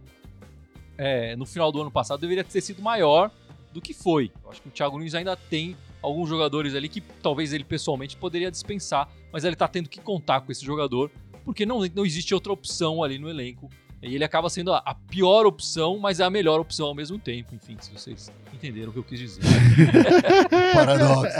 é, 0.97 1.35
no 1.35 1.45
final 1.45 1.71
do 1.71 1.81
ano 1.81 1.91
passado 1.91 2.19
deveria 2.19 2.43
ter 2.43 2.61
sido 2.61 2.81
maior 2.81 3.31
do 3.73 3.81
que 3.81 3.93
foi. 3.93 4.31
Eu 4.43 4.51
acho 4.51 4.61
que 4.61 4.67
o 4.67 4.71
Thiago 4.71 4.97
Nunes 4.97 5.15
ainda 5.15 5.35
tem 5.35 5.75
alguns 6.01 6.29
jogadores 6.29 6.75
ali 6.75 6.89
que 6.89 7.01
talvez 7.01 7.53
ele 7.53 7.63
pessoalmente 7.63 8.17
poderia 8.17 8.51
dispensar, 8.51 9.09
mas 9.31 9.43
ele 9.43 9.55
tá 9.55 9.67
tendo 9.67 9.89
que 9.89 9.99
contar 9.99 10.41
com 10.41 10.51
esse 10.51 10.65
jogador, 10.65 11.11
porque 11.43 11.65
não, 11.65 11.79
não 11.95 12.05
existe 12.05 12.33
outra 12.33 12.51
opção 12.51 13.03
ali 13.03 13.17
no 13.17 13.29
elenco. 13.29 13.69
E 14.03 14.15
ele 14.15 14.23
acaba 14.23 14.49
sendo 14.49 14.73
a, 14.73 14.95
pior 15.09 15.45
opção, 15.45 15.99
mas 15.99 16.19
é 16.19 16.23
a 16.23 16.29
melhor 16.29 16.59
opção 16.59 16.87
ao 16.87 16.95
mesmo 16.95 17.19
tempo. 17.19 17.53
Enfim, 17.53 17.77
se 17.79 17.91
vocês 17.91 18.31
entenderam 18.51 18.89
o 18.89 18.93
que 18.93 18.99
eu 18.99 19.03
quis 19.03 19.19
dizer. 19.19 19.41
Paradoxo. 20.73 21.37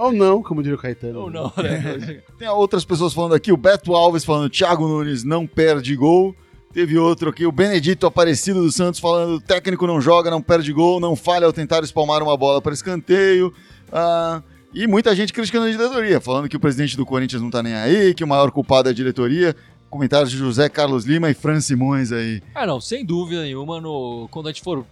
Ou 0.00 0.12
não, 0.12 0.42
como 0.42 0.62
diria 0.62 0.76
o 0.76 0.80
Caetano. 0.80 1.20
Ou 1.20 1.30
não, 1.30 1.52
né? 1.56 2.22
Tem 2.36 2.48
outras 2.48 2.84
pessoas 2.84 3.12
falando 3.14 3.34
aqui, 3.34 3.52
o 3.52 3.56
Beto 3.56 3.94
Alves 3.94 4.24
falando, 4.24 4.50
Thiago 4.50 4.88
Nunes 4.88 5.22
não 5.22 5.46
perde 5.46 5.94
gol. 5.94 6.34
Teve 6.72 6.98
outro 6.98 7.28
aqui, 7.28 7.46
o 7.46 7.52
Benedito 7.52 8.06
Aparecido 8.06 8.62
do 8.62 8.72
Santos 8.72 8.98
falando, 8.98 9.38
técnico 9.40 9.86
não 9.86 10.00
joga, 10.00 10.30
não 10.30 10.40
perde 10.40 10.72
gol, 10.72 10.98
não 10.98 11.14
falha 11.14 11.46
ao 11.46 11.52
tentar 11.52 11.84
espalmar 11.84 12.22
uma 12.22 12.36
bola 12.36 12.62
para 12.62 12.72
escanteio. 12.72 13.52
Ah, 13.92 14.42
e 14.74 14.86
muita 14.86 15.14
gente 15.14 15.34
criticando 15.34 15.66
a 15.66 15.70
diretoria, 15.70 16.18
falando 16.18 16.48
que 16.48 16.56
o 16.56 16.60
presidente 16.60 16.96
do 16.96 17.04
Corinthians 17.04 17.42
não 17.42 17.50
tá 17.50 17.62
nem 17.62 17.74
aí, 17.74 18.14
que 18.14 18.24
o 18.24 18.26
maior 18.26 18.50
culpado 18.50 18.88
é 18.88 18.92
a 18.92 18.94
diretoria. 18.94 19.54
Comentários 19.92 20.30
de 20.30 20.38
José 20.38 20.70
Carlos 20.70 21.04
Lima 21.04 21.28
e 21.28 21.34
Fran 21.34 21.60
Simões 21.60 22.10
aí. 22.12 22.40
Ah, 22.54 22.66
não, 22.66 22.80
sem 22.80 23.04
dúvida 23.04 23.42
nenhuma, 23.42 23.78
no, 23.78 24.26
quando 24.30 24.46
a 24.48 24.50
gente 24.50 24.62
for 24.62 24.86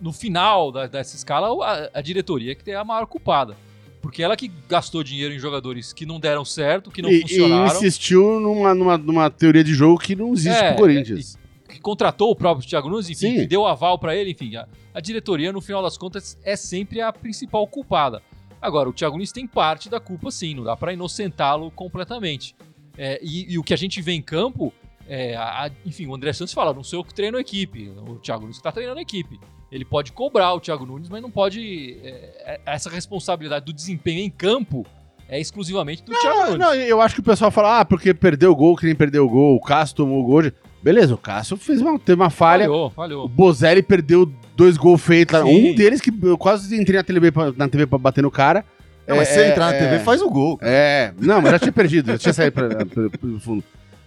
no 0.00 0.12
final 0.12 0.70
da- 0.70 0.86
dessa 0.86 1.16
escala, 1.16 1.48
a, 1.66 1.90
a 1.98 2.00
diretoria 2.00 2.54
que 2.54 2.62
tem 2.62 2.72
a 2.76 2.84
maior 2.84 3.04
culpada. 3.06 3.56
Porque 4.00 4.22
ela 4.22 4.36
que 4.36 4.52
gastou 4.68 5.02
dinheiro 5.02 5.34
em 5.34 5.40
jogadores 5.40 5.92
que 5.92 6.06
não 6.06 6.20
deram 6.20 6.44
certo, 6.44 6.88
que 6.92 7.02
não 7.02 7.10
e, 7.10 7.16
e 7.18 7.20
funcionaram, 7.22 7.76
insistiu 7.78 8.38
numa, 8.38 8.72
numa, 8.74 8.96
numa 8.96 9.28
teoria 9.28 9.64
de 9.64 9.74
jogo 9.74 9.98
que 9.98 10.14
não 10.14 10.32
existe 10.34 10.56
É, 10.56 10.68
pro 10.68 10.82
Corinthians. 10.82 11.36
que 11.68 11.80
contratou 11.80 12.30
o 12.30 12.36
próprio 12.36 12.64
Thiago 12.68 12.88
Nunes, 12.88 13.10
enfim, 13.10 13.16
Sim. 13.34 13.34
que 13.40 13.46
deu 13.48 13.66
aval 13.66 13.98
pra 13.98 14.14
ele, 14.14 14.30
enfim. 14.30 14.54
A, 14.54 14.68
a 14.94 15.00
diretoria, 15.00 15.52
no 15.52 15.60
final 15.60 15.82
das 15.82 15.98
contas, 15.98 16.38
é 16.44 16.54
sempre 16.54 17.00
a 17.00 17.12
principal 17.12 17.66
culpada. 17.66 18.22
Agora, 18.62 18.88
o 18.88 18.92
Thiago 18.92 19.16
Nunes 19.16 19.32
tem 19.32 19.48
parte 19.48 19.88
da 19.90 19.98
culpa, 19.98 20.30
sim, 20.30 20.54
não 20.54 20.62
dá 20.62 20.76
pra 20.76 20.92
inocentá-lo 20.92 21.72
completamente. 21.72 22.54
É, 22.96 23.18
e, 23.22 23.52
e 23.54 23.58
o 23.58 23.62
que 23.62 23.74
a 23.74 23.76
gente 23.76 24.00
vê 24.00 24.12
em 24.12 24.22
campo, 24.22 24.72
é, 25.08 25.36
a- 25.36 25.70
enfim, 25.84 26.06
o 26.06 26.14
André 26.14 26.32
Santos 26.32 26.54
fala, 26.54 26.72
não 26.72 26.82
sou 26.84 27.00
eu 27.00 27.04
que 27.04 27.12
treino 27.14 27.36
a 27.36 27.40
equipe, 27.40 27.90
o 28.08 28.16
Thiago 28.16 28.42
Nunes 28.42 28.58
que 28.58 28.62
tá 28.62 28.72
treinando 28.72 28.98
a 28.98 29.02
equipe. 29.02 29.38
Ele 29.72 29.84
pode 29.84 30.12
cobrar 30.12 30.52
o 30.54 30.60
Thiago 30.60 30.86
Nunes, 30.86 31.08
mas 31.08 31.20
não 31.20 31.30
pode. 31.30 31.98
é, 32.04 32.08
é, 32.54 32.60
essa 32.66 32.88
responsabilidade 32.88 33.64
do 33.64 33.72
desempenho 33.72 34.20
em 34.20 34.30
campo 34.30 34.86
é 35.28 35.40
exclusivamente 35.40 36.04
do 36.04 36.12
Thiago 36.12 36.38
Ah, 36.38 36.44
Nunes. 36.46 36.58
não, 36.58 36.74
eu 36.74 37.00
acho 37.00 37.14
que 37.16 37.20
o 37.20 37.24
pessoal 37.24 37.50
fala, 37.50 37.80
ah, 37.80 37.84
porque 37.84 38.14
perdeu 38.14 38.52
o 38.52 38.56
gol, 38.56 38.76
que 38.76 38.86
nem 38.86 38.94
perdeu 38.94 39.24
o 39.26 39.28
gol, 39.28 39.56
o 39.56 39.60
Cássio 39.60 39.96
tomou 39.96 40.20
o 40.22 40.24
gol. 40.26 40.42
de- 40.42 40.52
Beleza, 40.82 41.14
o 41.14 41.18
Cássio 41.18 41.56
fez 41.56 41.80
uma, 41.80 41.98
teve 41.98 42.20
uma 42.20 42.28
falha. 42.30 42.64
falhou, 42.66 42.86
O 42.86 42.90
falhou. 42.90 43.26
Bozelli 43.28 43.82
perdeu 43.82 44.30
dois 44.54 44.76
gols 44.76 45.00
feitos. 45.02 45.40
Um 45.40 45.74
deles 45.74 45.98
que 46.00 46.12
eu 46.22 46.36
quase 46.36 46.78
entrei 46.78 46.98
na 46.98 47.02
TV 47.02 47.32
pra, 47.32 47.50
na 47.52 47.66
TV 47.68 47.86
pra 47.86 47.96
bater 47.98 48.22
no 48.22 48.30
cara. 48.30 48.62
Não, 49.06 49.16
mas 49.16 49.28
É, 49.28 49.32
se 49.32 49.38
você 49.40 49.46
entrar 49.48 49.66
na 49.66 49.74
é, 49.74 49.78
TV, 49.78 49.98
faz 50.04 50.22
o 50.22 50.30
gol. 50.30 50.58
É, 50.62 51.12
não, 51.20 51.40
mas 51.42 51.52
já 51.52 51.58
tinha 51.58 51.72
perdido, 51.72 52.12
já 52.12 52.18
tinha 52.18 52.32
saído 52.32 52.52
pra, 52.52 52.68
pra- 52.68 52.86
pro 52.86 53.40
fundo. 53.40 53.62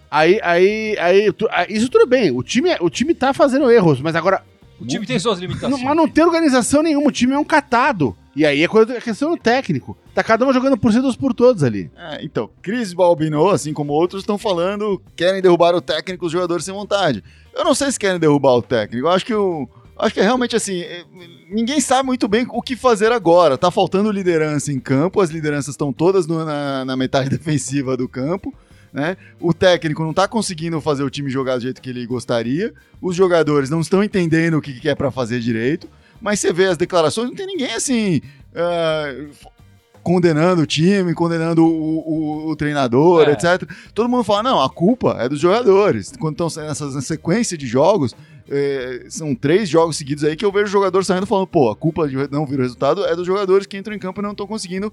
Aí, 0.09 0.39
aí, 0.41 0.97
aí, 0.99 1.31
tu- 1.33 1.47
aí, 1.51 1.67
isso 1.69 1.89
tudo 1.89 2.07
bem, 2.07 2.31
o 2.31 2.41
time, 2.41 2.69
é- 2.69 2.77
o 2.79 2.89
time 2.89 3.13
tá 3.13 3.33
fazendo 3.33 3.69
erros, 3.69 3.99
mas 4.01 4.15
agora, 4.15 4.41
O 4.79 4.85
time 4.85 5.05
tem 5.05 5.19
suas 5.19 5.39
não, 5.39 5.47
limitações. 5.47 5.83
mas 5.83 5.95
não 5.95 6.07
tem 6.07 6.23
organização 6.23 6.81
nenhuma, 6.81 7.07
o 7.09 7.11
time 7.11 7.33
é 7.33 7.37
um 7.37 7.43
catado. 7.43 8.15
E 8.35 8.45
aí 8.45 8.63
é 8.63 8.67
coisa- 8.67 8.95
é 8.95 9.01
questão 9.01 9.31
do 9.31 9.37
técnico. 9.37 9.97
Tá 10.13 10.23
cada 10.23 10.45
um 10.45 10.53
jogando 10.53 10.77
por 10.77 10.93
si 10.93 11.01
dos 11.01 11.15
por 11.15 11.33
todos 11.33 11.63
ali. 11.63 11.89
É, 11.97 12.23
então, 12.23 12.49
Cris 12.61 12.93
Balbino, 12.93 13.49
assim 13.49 13.73
como 13.73 13.91
outros, 13.93 14.21
estão 14.21 14.37
falando 14.37 15.01
querem 15.15 15.41
derrubar 15.41 15.73
o 15.73 15.81
técnico, 15.81 16.27
os 16.27 16.31
jogadores 16.31 16.63
sem 16.63 16.73
vontade. 16.73 17.23
Eu 17.55 17.63
não 17.65 17.73
sei 17.73 17.91
se 17.91 17.97
querem 17.99 18.19
derrubar 18.19 18.53
o 18.53 18.61
técnico. 18.61 19.07
Eu 19.07 19.11
acho 19.11 19.25
que 19.25 19.33
o. 19.33 19.67
Acho 19.99 20.13
que 20.13 20.19
é 20.19 20.23
realmente 20.23 20.55
assim. 20.55 20.79
é, 20.81 21.03
Ninguém 21.49 21.79
sabe 21.81 22.05
muito 22.05 22.27
bem 22.27 22.45
o 22.49 22.61
que 22.61 22.75
fazer 22.75 23.11
agora. 23.11 23.57
Tá 23.57 23.71
faltando 23.71 24.11
liderança 24.11 24.71
em 24.71 24.79
campo, 24.79 25.21
as 25.21 25.29
lideranças 25.29 25.69
estão 25.73 25.91
todas 25.93 26.27
no- 26.27 26.43
na, 26.45 26.83
na 26.85 26.95
metade 26.97 27.29
defensiva 27.35 27.95
do 27.97 28.07
campo. 28.07 28.53
Né? 28.93 29.17
O 29.39 29.53
técnico 29.53 30.03
não 30.03 30.13
tá 30.13 30.27
conseguindo 30.27 30.79
fazer 30.81 31.03
o 31.03 31.09
time 31.09 31.29
jogar 31.29 31.55
do 31.57 31.61
jeito 31.61 31.81
que 31.81 31.89
ele 31.89 32.05
gostaria. 32.05 32.73
Os 33.01 33.15
jogadores 33.15 33.69
não 33.69 33.81
estão 33.81 34.03
entendendo 34.03 34.57
o 34.57 34.61
que, 34.61 34.79
que 34.79 34.89
é 34.89 34.95
para 34.95 35.11
fazer 35.11 35.39
direito. 35.39 35.87
Mas 36.21 36.39
você 36.39 36.51
vê 36.51 36.65
as 36.65 36.77
declarações, 36.77 37.29
não 37.29 37.35
tem 37.35 37.45
ninguém 37.47 37.73
assim. 37.73 38.21
ah, 38.55 39.13
condenando 40.03 40.61
o 40.61 40.65
time, 40.65 41.13
condenando 41.13 41.65
o, 41.65 41.99
o- 42.47 42.49
o 42.49 42.55
treinador, 42.55 43.27
É. 43.27 43.33
etc. 43.33 43.69
Todo 43.93 44.07
mundo 44.09 44.23
fala, 44.23 44.41
não, 44.43 44.61
a 44.63 44.69
culpa 44.69 45.17
é 45.19 45.27
dos 45.27 45.39
jogadores. 45.39 46.13
Quando 46.17 46.41
estão 46.45 46.63
nessa 46.63 47.01
sequência 47.01 47.57
de 47.57 47.67
jogos, 47.67 48.15
eh, 48.49 49.05
são 49.09 49.33
três 49.35 49.67
jogos 49.69 49.97
seguidos 49.97 50.23
aí 50.23 50.35
que 50.35 50.45
eu 50.45 50.51
vejo 50.51 50.65
o 50.65 50.71
jogador 50.71 51.03
saindo 51.03 51.25
falando, 51.25 51.47
pô, 51.47 51.69
a 51.69 51.75
culpa 51.75 52.07
de 52.07 52.15
não 52.31 52.45
vir 52.45 52.59
o 52.59 52.61
resultado 52.63 53.05
é 53.05 53.15
dos 53.15 53.25
jogadores 53.27 53.65
que 53.67 53.77
entram 53.77 53.95
em 53.95 53.99
campo 53.99 54.21
e 54.21 54.23
não 54.23 54.31
estão 54.31 54.47
conseguindo 54.47 54.91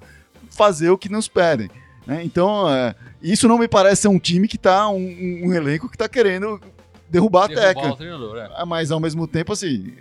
fazer 0.50 0.90
o 0.90 0.98
que 0.98 1.08
nos 1.08 1.28
pedem. 1.28 1.68
né? 2.06 2.22
Então, 2.24 2.68
eh, 2.68 2.94
isso 3.22 3.48
não 3.48 3.58
me 3.58 3.66
parece 3.68 4.02
ser 4.02 4.08
um 4.08 4.18
time 4.18 4.46
que 4.48 4.58
tá, 4.58 4.88
um, 4.88 4.96
um 5.44 5.52
elenco 5.52 5.88
que 5.88 5.96
tá 5.96 6.08
querendo 6.08 6.60
derrubar 7.08 7.44
a 7.44 7.46
Derrubar 7.48 7.66
técnica. 7.74 7.92
o 7.92 7.96
treinador, 7.96 8.36
é. 8.38 8.50
Ah, 8.56 8.66
Mas 8.66 8.90
ao 8.90 9.00
mesmo 9.00 9.26
tempo, 9.26 9.52
assim, 9.52 9.92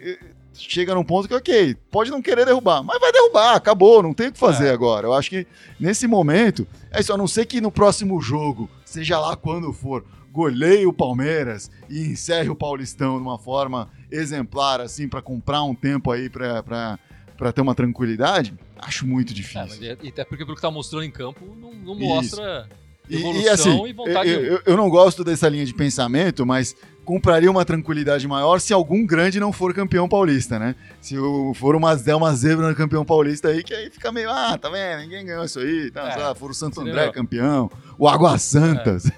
chega 0.53 0.93
num 0.95 1.03
ponto 1.03 1.27
que, 1.27 1.33
ok, 1.33 1.75
pode 1.91 2.09
não 2.11 2.21
querer 2.21 2.45
derrubar, 2.45 2.83
mas 2.83 2.99
vai 2.99 3.11
derrubar, 3.11 3.55
acabou, 3.55 4.01
não 4.03 4.13
tem 4.13 4.27
o 4.27 4.31
que 4.31 4.39
fazer 4.39 4.67
É. 4.67 4.71
agora. 4.71 5.07
Eu 5.07 5.13
acho 5.13 5.29
que 5.29 5.45
nesse 5.79 6.07
momento, 6.07 6.67
é 6.91 6.99
isso, 6.99 7.13
a 7.13 7.17
não 7.17 7.27
ser 7.27 7.45
que 7.45 7.61
no 7.61 7.71
próximo 7.71 8.19
jogo, 8.21 8.69
seja 8.85 9.19
lá 9.19 9.35
quando 9.35 9.71
for, 9.73 10.03
goleie 10.33 10.85
o 10.87 10.91
Palmeiras 10.91 11.69
e 11.87 11.99
encerre 12.07 12.49
o 12.49 12.55
Paulistão 12.55 13.17
de 13.17 13.21
uma 13.21 13.37
forma 13.37 13.87
exemplar, 14.11 14.81
assim, 14.81 15.07
pra 15.07 15.21
comprar 15.21 15.63
um 15.63 15.75
tempo 15.75 16.09
aí 16.11 16.27
pra, 16.29 16.63
pra, 16.63 16.99
pra 17.37 17.51
ter 17.53 17.61
uma 17.61 17.75
tranquilidade, 17.75 18.53
acho 18.79 19.05
muito 19.05 19.31
É, 19.31 19.35
difícil. 19.35 19.83
é- 19.91 19.97
e 20.01 20.07
até 20.09 20.25
porque 20.25 20.43
pelo 20.43 20.55
que 20.55 20.61
tá 20.61 20.71
mostrando 20.71 21.03
em 21.03 21.11
campo, 21.11 21.45
não, 21.55 21.71
não 21.73 21.93
Isso. 21.95 22.05
mostra 22.07 22.67
E- 22.69 22.82
evolução 23.09 23.41
e, 23.41 23.45
e, 23.45 23.49
assim, 23.49 23.93
vontade. 23.93 24.29
eu, 24.29 24.43
eu- 24.43 24.61
eu 24.65 24.77
não 24.77 24.89
gosto 24.89 25.23
dessa 25.23 25.47
linha 25.49 25.65
de 25.65 25.73
pensamento, 25.73 26.45
mas 26.45 26.75
compraria 27.05 27.51
uma 27.51 27.65
tranquilidade 27.65 28.25
maior 28.29 28.59
se 28.61 28.71
algum 28.73 29.05
grande 29.05 29.37
não 29.37 29.51
for 29.51 29.73
campeão 29.73 30.07
paulista, 30.07 30.57
né? 30.57 30.73
Se 31.01 31.15
for 31.55 31.75
uma, 31.75 31.93
der 31.97 32.15
uma 32.15 32.33
zebra 32.33 32.69
no 32.69 32.75
campeão 32.75 33.03
paulista 33.03 33.49
aí, 33.49 33.61
que 33.61 33.73
aí 33.73 33.89
fica 33.89 34.09
meio, 34.09 34.29
ah, 34.29 34.57
tá 34.57 34.69
vendo? 34.69 35.01
Ninguém 35.01 35.25
ganhou 35.25 35.43
isso 35.43 35.59
aí, 35.59 35.91
tá, 35.91 36.07
É, 36.07 36.11
sei 36.13 36.21
lá, 36.23 36.33
for 36.33 36.51
o 36.51 36.53
Santo 36.53 36.79
André 36.79 37.11
campeão, 37.11 37.69
o 37.99 38.07
Água 38.07 38.37
Santas. 38.37 39.11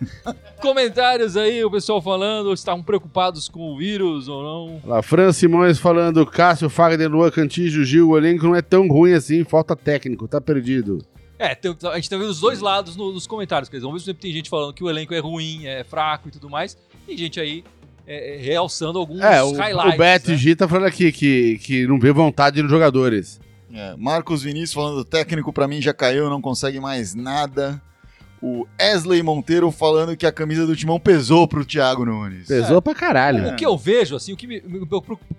Comentários 0.62 1.38
aí, 1.38 1.64
o 1.64 1.70
pessoal 1.70 2.02
falando, 2.02 2.52
estavam 2.54 2.82
preocupados 2.84 3.48
com 3.48 3.74
o 3.74 3.78
vírus 3.78 4.28
ou 4.28 4.44
não. 4.44 4.82
Lá, 4.84 5.04
Fran 5.04 5.32
Simões 5.32 5.78
falando, 5.78 6.26
Cássio, 6.26 6.70
Fagner, 6.70 7.10
Luan, 7.10 7.30
Cantígio, 7.30 7.84
Gil, 7.86 8.10
o 8.10 8.18
elenco 8.18 8.46
não 8.46 8.56
é 8.56 8.62
tão 8.64 8.88
ruim 8.88 9.14
assim, 9.14 9.44
falta 9.44 9.76
técnico, 9.76 10.28
tá 10.28 10.42
perdido. 10.42 11.06
É, 11.38 11.48
a 11.92 11.96
gente 11.96 12.10
tá 12.10 12.18
vendo 12.18 12.30
os 12.30 12.40
dois 12.40 12.62
lados 12.62 12.96
no- 12.96 13.12
nos 13.12 13.28
comentários. 13.28 13.68
Quer 13.70 13.78
dizer, 13.78 13.88
ao 13.88 13.94
mesmo 13.94 14.06
tempo 14.06 14.20
tem 14.22 14.32
gente 14.32 14.50
falando 14.50 14.74
que 14.74 14.84
o 14.84 14.90
elenco 14.90 15.14
é 15.14 15.20
ruim, 15.20 15.66
é 15.66 15.84
fraco 15.84 16.30
e 16.30 16.32
tudo 16.32 16.50
mais. 16.50 16.78
Tem 17.06 17.18
gente 17.18 17.40
aí 17.40 17.64
é, 18.08 18.36
é, 18.36 18.42
realçando 18.42 18.98
alguns 19.00 19.20
É, 19.22 19.44
o, 19.44 19.52
highlights. 19.54 19.96
o 19.96 19.98
Beto 19.98 20.32
né? 20.32 20.38
G 20.38 20.56
tá 20.56 20.68
falando 20.68 20.86
aqui 20.88 21.12
que, 21.12 21.58
que 21.60 21.88
não 21.88 22.00
vê 22.00 22.12
vontade 22.14 22.62
nos 22.62 22.72
jogadores. 22.72 23.40
É, 23.74 23.96
Marcos 23.98 24.44
Vinícius 24.44 24.74
falando, 24.74 25.04
técnico 25.04 25.52
pra 25.52 25.68
mim 25.68 25.82
já 25.82 25.94
caiu, 25.94 26.30
não 26.30 26.40
consegue 26.42 26.80
mais 26.80 27.14
nada. 27.16 27.82
O 28.42 28.66
Wesley 28.80 29.24
Monteiro 29.24 29.72
falando 29.72 30.16
que 30.16 30.26
a 30.26 30.32
camisa 30.32 30.68
do 30.68 30.76
Timão 30.76 31.00
pesou 31.00 31.48
pro 31.48 31.66
Thiago 31.66 32.06
Nunes. 32.06 32.48
Pesou 32.48 32.82
pra 32.82 32.94
caralho. 32.94 33.50
O 33.50 33.56
que 33.56 33.66
eu 33.66 33.76
vejo, 33.76 34.16
assim, 34.16 34.32
o 34.34 34.38
que 34.38 34.46
me, 34.46 34.62
me 34.62 34.86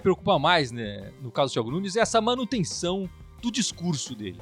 preocupa 0.02 0.38
mais, 0.38 0.72
né, 0.72 1.10
no 1.22 1.30
caso 1.30 1.50
do 1.50 1.54
Thiago 1.54 1.70
Nunes, 1.70 1.94
é 1.96 2.00
essa 2.00 2.20
manutenção 2.20 3.08
do 3.40 3.50
discurso 3.50 4.14
dele. 4.14 4.38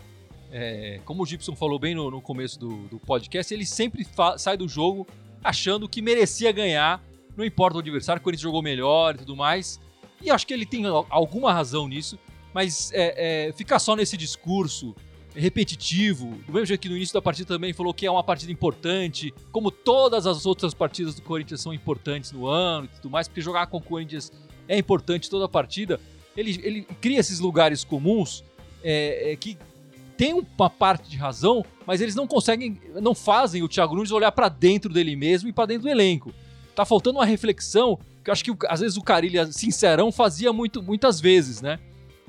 É, 0.57 1.01
como 1.05 1.25
o 1.25 1.27
Gibson 1.27 1.57
falou 1.57 1.81
bem 1.81 1.97
no, 1.97 2.09
no 2.13 2.21
começo 2.21 2.61
do, 2.61 2.87
do 2.87 3.01
podcast, 3.01 3.53
ele 3.53 3.67
sempre 3.67 4.07
sai 4.39 4.57
do 4.57 4.69
jogo 4.69 5.05
achando 5.43 5.89
que 5.89 6.01
merecia 6.01 6.53
ganhar, 6.53 7.03
não 7.37 7.45
importa 7.45 7.77
o 7.77 7.81
adversário, 7.81 8.21
o 8.21 8.23
Corinthians 8.23 8.43
jogou 8.43 8.63
melhor 8.63 9.17
e 9.17 9.19
tudo 9.19 9.35
mais. 9.35 9.81
E 10.23 10.31
acho 10.31 10.47
que 10.47 10.55
ele 10.55 10.65
tem 10.65 10.87
al- 10.87 11.07
alguma 11.11 11.53
razão 11.53 11.89
nisso, 11.89 12.17
mas 12.55 12.93
é, 12.93 13.49
é, 13.49 13.53
ficar 13.53 13.81
só 13.81 13.97
nesse 13.97 14.17
discurso 14.17 14.95
repetitivo, 15.35 16.27
do 16.47 16.53
mesmo 16.53 16.67
jeito 16.67 16.83
que 16.83 16.89
no 16.89 16.97
início 16.97 17.13
da 17.13 17.21
partida 17.21 17.49
também 17.49 17.73
falou 17.73 17.93
que 17.93 18.07
é 18.07 18.11
uma 18.11 18.23
partida 18.23 18.53
importante, 18.53 19.35
como 19.51 19.73
todas 19.73 20.25
as 20.25 20.47
outras 20.47 20.73
partidas 20.73 21.17
do 21.17 21.23
Corinthians 21.23 21.61
são 21.61 21.75
importantes 21.75 22.31
no 22.31 22.47
ano 22.47 22.87
e 22.87 22.97
tudo 22.97 23.11
mais, 23.11 23.27
porque 23.27 23.41
jogar 23.41 23.67
com 23.67 23.79
o 23.79 23.83
Corinthians 23.83 24.33
é 24.69 24.79
importante 24.79 25.29
toda 25.29 25.47
a 25.47 25.49
partida. 25.49 25.99
ele, 26.37 26.61
ele 26.63 26.83
cria 27.01 27.19
esses 27.19 27.41
lugares 27.41 27.83
comuns 27.83 28.45
é, 28.85 29.33
é, 29.33 29.37
que 29.37 29.59
tem 30.17 30.33
uma 30.35 30.71
parte 30.71 31.09
de 31.11 31.17
razão, 31.17 31.65
mas 31.87 32.01
eles 32.01 32.15
não 32.15 32.27
conseguem, 32.27 32.81
não 33.01 33.15
fazem 33.15 33.63
o 33.63 33.69
Thiago 33.69 33.95
Nunes 33.95 34.11
olhar 34.11 34.33
pra 34.33 34.49
dentro 34.49 34.93
dele 34.93 35.17
mesmo 35.17 35.49
e 35.49 35.53
pra 35.53 35.67
dentro 35.67 35.85
do 35.85 35.89
elenco. 35.91 36.33
Tá 36.75 36.85
faltando 36.85 37.19
uma 37.19 37.25
reflexão 37.27 37.99
que 38.23 38.31
eu 38.31 38.33
acho 38.33 38.45
que 38.45 38.53
às 38.69 38.81
vezes 38.81 38.97
o 38.97 39.03
Carilha 39.03 39.47
sincerão 39.53 40.11
fazia 40.11 40.53
muito, 40.53 40.83
muitas 40.83 41.21
vezes, 41.21 41.61
né? 41.61 41.79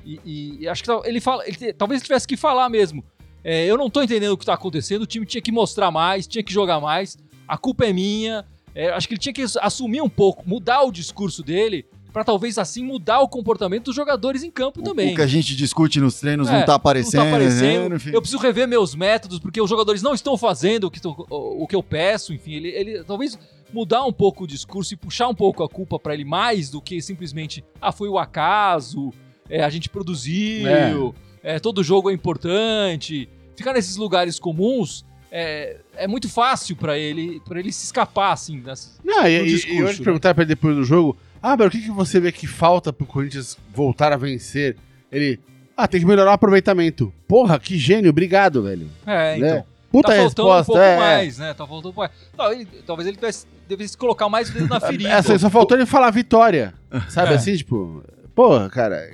E, 0.04 0.20
e- 0.24 0.56
e 0.60 0.68
acho 0.68 0.84
que 0.84 0.90
ele 1.04 1.20
fala, 1.20 1.42
ele 1.48 1.72
talvez 1.72 2.00
ele 2.00 2.06
tivesse 2.06 2.26
que 2.28 2.36
falar 2.36 2.68
mesmo. 2.68 3.04
É, 3.42 3.64
eu 3.64 3.76
não 3.78 3.88
tô 3.88 4.02
entendendo 4.02 4.32
o 4.32 4.36
que 4.38 4.44
tá 4.44 4.54
acontecendo, 4.54 5.02
o 5.02 5.06
time 5.06 5.24
tinha 5.24 5.40
que 5.40 5.52
mostrar 5.52 5.90
mais, 5.90 6.26
tinha 6.26 6.42
que 6.44 6.52
jogar 6.52 6.80
mais, 6.80 7.16
a 7.46 7.56
culpa 7.56 7.86
é 7.86 7.92
minha. 7.92 8.44
É, 8.74 8.90
acho 8.90 9.08
que 9.08 9.14
ele 9.14 9.20
tinha 9.20 9.32
que 9.32 9.42
assumir 9.60 10.02
um 10.02 10.08
pouco, 10.08 10.46
mudar 10.46 10.82
o 10.82 10.92
discurso 10.92 11.42
dele, 11.42 11.86
pra 12.16 12.24
talvez 12.24 12.56
assim 12.56 12.82
mudar 12.82 13.20
o 13.20 13.28
comportamento 13.28 13.84
dos 13.84 13.94
jogadores 13.94 14.42
em 14.42 14.50
campo 14.50 14.80
também. 14.80 15.12
O 15.12 15.16
que 15.16 15.20
a 15.20 15.26
gente 15.26 15.54
discute 15.54 16.00
nos 16.00 16.18
treinos 16.18 16.48
É, 16.48 16.52
não 16.60 16.64
tá 16.64 16.74
aparecendo. 16.76 17.16
Não 17.16 17.30
tá 17.30 17.36
aparecendo. 17.36 17.90
né? 17.90 17.96
Enfim. 17.96 18.08
Eu 18.14 18.22
preciso 18.22 18.40
rever 18.42 18.66
meus 18.66 18.94
métodos, 18.94 19.38
porque 19.38 19.60
os 19.60 19.68
jogadores 19.68 20.00
não 20.00 20.14
estão 20.14 20.34
fazendo 20.38 20.84
o 20.84 20.90
que, 20.90 20.98
tô- 20.98 21.26
o, 21.28 21.66
que 21.66 21.76
eu 21.76 21.82
peço. 21.82 22.32
Enfim, 22.32 22.54
ele, 22.54 22.68
ele 22.70 23.04
talvez 23.04 23.38
mudar 23.70 24.02
um 24.06 24.12
pouco 24.14 24.44
o 24.44 24.46
discurso 24.46 24.94
e 24.94 24.96
puxar 24.96 25.28
um 25.28 25.34
pouco 25.34 25.62
a 25.62 25.68
culpa 25.68 25.98
pra 25.98 26.14
ele 26.14 26.24
mais 26.24 26.70
do 26.70 26.80
que 26.80 27.02
simplesmente, 27.02 27.62
ah, 27.82 27.92
foi 27.92 28.08
o 28.08 28.16
acaso, 28.18 29.12
é, 29.50 29.62
a 29.62 29.68
gente 29.68 29.90
produziu, 29.90 31.14
é, 31.42 31.58
todo 31.60 31.84
jogo 31.84 32.08
é 32.10 32.14
importante. 32.14 33.28
Ficar 33.54 33.74
nesses 33.74 33.96
lugares 33.98 34.38
comuns 34.38 35.04
é, 35.30 35.80
é 35.94 36.08
muito 36.08 36.30
fácil 36.30 36.76
pra 36.76 36.96
ele, 36.98 37.42
para 37.46 37.58
ele 37.60 37.70
se 37.72 37.84
escapar 37.84 38.32
assim. 38.32 38.60
Das, 38.62 38.98
Não, 39.04 39.26
e, 39.28 39.38
no 39.38 39.44
e- 39.44 39.48
discurso, 39.48 39.76
e 39.78 39.84
hoje 39.84 39.98
né? 39.98 40.04
perguntar 40.06 40.34
pra 40.34 40.44
ele 40.44 40.48
depois 40.54 40.74
do 40.74 40.82
jogo, 40.82 41.14
ah, 41.52 41.56
mas 41.56 41.66
o 41.66 41.70
que, 41.70 41.82
que 41.82 41.90
você 41.90 42.18
vê 42.20 42.32
que 42.32 42.46
falta 42.46 42.92
pro 42.92 43.06
Corinthians 43.06 43.56
voltar 43.74 44.12
a 44.12 44.16
vencer? 44.16 44.76
Ele, 45.12 45.38
ah, 45.76 45.86
tem 45.86 46.00
que 46.00 46.06
melhorar 46.06 46.30
o 46.32 46.34
aproveitamento. 46.34 47.12
Porra, 47.28 47.58
que 47.58 47.78
gênio, 47.78 48.10
obrigado, 48.10 48.62
velho. 48.62 48.88
é, 49.06 49.36
Né? 49.38 49.48
então. 49.50 49.64
Puta 49.92 50.08
tá 50.08 50.14
faltando 50.16 50.48
resposta, 50.48 50.62
um 50.72 50.74
pouco 50.74 50.80
é, 50.82 50.94
é. 50.94 50.98
mais, 50.98 51.38
né? 51.38 51.54
Tá 51.54 51.66
faltando 51.66 51.78
um 51.78 51.92
pouco 51.92 52.00
mais. 52.00 52.10
Não, 52.36 52.52
ele- 52.52 52.68
talvez 52.86 53.06
ele 53.08 53.16
tivesse, 53.16 53.46
devesse 53.68 53.96
colocar 53.96 54.28
mais 54.28 54.50
o 54.50 54.52
dedo 54.52 54.68
na 54.68 54.80
ferida. 54.80 55.08
Essa, 55.10 55.38
só 55.38 55.48
faltou 55.48 55.76
ele 55.76 55.86
falar 55.86 56.10
vitória. 56.10 56.74
Sabe 57.08 57.32
É. 57.32 57.36
assim, 57.36 57.56
tipo, 57.56 58.02
porra, 58.34 58.68
cara. 58.68 59.08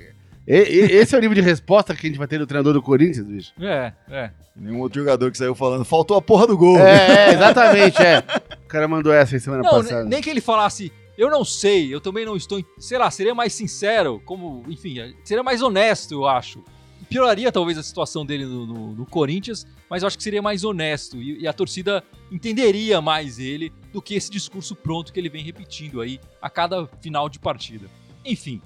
e- 0.47 0.53
e- 0.55 0.91
esse 0.97 1.15
é 1.15 1.17
o 1.17 1.21
nível 1.21 1.35
de 1.35 1.41
resposta 1.41 1.95
que 1.95 2.07
a 2.07 2.09
gente 2.09 2.17
vai 2.17 2.27
ter 2.27 2.39
do 2.39 2.47
treinador 2.47 2.73
do 2.73 2.81
Corinthians, 2.81 3.25
bicho. 3.25 3.53
É, 3.61 3.93
é. 4.09 4.31
Nenhum 4.55 4.79
outro 4.81 4.99
jogador 4.99 5.31
que 5.31 5.37
saiu 5.37 5.55
falando, 5.55 5.85
faltou 5.85 6.17
a 6.17 6.21
porra 6.21 6.47
do 6.47 6.57
gol. 6.57 6.77
É, 6.79 7.29
é, 7.29 7.33
exatamente, 7.33 8.01
é. 8.01 8.19
O 8.65 8.67
cara 8.67 8.87
mandou 8.87 9.13
essa 9.13 9.35
aí 9.35 9.39
semana 9.39 9.63
Não, 9.63 9.69
passada. 9.69 10.03
ne- 10.03 10.09
nem 10.09 10.21
que 10.21 10.29
ele 10.29 10.41
falasse, 10.41 10.91
eu 11.23 11.29
não 11.29 11.43
sei, 11.45 11.93
eu 11.93 11.99
também 12.01 12.25
não 12.25 12.35
estou. 12.35 12.63
Sei 12.77 12.97
lá, 12.97 13.09
seria 13.11 13.33
mais 13.35 13.53
sincero, 13.53 14.21
como, 14.25 14.63
enfim, 14.67 14.95
seria 15.23 15.43
mais 15.43 15.61
honesto, 15.61 16.11
eu 16.13 16.27
acho. 16.27 16.63
Pioraria 17.09 17.51
talvez 17.51 17.77
a 17.77 17.83
situação 17.83 18.25
dele 18.25 18.45
no, 18.45 18.65
no- 18.65 18.91
no 18.93 19.05
Corinthians, 19.05 19.67
mas 19.89 20.01
eu 20.01 20.07
acho 20.07 20.17
que 20.17 20.23
seria 20.23 20.41
mais 20.41 20.63
honesto 20.63 21.21
e, 21.21 21.41
e 21.41 21.47
a 21.47 21.53
torcida 21.53 22.03
entenderia 22.31 22.99
mais 23.01 23.37
ele 23.37 23.71
do 23.91 24.01
que 24.01 24.15
esse 24.15 24.31
discurso 24.31 24.75
pronto 24.75 25.13
que 25.13 25.19
ele 25.19 25.29
vem 25.29 25.43
repetindo 25.43 26.01
aí 26.01 26.19
a 26.41 26.49
cada 26.49 26.87
final 27.01 27.29
de 27.29 27.37
partida. 27.37 27.87
Enfim, 28.25 28.59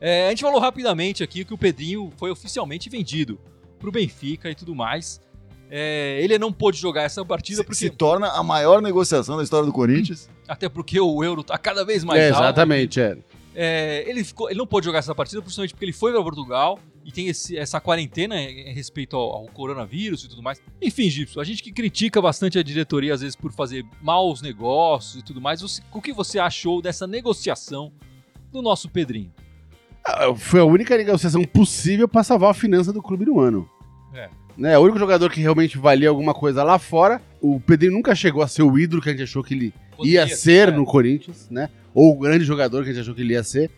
é, 0.00 0.26
a 0.26 0.30
gente 0.30 0.42
falou 0.42 0.60
rapidamente 0.60 1.22
aqui 1.22 1.44
que 1.46 1.54
o 1.54 1.58
Pedrinho 1.58 2.12
foi 2.18 2.30
oficialmente 2.30 2.90
vendido 2.90 3.38
pro 3.78 3.90
Benfica 3.90 4.50
e 4.50 4.54
tudo 4.54 4.74
mais. 4.74 5.18
É, 5.70 6.18
ele 6.22 6.38
não 6.38 6.52
pôde 6.52 6.78
jogar 6.78 7.02
essa 7.02 7.24
partida 7.24 7.58
Se, 7.58 7.64
porque 7.64 7.76
se 7.78 7.90
torna 7.90 8.28
a 8.28 8.42
maior 8.42 8.82
negociação 8.82 9.36
da 9.38 9.42
história 9.42 9.64
do 9.66 9.72
Corinthians. 9.72 10.28
Até 10.48 10.68
porque 10.68 10.98
o 10.98 11.22
euro 11.22 11.44
tá 11.44 11.56
cada 11.58 11.84
vez 11.84 12.02
mais 12.02 12.20
É, 12.20 12.30
alto. 12.30 12.42
exatamente, 12.42 13.00
é. 13.00 13.18
É, 13.54 14.04
ele, 14.08 14.22
ficou- 14.24 14.48
ele 14.48 14.58
não 14.58 14.66
pôde 14.66 14.86
jogar 14.86 14.98
essa 15.00 15.14
partida 15.14 15.42
principalmente 15.42 15.72
porque 15.74 15.84
ele 15.84 15.92
foi 15.92 16.12
para 16.12 16.22
Portugal 16.22 16.78
e 17.04 17.10
tem 17.10 17.26
esse- 17.28 17.56
essa 17.56 17.80
quarentena 17.80 18.40
em 18.40 18.68
em 18.68 18.72
respeito 18.72 19.16
ao, 19.16 19.30
ao 19.34 19.46
coronavírus 19.46 20.24
e 20.24 20.28
tudo 20.28 20.42
mais. 20.42 20.60
Enfim, 20.80 21.10
Gipso, 21.10 21.40
a 21.40 21.44
gente 21.44 21.62
que 21.62 21.72
critica 21.72 22.22
bastante 22.22 22.58
a 22.58 22.62
diretoria 22.62 23.12
às 23.14 23.20
vezes 23.20 23.34
por 23.34 23.52
fazer 23.52 23.84
maus 24.00 24.40
negócios 24.42 25.16
e 25.20 25.24
tudo 25.24 25.40
mais, 25.40 25.60
você- 25.60 25.82
o 25.92 26.00
que 26.00 26.12
você 26.12 26.38
achou 26.38 26.80
dessa 26.80 27.06
negociação 27.06 27.92
do 28.52 28.62
nosso 28.62 28.88
Pedrinho? 28.88 29.32
Ah, 30.06 30.32
Foi 30.36 30.60
a 30.60 30.64
única 30.64 30.96
negociação 30.96 31.42
possível 31.44 32.06
pra 32.08 32.22
salvar 32.22 32.50
a 32.50 32.54
finança 32.54 32.92
do 32.92 33.02
clube 33.02 33.24
no 33.26 33.40
ano. 33.40 33.68
É. 34.14 34.28
Né, 34.56 34.78
o 34.78 34.82
único 34.82 34.98
jogador 34.98 35.30
que 35.30 35.40
realmente 35.40 35.76
valia 35.78 36.08
alguma 36.08 36.32
coisa 36.34 36.62
lá 36.64 36.78
fora. 36.78 37.20
O 37.40 37.60
Pedrinho 37.60 37.92
nunca 37.92 38.14
chegou 38.14 38.42
a 38.42 38.48
ser 38.48 38.62
o 38.62 38.78
ídolo 38.78 39.02
que 39.02 39.08
a 39.08 39.12
gente 39.12 39.22
achou 39.22 39.42
que 39.42 39.54
ele 39.54 39.74
ia 40.04 40.26
ser 40.28 40.72
no 40.72 40.84
Corinthians, 40.84 41.48
né? 41.50 41.68
Ou 41.94 42.14
o 42.14 42.18
grande 42.18 42.44
jogador 42.44 42.82
que 42.84 42.90
a 42.90 42.92
gente 42.92 43.02
achou 43.02 43.14
que 43.14 43.22
ele 43.22 43.32
ia 43.34 43.42
ser. 43.42 43.70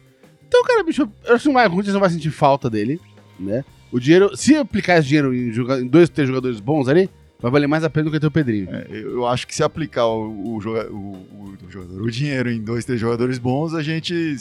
Então, 0.46 0.62
cara, 0.64 0.82
bicho, 0.82 1.08
eu 1.24 1.34
acho 1.34 1.44
que 1.50 1.56
o 1.56 1.70
Corinthians 1.70 1.94
não 1.94 2.00
vai 2.00 2.10
sentir 2.10 2.30
falta 2.30 2.68
dele, 2.68 3.00
né? 3.38 3.64
O 3.92 3.98
dinheiro, 3.98 4.36
se 4.36 4.54
aplicar 4.56 4.98
esse 4.98 5.08
dinheiro 5.08 5.34
em, 5.34 5.48
em 5.50 5.86
dois, 5.86 6.08
três 6.08 6.28
jogadores 6.28 6.60
bons 6.60 6.86
ali, 6.88 7.08
vai 7.40 7.50
valer 7.50 7.66
mais 7.66 7.82
a 7.84 7.90
pena 7.90 8.04
do 8.04 8.10
que 8.10 8.20
ter 8.20 8.26
o 8.26 8.30
Pedrinho. 8.30 8.68
É, 8.70 8.86
eu 8.90 9.26
acho 9.26 9.46
que 9.46 9.54
se 9.54 9.62
aplicar 9.62 10.06
o, 10.06 10.54
o 10.56 10.60
joga- 10.60 10.90
o- 10.90 10.94
o- 10.96 11.56
o 11.66 11.70
jogador, 11.70 12.02
o 12.02 12.10
dinheiro 12.10 12.50
em 12.50 12.60
dois, 12.60 12.84
três 12.84 13.00
jogadores 13.00 13.38
bons, 13.38 13.74
a 13.74 13.82
gente 13.82 14.36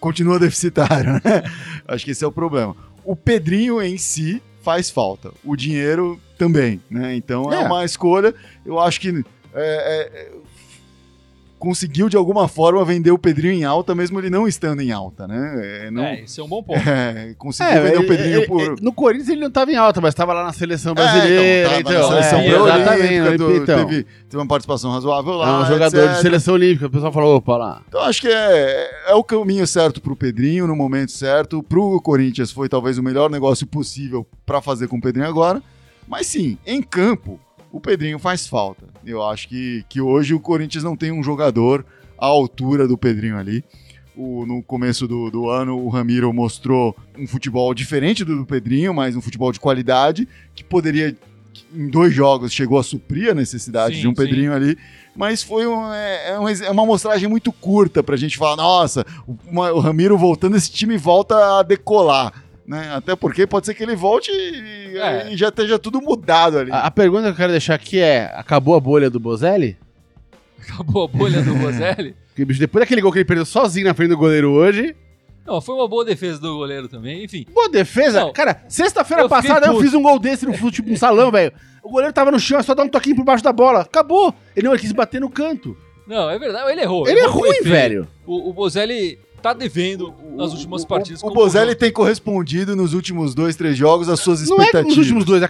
continua 0.00 0.38
deficitário, 0.38 1.12
né? 1.24 1.42
Acho 1.86 2.04
que 2.04 2.10
esse 2.10 2.24
é 2.24 2.26
o 2.26 2.32
problema. 2.32 2.74
O 3.04 3.14
Pedrinho 3.16 3.80
em 3.80 3.96
si 3.96 4.42
faz 4.62 4.90
falta. 4.90 5.32
O 5.44 5.56
dinheiro 5.56 6.20
também, 6.38 6.80
né? 6.90 7.14
Então 7.14 7.52
é, 7.52 7.62
É. 7.62 7.66
uma 7.66 7.84
escolha. 7.84 8.34
Eu 8.66 8.78
acho 8.80 9.00
que 9.00 9.08
é, 9.08 9.22
é, 9.54 10.32
conseguiu 11.62 12.08
de 12.08 12.16
alguma 12.16 12.48
forma 12.48 12.84
vender 12.84 13.12
o 13.12 13.18
Pedrinho 13.18 13.52
em 13.54 13.62
alta, 13.62 13.94
mesmo 13.94 14.18
ele 14.18 14.28
não 14.28 14.48
estando 14.48 14.80
em 14.82 14.90
alta, 14.90 15.28
né? 15.28 15.86
É, 15.86 15.90
não, 15.92 16.02
É, 16.02 16.22
esse 16.22 16.40
é 16.40 16.42
um 16.42 16.48
bom 16.48 16.60
ponto. 16.60 16.76
é, 16.88 17.34
conseguiu 17.38 17.82
vender 17.84 17.98
o 18.00 18.06
Pedrinho 18.08 18.38
ele- 18.38 18.46
por. 18.48 18.60
ele- 18.60 18.76
no 18.82 18.92
Corinthians 18.92 19.28
ele 19.28 19.40
não 19.42 19.50
tava 19.50 19.70
em 19.70 19.76
alta, 19.76 20.00
mas 20.00 20.12
tava 20.12 20.32
lá 20.32 20.42
na 20.44 20.52
seleção 20.52 20.90
É, 20.90 20.94
brasileira. 20.96 21.78
então, 21.80 21.92
tava 21.92 22.16
na 22.16 22.22
seleção 22.22 22.38
é, 22.40 22.46
exatamente. 22.48 22.98
pré-olímpica, 22.98 23.36
tu- 23.38 23.52
então, 23.62 23.86
teve, 23.86 24.02
teve 24.28 24.36
uma 24.36 24.46
participação 24.48 24.90
razoável 24.90 25.32
é 25.34 25.36
lá. 25.36 25.62
um 25.62 25.66
jogador 25.66 25.98
etc. 26.00 26.14
de 26.16 26.20
seleção 26.22 26.54
olímpica. 26.54 26.86
O 26.86 26.90
pessoal 26.90 27.12
falou, 27.12 27.36
opa, 27.36 27.56
lá. 27.56 27.82
Então 27.88 28.00
acho 28.02 28.20
que 28.20 28.28
é, 28.28 28.90
é 29.10 29.14
o 29.14 29.22
caminho 29.22 29.66
certo 29.66 30.00
pro 30.00 30.16
Pedrinho 30.16 30.66
no 30.66 30.74
momento 30.74 31.12
certo. 31.12 31.62
Pro 31.62 32.00
Corinthians 32.02 32.50
foi 32.50 32.68
talvez 32.68 32.98
o 32.98 33.02
melhor 33.04 33.30
negócio 33.30 33.66
possível 33.68 34.26
para 34.44 34.60
fazer 34.60 34.88
com 34.88 34.96
o 34.96 35.00
Pedrinho 35.00 35.28
agora. 35.28 35.62
Mas 36.08 36.26
sim, 36.26 36.58
em 36.66 36.82
campo, 36.82 37.38
o 37.72 37.80
Pedrinho 37.80 38.18
faz 38.18 38.46
falta. 38.46 38.84
Eu 39.04 39.22
acho 39.26 39.48
que, 39.48 39.84
que 39.88 40.00
hoje 40.00 40.34
o 40.34 40.40
Corinthians 40.40 40.84
não 40.84 40.96
tem 40.96 41.10
um 41.10 41.22
jogador 41.22 41.84
à 42.18 42.26
altura 42.26 42.86
do 42.86 42.96
Pedrinho 42.98 43.36
ali. 43.38 43.64
O- 44.14 44.44
no 44.46 44.62
começo 44.62 45.08
do, 45.08 45.30
do 45.30 45.48
ano, 45.48 45.78
o 45.78 45.88
Ramiro 45.88 46.32
mostrou 46.32 46.94
um 47.18 47.26
futebol 47.26 47.72
diferente 47.74 48.24
do 48.24 48.36
do 48.36 48.44
Pedrinho, 48.46 48.92
mas 48.92 49.16
um 49.16 49.20
futebol 49.22 49.50
de 49.50 49.58
qualidade, 49.58 50.28
que 50.54 50.62
poderia, 50.62 51.16
em 51.74 51.88
dois 51.88 52.12
jogos, 52.14 52.52
chegou 52.52 52.78
a 52.78 52.82
suprir 52.82 53.30
a 53.30 53.34
necessidade 53.34 53.94
Sim, 53.96 54.00
de 54.02 54.08
um 54.08 54.10
sim. 54.10 54.16
Pedrinho 54.16 54.52
ali. 54.52 54.76
Mas 55.16 55.42
foi 55.42 55.66
um, 55.66 55.92
é, 55.92 56.30
é 56.32 56.38
uma, 56.38 56.50
é 56.52 56.70
uma 56.70 56.82
amostragem 56.82 57.28
muito 57.28 57.52
curta 57.52 58.02
pra 58.02 58.16
gente 58.16 58.36
falar, 58.38 58.56
nossa, 58.56 59.04
o, 59.26 59.36
o 59.50 59.80
Ramiro 59.80 60.16
voltando, 60.18 60.56
esse 60.56 60.70
time 60.70 60.96
volta 60.98 61.58
a 61.58 61.62
decolar. 61.62 62.41
Né? 62.66 62.90
Até 62.94 63.16
porque 63.16 63.46
pode 63.46 63.66
ser 63.66 63.74
que 63.74 63.82
ele 63.82 63.96
volte 63.96 64.30
e, 64.30 64.96
É. 64.98 65.32
e 65.32 65.36
já 65.36 65.48
esteja 65.48 65.78
tudo 65.78 66.00
mudado 66.00 66.58
ali. 66.58 66.70
A, 66.70 66.82
a 66.86 66.90
pergunta 66.90 67.24
que 67.24 67.28
eu 67.30 67.34
quero 67.36 67.50
deixar 67.52 67.74
aqui 67.74 67.98
é: 67.98 68.32
acabou 68.36 68.74
a 68.76 68.80
bolha 68.80 69.10
do 69.10 69.18
Bozelli? 69.18 69.76
Acabou 70.60 71.04
a 71.04 71.08
bolha 71.08 71.42
do 71.42 71.54
Bozelli. 71.56 72.14
Porque, 72.32 72.44
bicho, 72.44 72.60
depois 72.60 72.82
daquele 72.82 73.00
gol 73.02 73.12
que 73.12 73.18
ele 73.18 73.24
perdeu 73.24 73.44
sozinho 73.44 73.86
na 73.86 73.94
frente 73.94 74.10
do 74.10 74.16
goleiro 74.16 74.50
hoje. 74.52 74.94
Não, 75.44 75.60
foi 75.60 75.74
uma 75.74 75.88
boa 75.88 76.04
defesa 76.04 76.38
do 76.38 76.56
goleiro 76.56 76.88
também. 76.88 77.24
Enfim, 77.24 77.44
Boa 77.52 77.68
defesa. 77.68 78.20
Não. 78.20 78.32
Cara, 78.32 78.62
sexta-feira 78.68 79.28
passada 79.28 79.66
eu 79.66 79.80
fiz 79.80 79.92
um 79.92 80.00
gol 80.02 80.18
desse 80.20 80.46
no 80.46 80.54
fute- 80.54 80.82
no 80.82 80.96
salão, 80.96 81.32
velho. 81.32 81.52
O 81.82 81.90
goleiro 81.90 82.12
tava 82.12 82.30
no 82.30 82.38
chão, 82.38 82.60
é 82.60 82.62
só 82.62 82.74
dar 82.76 82.84
um 82.84 82.88
toquinho 82.88 83.16
por 83.16 83.24
baixo 83.24 83.42
da 83.42 83.52
bola. 83.52 83.80
Acabou. 83.80 84.32
Ele 84.54 84.66
não 84.66 84.72
ele 84.72 84.80
quis 84.80 84.92
bater 84.92 85.20
no 85.20 85.28
canto. 85.28 85.76
não, 86.06 86.30
é 86.30 86.38
verdade, 86.38 86.70
ele 86.70 86.80
errou. 86.82 87.08
Ele 87.08 87.18
é 87.18 87.24
errou, 87.24 87.40
foi 87.40 87.48
ruim, 87.58 87.62
velho. 87.68 88.08
O, 88.24 88.50
o 88.50 88.52
Bozelli 88.52 89.18
tá 89.42 89.52
devendo 89.52 90.14
nas 90.36 90.52
últimas 90.52 90.82
O- 90.82 90.86
partidas. 90.86 91.22
O, 91.22 91.26
o 91.26 91.34
Bozelli 91.34 91.74
tem 91.74 91.92
correspondido 91.92 92.74
nos 92.76 92.94
últimos 92.94 93.34
dois, 93.34 93.56
três 93.56 93.76
jogos 93.76 94.08
às 94.08 94.20
suas 94.20 94.40
Não 94.48 94.56
é 94.58 94.64
expectativas. 94.66 94.88
nos 94.88 94.98
últimos 94.98 95.24
dois. 95.24 95.42
é, 95.42 95.48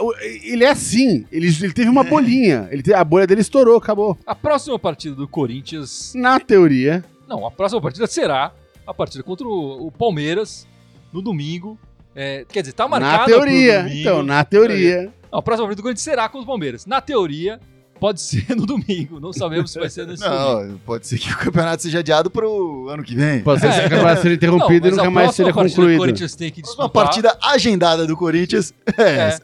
o- 0.00 0.14
Ele 0.20 0.64
é 0.64 0.70
assim. 0.70 1.26
Ele, 1.32 1.48
ele 1.48 1.72
teve 1.72 1.88
uma 1.88 2.04
bolinha. 2.04 2.68
Ele 2.70 2.82
a 2.94 3.04
bolha 3.04 3.26
dele 3.26 3.40
estourou, 3.40 3.76
acabou. 3.76 4.16
A 4.26 4.34
próxima 4.34 4.78
partida 4.78 5.14
do 5.14 5.26
Corinthians. 5.28 6.12
Na 6.14 6.38
teoria. 6.40 7.04
Não, 7.28 7.46
a 7.46 7.50
próxima 7.50 7.80
partida 7.80 8.06
será 8.06 8.52
a 8.86 8.94
partida 8.94 9.22
contra 9.22 9.46
o, 9.46 9.86
o 9.86 9.90
Palmeiras 9.92 10.66
no 11.12 11.20
domingo. 11.20 11.78
É, 12.14 12.44
quer 12.48 12.60
dizer, 12.60 12.74
tá 12.74 12.86
marcada 12.86 13.12
na 13.18 13.24
pro 13.24 13.32
teoria. 13.34 13.82
domingo. 13.82 13.96
Então, 14.00 14.22
na 14.22 14.44
teoria. 14.44 15.12
Não, 15.32 15.38
a 15.38 15.42
próxima 15.42 15.66
partida 15.66 15.80
do 15.80 15.84
Corinthians 15.84 16.02
será 16.04 16.28
contra 16.28 16.44
o 16.44 16.46
Palmeiras. 16.46 16.84
Na 16.84 17.00
teoria, 17.00 17.58
pode 18.02 18.20
ser 18.20 18.44
no 18.56 18.66
domingo. 18.66 19.20
Não 19.20 19.32
sabemos 19.32 19.70
se 19.70 19.78
vai 19.78 19.88
ser 19.88 20.08
nesse 20.08 20.24
domingo. 20.24 20.72
Não, 20.72 20.78
pode 20.78 21.06
ser 21.06 21.20
que 21.20 21.32
o 21.32 21.38
campeonato 21.38 21.84
seja 21.84 22.00
adiado 22.00 22.28
pro 22.32 22.88
ano 22.88 23.04
que 23.04 23.14
vem. 23.14 23.42
Pode 23.44 23.60
ser 23.60 23.68
É. 23.68 23.88
que 23.88 23.94
acabasse 23.94 24.22
sendo 24.22 24.34
interrompido 24.34 24.88
Não, 24.88 24.94
e 24.94 24.96
nunca 24.96 25.10
mais 25.12 25.26
partida 25.28 25.52
que 25.52 25.58
o 25.60 25.62
concluído. 25.62 25.98
Corinthians 25.98 26.34
tem 26.34 26.50
que 26.50 26.60
Uma 26.62 26.66
disputar 26.66 26.90
partida 26.90 27.38
agendada 27.40 28.04
do 28.04 28.16
Corinthians 28.16 28.74
é, 28.98 29.02
é, 29.02 29.18
essa. 29.28 29.42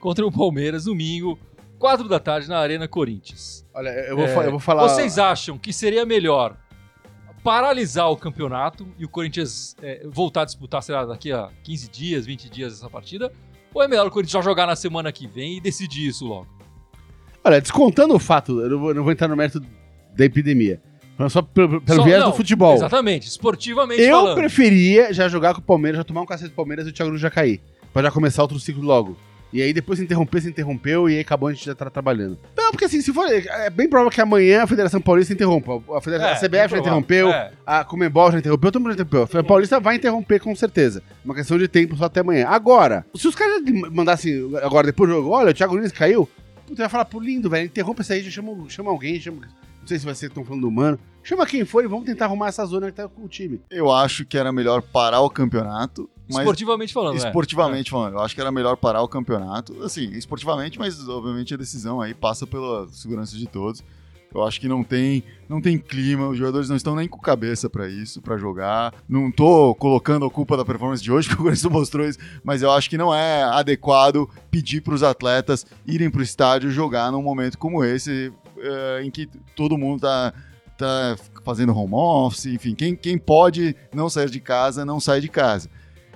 contra 0.00 0.26
o 0.26 0.32
Palmeiras, 0.32 0.84
domingo, 0.84 1.38
4 1.78 2.08
da 2.08 2.18
tarde, 2.18 2.48
na 2.48 2.58
Arena 2.58 2.88
Corinthians. 2.88 3.64
Olha, 3.72 3.90
eu 3.90 4.16
vou, 4.16 4.26
É, 4.26 4.46
eu 4.46 4.50
vou 4.50 4.58
falar. 4.58 4.82
Vocês 4.82 5.16
acham 5.16 5.56
que 5.56 5.72
seria 5.72 6.04
melhor 6.04 6.56
paralisar 7.44 8.10
o 8.10 8.16
campeonato 8.16 8.84
e 8.98 9.04
o 9.04 9.08
Corinthians 9.08 9.76
é, 9.80 10.02
voltar 10.10 10.42
a 10.42 10.44
disputar, 10.44 10.82
sei 10.82 10.92
lá, 10.94 11.04
daqui 11.04 11.30
a 11.30 11.50
15 11.62 11.88
dias, 11.88 12.26
20 12.26 12.50
dias 12.50 12.72
essa 12.72 12.90
partida? 12.90 13.32
Ou 13.72 13.80
é 13.80 13.86
melhor 13.86 14.08
o 14.08 14.10
Corinthians 14.10 14.32
já 14.32 14.40
jogar 14.42 14.66
na 14.66 14.74
semana 14.74 15.12
que 15.12 15.28
vem 15.28 15.56
e 15.58 15.60
decidir 15.60 16.08
isso 16.08 16.26
logo? 16.26 16.61
Olha, 17.44 17.60
descontando 17.60 18.14
o 18.14 18.18
fato, 18.18 18.60
eu 18.60 18.70
não 18.70 18.78
vou, 18.78 18.94
não 18.94 19.02
vou 19.02 19.12
entrar 19.12 19.28
no 19.28 19.36
mérito 19.36 19.60
da 20.16 20.24
epidemia, 20.24 20.80
mas 21.18 21.32
só 21.32 21.42
pelo, 21.42 21.80
pelo 21.80 21.98
Só- 21.98 22.04
viés 22.04 22.20
não, 22.20 22.30
do 22.30 22.36
futebol. 22.36 22.74
Exatamente, 22.74 23.26
esportivamente 23.28 24.00
Eu 24.02 24.16
falando. 24.18 24.36
preferia 24.36 25.12
já 25.12 25.28
jogar 25.28 25.54
com 25.54 25.60
o 25.60 25.64
Palmeiras, 25.64 25.98
já 25.98 26.04
tomar 26.04 26.22
um 26.22 26.26
cacete 26.26 26.50
do 26.50 26.54
Palmeiras 26.56 26.86
e 26.86 26.90
o 26.90 26.92
Thiago 26.92 27.08
Nunes 27.10 27.20
já 27.22 27.30
cair. 27.30 27.60
Pra 27.92 28.02
já 28.02 28.10
começar 28.10 28.42
outro 28.42 28.58
ciclo 28.60 28.82
logo. 28.82 29.16
E 29.52 29.60
aí 29.60 29.70
depois 29.74 29.98
se 29.98 30.04
interromper, 30.06 30.40
se 30.40 30.48
interrompeu 30.48 31.10
e 31.10 31.14
aí 31.16 31.20
acabou 31.20 31.46
a 31.50 31.52
gente 31.52 31.66
já 31.66 31.74
tá 31.74 31.90
trabalhando. 31.90 32.38
Não, 32.56 32.70
porque 32.70 32.86
assim, 32.86 33.02
se 33.02 33.12
for. 33.12 33.26
É 33.28 33.68
bem 33.68 33.86
provável 33.86 34.10
que 34.10 34.18
amanhã 34.18 34.62
a 34.62 34.66
Federação 34.66 34.98
Paulista 34.98 35.34
interrompa. 35.34 35.72
A, 35.94 36.00
Federação, 36.00 36.30
É, 36.30 36.32
a 36.32 36.36
CBF 36.40 36.70
já 36.74 36.78
interrompeu, 36.78 37.28
É. 37.28 37.52
a 37.66 37.84
Comembol 37.84 38.32
já 38.32 38.38
interrompeu, 38.38 38.72
todo 38.72 38.80
mundo 38.80 38.90
já 38.92 38.94
interrompeu. 38.94 39.22
A 39.24 39.26
Federação 39.26 39.46
Paulista 39.48 39.78
vai 39.78 39.96
interromper 39.96 40.40
com 40.40 40.56
certeza. 40.56 41.02
Uma 41.22 41.34
questão 41.34 41.58
de 41.58 41.68
tempo 41.68 41.94
só 41.96 42.04
até 42.06 42.20
amanhã. 42.20 42.46
Agora, 42.48 43.04
se 43.14 43.28
os 43.28 43.34
caras 43.34 43.60
mandassem 43.90 44.50
agora 44.62 44.86
depois 44.86 45.10
do 45.10 45.16
jogo, 45.16 45.28
olha, 45.28 45.50
o 45.50 45.54
Thiago 45.54 45.74
Nunes 45.74 45.92
caiu, 45.92 46.26
puta, 46.72 46.82
eu 46.82 46.84
ia 46.84 46.88
falar, 46.88 47.04
pô, 47.04 47.20
lindo, 47.20 47.50
velho, 47.50 47.66
interrompa 47.66 48.02
isso 48.02 48.12
aí, 48.12 48.22
já 48.22 48.30
chama, 48.30 48.68
chama 48.68 48.90
alguém, 48.90 49.20
chama. 49.20 49.42
Não 49.80 49.86
sei 49.86 49.98
se 49.98 50.04
vai 50.04 50.14
ser 50.14 50.26
que 50.26 50.32
estão 50.32 50.44
falando 50.44 50.62
do 50.62 50.68
humano. 50.68 50.98
Chama 51.22 51.46
quem 51.46 51.64
for 51.64 51.84
e 51.84 51.88
vamos 51.88 52.04
tentar 52.04 52.26
arrumar 52.26 52.48
essa 52.48 52.64
zona 52.64 52.86
que 52.86 52.96
tá 52.96 53.08
com 53.08 53.24
o 53.24 53.28
time. 53.28 53.60
Eu 53.70 53.90
acho 53.90 54.24
que 54.24 54.38
era 54.38 54.52
melhor 54.52 54.80
parar 54.80 55.20
o 55.20 55.30
campeonato, 55.30 56.08
mas 56.28 56.40
Esportivamente 56.40 56.92
falando, 56.92 57.20
né? 57.20 57.26
esportivamente 57.26 57.90
falando, 57.90 58.14
eu 58.14 58.20
acho 58.20 58.34
que 58.34 58.40
era 58.40 58.50
melhor 58.50 58.76
parar 58.76 59.02
o 59.02 59.08
campeonato, 59.08 59.82
assim, 59.82 60.10
esportivamente, 60.12 60.78
mas 60.78 61.08
obviamente 61.08 61.52
a 61.52 61.56
decisão 61.56 62.00
aí 62.00 62.14
passa 62.14 62.46
pela 62.46 62.88
segurança 62.88 63.36
de 63.36 63.46
todos. 63.46 63.82
Eu 64.34 64.42
acho 64.44 64.60
que 64.60 64.68
não 64.68 64.82
tem, 64.82 65.22
não 65.48 65.60
tem 65.60 65.76
clima, 65.78 66.28
os 66.28 66.38
jogadores 66.38 66.68
não 66.68 66.76
estão 66.76 66.96
nem 66.96 67.06
com 67.06 67.18
cabeça 67.18 67.68
pra 67.68 67.88
isso, 67.88 68.22
pra 68.22 68.38
jogar. 68.38 68.94
Não 69.08 69.30
tô 69.30 69.74
colocando 69.74 70.24
a 70.24 70.30
culpa 70.30 70.56
da 70.56 70.64
performance 70.64 71.02
de 71.02 71.12
hoje, 71.12 71.28
porque 71.30 71.42
o 71.42 71.44
Corinthians 71.44 71.72
mostrou 71.72 72.06
isso, 72.06 72.18
mas 72.42 72.62
eu 72.62 72.70
acho 72.70 72.88
que 72.88 72.96
não 72.96 73.14
é 73.14 73.42
adequado 73.42 74.28
pedir 74.50 74.80
pros 74.80 75.02
atletas 75.02 75.66
irem 75.86 76.10
pro 76.10 76.22
estádio 76.22 76.70
jogar 76.70 77.12
num 77.12 77.22
momento 77.22 77.58
como 77.58 77.84
esse, 77.84 78.32
eh, 78.58 79.02
em 79.04 79.10
que 79.10 79.28
todo 79.54 79.76
mundo 79.76 80.00
tá 80.00 80.32
tá 80.78 81.16
fazendo 81.44 81.76
home 81.76 81.94
office, 81.94 82.46
enfim, 82.46 82.74
quem, 82.74 82.96
quem 82.96 83.16
pode 83.16 83.76
não 83.94 84.08
sair 84.08 84.30
de 84.30 84.40
casa, 84.40 84.84
não 84.84 84.98
sai 84.98 85.20
de 85.20 85.28
casa. 85.28 85.68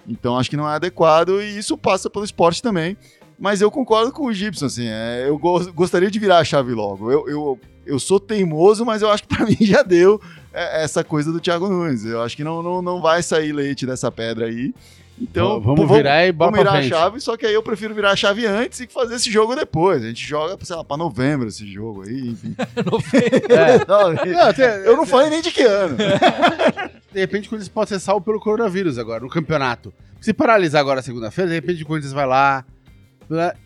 Então 0.09 0.38
acho 0.38 0.50
que 0.50 0.57
não 0.57 0.68
é 0.68 0.74
adequado 0.74 1.40
e 1.40 1.59
isso 1.59 1.76
passa 1.76 2.09
pelo 2.09 2.24
esporte 2.24 2.62
também. 2.62 2.96
Mas 3.38 3.61
eu 3.61 3.70
concordo 3.70 4.11
com 4.12 4.27
o 4.27 4.33
Gibson, 4.33 4.66
assim, 4.66 4.87
é, 4.88 5.25
eu 5.29 5.38
go- 5.38 5.72
gostaria 5.72 6.11
de 6.11 6.18
virar 6.18 6.38
a 6.38 6.44
chave 6.44 6.72
logo. 6.72 7.11
Eu, 7.11 7.29
eu, 7.29 7.61
eu 7.85 7.99
sou 7.99 8.18
teimoso, 8.18 8.85
mas 8.85 9.03
eu 9.03 9.11
acho 9.11 9.25
que 9.25 9.35
pra 9.37 9.44
mim 9.46 9.57
já 9.61 9.83
deu 9.83 10.20
é, 10.55 10.83
essa 10.83 11.05
coisa 11.05 11.31
do 11.31 11.38
Thiago 11.40 11.68
Nunes. 11.68 12.05
Eu 12.05 12.22
acho 12.22 12.35
que 12.37 12.42
não, 12.44 12.62
não, 12.62 12.81
não 12.81 13.01
vai 13.03 13.22
sair 13.22 13.53
leite 13.53 13.85
dessa 13.87 14.11
pedra 14.11 14.46
aí. 14.46 14.72
Então, 15.18 15.61
vamos 15.62 15.87
pô, 15.87 15.94
virar 15.94 16.27
e 16.27 16.33
bota 16.33 16.51
vamos 16.51 16.59
virar 16.59 16.70
pra 16.72 16.81
a 16.81 16.83
chave, 17.01 17.20
só 17.22 17.38
que 17.38 17.46
aí 17.46 17.55
eu 17.55 17.62
prefiro 17.62 17.94
virar 17.94 18.11
a 18.11 18.16
chave 18.16 18.44
antes 18.44 18.81
e 18.81 18.87
fazer 18.87 19.14
esse 19.14 19.31
jogo 19.31 19.55
depois. 19.57 20.03
A 20.05 20.09
gente 20.09 20.27
joga, 20.27 20.59
sei 20.62 20.77
lá, 20.77 20.85
pra 20.85 20.96
novembro 20.99 21.49
esse 21.49 21.66
jogo 21.66 22.03
aí, 22.03 22.29
enfim. 22.31 22.55
Não, 23.88 24.12
Não, 24.12 24.53
tem- 24.53 24.64
eu 24.85 24.94
não 24.96 25.07
falei 25.07 25.31
nem 25.31 25.40
de 25.40 25.51
que 25.51 25.62
ano. 25.62 25.96
De 25.96 27.18
repente 27.20 27.46
o 27.46 27.51
Corinthians 27.51 27.68
pode 27.68 27.88
ser 27.88 27.99
salvo 27.99 28.25
pelo 28.25 28.38
coronavírus 28.38 28.99
agora, 28.99 29.20
no 29.22 29.29
campeonato. 29.31 29.92
Se 30.20 30.35
paralisar 30.35 30.81
agora 30.83 31.01
segunda-feira, 31.01 31.49
de 31.49 31.55
repente 31.55 31.83
o 31.83 31.87
Corinthians 31.87 32.12
vai 32.12 32.27
lá 32.27 32.62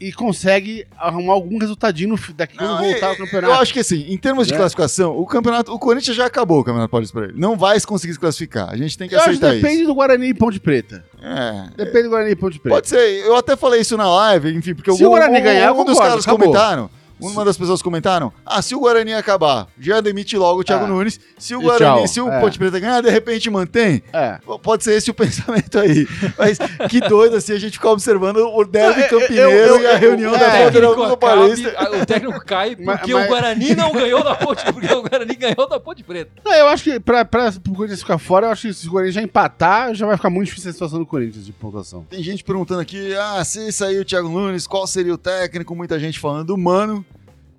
e 0.00 0.12
consegue 0.12 0.86
arrumar 0.98 1.34
algum 1.34 1.58
resultadinho 1.58 2.18
daqui 2.34 2.56
quando 2.56 2.78
voltar 2.78 3.06
é- 3.06 3.10
ao 3.10 3.16
campeonato. 3.16 3.52
Eu 3.52 3.60
acho 3.60 3.72
que 3.72 3.80
assim, 3.80 4.06
em 4.08 4.16
termos 4.16 4.46
de 4.46 4.52
Né? 4.52 4.58
classificação, 4.58 5.16
o 5.18 5.26
campeonato, 5.26 5.72
o 5.72 5.78
Corinthians 5.78 6.16
já 6.16 6.26
acabou 6.26 6.60
o 6.60 6.64
Campeonato 6.64 6.90
Paulista 6.90 7.18
pra 7.18 7.28
ele. 7.28 7.38
Não 7.38 7.56
vai 7.56 7.78
conseguir 7.80 8.12
se 8.14 8.18
classificar. 8.18 8.68
A 8.70 8.76
gente 8.76 8.96
tem 8.96 9.08
que 9.08 9.14
Eu 9.14 9.18
acho 9.20 9.30
que 9.30 9.36
aceitar 9.36 9.54
depende 9.56 9.78
isso. 9.82 9.86
do 9.86 9.94
Guarani 9.94 10.28
e 10.28 10.34
Ponte 10.34 10.58
Preta. 10.60 11.04
É. 11.22 11.64
Depende 11.76 12.04
do 12.04 12.10
Guarani 12.10 12.30
e 12.30 12.36
Ponte 12.36 12.58
Preta. 12.58 12.74
Pode 12.76 12.88
ser, 12.88 13.24
eu 13.26 13.36
até 13.36 13.54
falei 13.56 13.80
isso 13.80 13.96
na 13.96 14.08
live, 14.08 14.54
enfim, 14.56 14.74
porque 14.74 14.92
Se 14.92 15.04
o 15.04 15.10
Guarani 15.10 15.40
ganhar, 15.40 15.66
eu 15.68 15.78
um 15.80 15.84
dos 15.84 15.98
caras 15.98 16.22
acabou. 16.24 16.38
comentaram, 16.46 16.90
uma 17.20 17.44
das 17.44 17.56
pessoas 17.56 17.82
comentaram, 17.82 18.32
ah, 18.44 18.60
se 18.62 18.74
o 18.74 18.80
Guarani 18.80 19.14
acabar, 19.14 19.66
já 19.78 20.00
demite 20.00 20.36
logo 20.36 20.60
o 20.60 20.64
Thiago 20.64 20.84
É. 20.84 20.88
Nunes. 20.88 21.20
Se 21.38 21.54
o 21.54 21.60
E 21.60 21.64
Guarani, 21.64 21.98
tchau. 22.00 22.08
se 22.08 22.20
o 22.20 22.28
É. 22.30 22.40
Ponte 22.40 22.58
Preta 22.58 22.78
ganhar, 22.78 23.00
de 23.00 23.10
repente 23.10 23.48
mantém. 23.50 24.02
É. 24.12 24.38
Pode 24.62 24.84
ser 24.84 24.94
esse 24.94 25.10
o 25.10 25.14
pensamento 25.14 25.78
aí. 25.78 26.06
Mas 26.38 26.58
que 26.88 27.00
doido 27.00 27.36
assim 27.36 27.52
a 27.52 27.58
gente 27.58 27.72
ficar 27.74 27.90
observando 27.90 28.38
o 28.38 28.64
derby 28.64 29.00
Não, 29.00 29.06
eu- 29.06 29.20
campineiro 29.20 29.50
eu- 29.50 29.66
eu- 29.76 29.80
e 29.82 29.86
a 29.86 29.92
eu- 29.94 29.98
reunião 29.98 30.34
é, 30.34 30.38
da 30.38 30.46
O 30.46 30.72
Federação 30.72 31.08
do 31.08 31.16
Paulista. 31.16 31.74
o 32.02 32.06
técnico 32.06 32.44
cai 32.44 32.76
Mas- 32.78 32.98
porque 33.00 33.14
mas- 33.14 33.24
o 33.24 33.28
Guarani 33.28 33.74
não 33.74 33.92
ganhou 33.92 34.22
da 34.24 34.34
Ponte, 34.34 34.64
porque 34.72 34.92
o 34.92 35.02
Guarani 35.02 35.34
ganhou 35.34 35.68
da 35.68 35.78
Ponte 35.80 36.02
Preta. 36.02 36.30
Não, 36.44 36.52
eu 36.54 36.68
acho 36.68 36.84
que 36.84 37.00
pra, 37.00 37.24
pra, 37.24 37.52
pro 37.52 37.72
Corinthians 37.74 38.00
ficar 38.00 38.18
fora, 38.18 38.46
eu 38.46 38.50
acho 38.50 38.68
que 38.68 38.74
se 38.74 38.86
o 38.88 38.90
Guarani 38.90 39.12
já 39.12 39.22
empatar, 39.22 39.94
já 39.94 40.06
vai 40.06 40.16
ficar 40.16 40.30
muito 40.30 40.46
difícil 40.46 40.70
a 40.70 40.72
situação 40.72 40.98
do 40.98 41.06
Corinthians 41.06 41.44
de 41.46 41.52
pontuação. 41.52 42.04
Tem 42.08 42.22
gente 42.22 42.42
perguntando 42.44 42.80
aqui, 42.80 43.14
ah, 43.14 43.42
se 43.44 43.70
sair 43.72 43.98
o 44.00 44.04
Thiago 44.04 44.28
Nunes, 44.28 44.66
qual 44.66 44.86
seria 44.86 45.14
o 45.14 45.18
técnico? 45.18 45.74
Muita 45.74 45.98
gente 45.98 46.18
falando 46.18 46.46
do 46.46 46.56
Mano. 46.58 47.04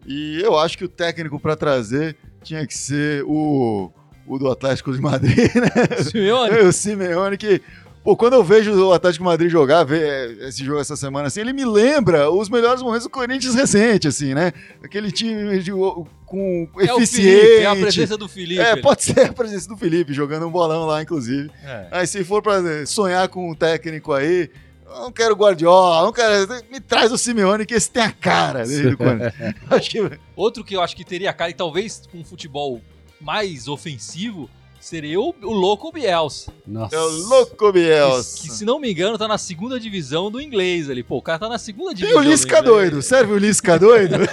E 0.05 0.41
eu 0.41 0.57
acho 0.57 0.77
que 0.77 0.85
o 0.85 0.89
técnico 0.89 1.39
pra 1.39 1.55
trazer 1.55 2.15
tinha 2.43 2.65
que 2.65 2.75
ser 2.77 3.23
o, 3.25 3.91
o 4.27 4.39
do 4.39 4.49
Atlético 4.49 4.91
de 4.91 4.99
Madrid, 5.01 5.37
né? 5.55 6.03
Simeone, 6.03 6.59
o 6.59 6.71
Simeone, 6.71 7.37
que... 7.37 7.61
Pô, 8.03 8.17
quando 8.17 8.33
eu 8.33 8.43
vejo 8.43 8.73
o 8.73 8.91
Atlético 8.91 9.23
de 9.23 9.29
Madrid 9.29 9.51
jogar, 9.51 9.83
ver 9.83 10.35
esse 10.47 10.65
jogo 10.65 10.79
essa 10.79 10.95
semana, 10.95 11.27
assim, 11.27 11.39
ele 11.39 11.53
me 11.53 11.63
lembra 11.63 12.31
os 12.31 12.49
melhores 12.49 12.81
momentos 12.81 13.03
do 13.05 13.11
Corinthians 13.11 13.53
recente, 13.53 14.07
assim, 14.07 14.33
né? 14.33 14.51
Aquele 14.83 15.11
time 15.11 15.59
de- 15.59 15.71
com 15.71 16.67
é 16.79 16.85
eficiente. 16.95 17.29
Felipe, 17.29 17.61
é 17.61 17.65
a 17.67 17.75
presença 17.75 18.17
do 18.17 18.27
Felipe. 18.27 18.59
É, 18.59 18.75
pode 18.77 19.03
ser 19.03 19.27
a 19.27 19.33
presença 19.33 19.67
do 19.69 19.77
Felipe, 19.77 20.13
jogando 20.13 20.47
um 20.47 20.49
bolão 20.49 20.87
lá, 20.87 20.99
inclusive. 21.03 21.51
É. 21.63 21.87
Aí 21.91 22.07
se 22.07 22.23
for 22.23 22.41
pra 22.41 22.85
sonhar 22.87 23.27
com 23.29 23.51
um 23.51 23.53
técnico 23.53 24.13
aí, 24.13 24.49
não 24.99 25.11
quero 25.11 25.35
Guardiola, 25.35 26.05
não 26.05 26.13
quero. 26.13 26.47
Me 26.71 26.79
traz 26.79 27.11
o 27.11 27.17
Simeone, 27.17 27.65
que 27.65 27.73
esse 27.73 27.89
tem 27.89 28.03
a 28.03 28.11
cara 28.11 28.63
que. 29.81 30.19
Outro 30.35 30.63
que 30.63 30.75
eu 30.75 30.81
acho 30.81 30.95
que 30.95 31.03
teria 31.05 31.31
cara, 31.33 31.51
e 31.51 31.53
talvez 31.53 32.03
com 32.11 32.19
um 32.19 32.25
futebol 32.25 32.81
mais 33.19 33.67
ofensivo, 33.67 34.49
seria 34.79 35.19
o, 35.19 35.33
o 35.43 35.51
louco 35.53 35.91
Bielsa. 35.91 36.51
Nossa. 36.65 36.95
É 36.95 36.99
o 36.99 37.09
louco 37.27 37.55
Que, 37.67 37.71
Bielsa. 37.71 38.41
que, 38.41 38.51
se 38.51 38.65
não 38.65 38.79
me 38.79 38.91
engano, 38.91 39.17
tá 39.17 39.27
na 39.27 39.37
segunda 39.37 39.79
divisão 39.79 40.31
do 40.31 40.41
inglês 40.41 40.89
ali. 40.89 41.03
Pô, 41.03 41.17
o 41.17 41.21
cara 41.21 41.39
tá 41.39 41.49
na 41.49 41.59
segunda 41.59 41.89
Tem 41.89 41.97
divisão. 41.97 42.19
o 42.19 42.23
do 42.23 42.29
Lisca 42.29 42.61
doido. 42.61 43.01
Serve 43.01 43.33
o 43.33 43.37
Lisca 43.37 43.77
doido? 43.79 44.15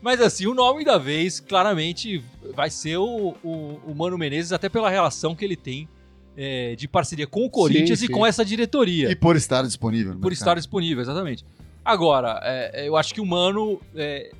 Mas 0.00 0.20
assim, 0.20 0.46
o 0.46 0.54
nome 0.54 0.84
da 0.84 0.96
vez, 0.96 1.40
claramente, 1.40 2.22
vai 2.54 2.70
ser 2.70 2.96
o, 2.98 3.34
o, 3.42 3.80
o 3.86 3.94
Mano 3.94 4.16
Menezes, 4.16 4.52
até 4.52 4.68
pela 4.68 4.88
relação 4.88 5.34
que 5.34 5.44
ele 5.44 5.56
tem 5.56 5.88
é, 6.40 6.76
de 6.76 6.86
parceria 6.86 7.26
com 7.26 7.44
o 7.44 7.50
Corinthians 7.50 7.98
Sim, 7.98 8.04
e 8.04 8.08
sim. 8.08 8.14
com 8.14 8.24
essa 8.24 8.44
diretoria. 8.44 9.10
e 9.10 9.16
por 9.16 9.34
estar 9.34 9.62
disponível. 9.62 10.14
no 10.14 10.20
por 10.20 10.28
mercado. 10.28 10.38
estar 10.38 10.54
disponível, 10.54 11.02
exatamente. 11.02 11.44
Agora, 11.84 12.40
é, 12.44 12.84
é, 12.84 12.88
eu 12.88 12.96
acho 12.96 13.12
que 13.12 13.20
o 13.20 13.26
Mano 13.26 13.80
é, 13.96 14.30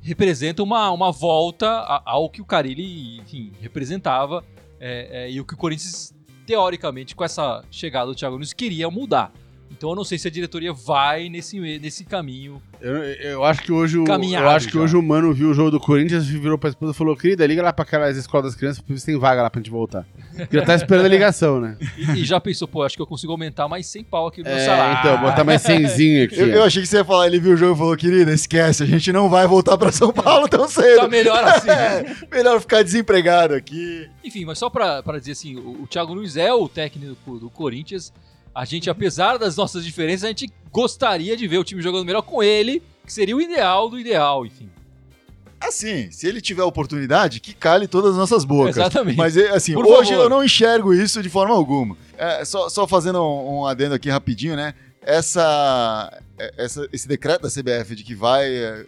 representa 0.00 0.62
uma, 0.62 0.90
uma 0.90 1.12
volta 1.12 1.68
ao 2.06 2.30
que 2.30 2.40
o 2.40 2.44
Carilli, 2.44 3.18
enfim, 3.18 3.52
representava 3.60 4.42
é, 4.80 5.24
é, 5.24 5.30
e 5.30 5.40
o 5.40 5.44
que 5.44 5.52
o 5.52 5.56
Corinthians, 5.56 6.14
teoricamente, 6.46 7.14
com 7.14 7.22
essa 7.22 7.62
chegada 7.70 8.06
do 8.06 8.14
Thiago 8.14 8.36
Nunes, 8.36 8.54
queria 8.54 8.90
mudar. 8.90 9.30
Então 9.76 9.90
eu 9.90 9.96
não 9.96 10.04
sei 10.04 10.18
se 10.18 10.28
a 10.28 10.30
diretoria 10.30 10.72
vai 10.72 11.28
nesse, 11.28 11.58
nesse 11.78 12.04
caminho. 12.04 12.62
Eu, 12.80 12.96
eu 12.96 13.44
acho 13.44 13.62
que 13.62 13.72
hoje 13.72 13.98
o, 13.98 14.04
Caminhado 14.04 14.44
eu 14.44 14.50
acho 14.50 14.66
que 14.68 14.74
já. 14.74 14.80
hoje 14.80 14.96
o 14.96 15.02
mano 15.02 15.32
viu 15.32 15.50
o 15.50 15.54
jogo 15.54 15.70
do 15.70 15.80
Corinthians, 15.80 16.26
virou 16.26 16.58
pra 16.58 16.70
esposa 16.70 16.92
e 16.92 16.94
falou: 16.94 17.16
querida, 17.16 17.46
liga 17.46 17.62
lá 17.62 17.72
pra 17.72 17.84
aquelas 17.84 18.16
escolas 18.16 18.46
das 18.46 18.54
crianças 18.54 18.80
pra 18.82 18.92
ver 18.94 19.00
se 19.00 19.06
tem 19.06 19.18
vaga 19.18 19.42
lá 19.42 19.50
pra 19.50 19.60
gente 19.60 19.70
voltar. 19.70 20.06
Porque 20.36 20.56
já 20.58 20.64
tá 20.64 20.74
esperando 20.74 21.06
a 21.06 21.08
ligação, 21.08 21.60
né? 21.60 21.76
E, 21.96 22.20
e 22.20 22.24
já 22.24 22.40
pensou, 22.40 22.66
pô, 22.68 22.82
acho 22.82 22.96
que 22.96 23.02
eu 23.02 23.06
consigo 23.06 23.32
aumentar 23.32 23.68
mais 23.68 23.86
100 23.86 24.04
pau 24.04 24.26
aqui 24.26 24.42
no 24.42 24.48
meu 24.48 24.56
É, 24.58 24.64
salário. 24.66 24.98
então, 24.98 25.20
botar 25.20 25.44
mais 25.44 25.62
100zinho 25.62 26.24
aqui. 26.26 26.38
Eu, 26.40 26.48
eu 26.48 26.64
achei 26.64 26.82
que 26.82 26.88
você 26.88 26.96
ia 26.98 27.04
falar, 27.04 27.26
ele 27.26 27.38
viu 27.40 27.52
o 27.52 27.56
jogo 27.56 27.74
e 27.74 27.78
falou, 27.78 27.96
querida, 27.96 28.32
esquece, 28.32 28.82
a 28.82 28.86
gente 28.86 29.12
não 29.12 29.28
vai 29.28 29.46
voltar 29.46 29.76
pra 29.78 29.92
São 29.92 30.12
Paulo 30.12 30.48
tão 30.48 30.66
cedo. 30.68 31.00
Tá 31.00 31.08
melhor 31.08 31.42
assim. 31.44 31.68
É, 31.72 32.04
melhor 32.30 32.60
ficar 32.60 32.82
desempregado 32.82 33.54
aqui. 33.54 34.08
Enfim, 34.24 34.44
mas 34.44 34.58
só 34.58 34.68
pra, 34.70 35.02
pra 35.02 35.18
dizer 35.18 35.32
assim, 35.32 35.56
o, 35.56 35.82
o 35.82 35.86
Thiago 35.86 36.14
Nunes 36.14 36.36
é 36.36 36.52
o 36.52 36.68
técnico 36.68 37.38
do 37.38 37.48
Corinthians. 37.50 38.12
A 38.54 38.64
gente, 38.64 38.90
apesar 38.90 39.38
das 39.38 39.56
nossas 39.56 39.84
diferenças, 39.84 40.24
a 40.24 40.28
gente 40.28 40.50
gostaria 40.70 41.36
de 41.36 41.46
ver 41.48 41.58
o 41.58 41.64
time 41.64 41.80
jogando 41.82 42.04
melhor 42.04 42.22
com 42.22 42.42
ele, 42.42 42.82
que 43.06 43.12
seria 43.12 43.36
o 43.36 43.40
ideal 43.40 43.88
do 43.88 43.98
ideal, 43.98 44.44
enfim. 44.44 44.68
Assim, 45.60 46.10
se 46.10 46.26
ele 46.26 46.40
tiver 46.40 46.64
oportunidade, 46.64 47.38
que 47.38 47.54
cale 47.54 47.86
todas 47.86 48.10
as 48.12 48.16
nossas 48.16 48.44
bocas. 48.44 48.76
Exatamente. 48.76 49.16
Mas, 49.16 49.36
é, 49.36 49.50
assim, 49.50 49.74
Por 49.74 49.86
hoje 49.86 50.10
favor. 50.10 50.24
eu 50.24 50.28
não 50.28 50.42
enxergo 50.44 50.92
isso 50.92 51.22
de 51.22 51.28
forma 51.30 51.54
alguma. 51.54 51.96
É, 52.18 52.44
só, 52.44 52.68
só 52.68 52.86
fazendo 52.86 53.22
um, 53.22 53.60
um 53.60 53.66
adendo 53.66 53.94
aqui 53.94 54.10
rapidinho, 54.10 54.56
né? 54.56 54.74
Essa, 55.00 56.20
é, 56.38 56.52
essa- 56.64 56.88
esse 56.92 57.06
decreto 57.06 57.42
da 57.42 57.48
CBF 57.48 57.94
de 57.94 58.02
que 58.02 58.14
vai 58.14 58.52
é, 58.52 58.86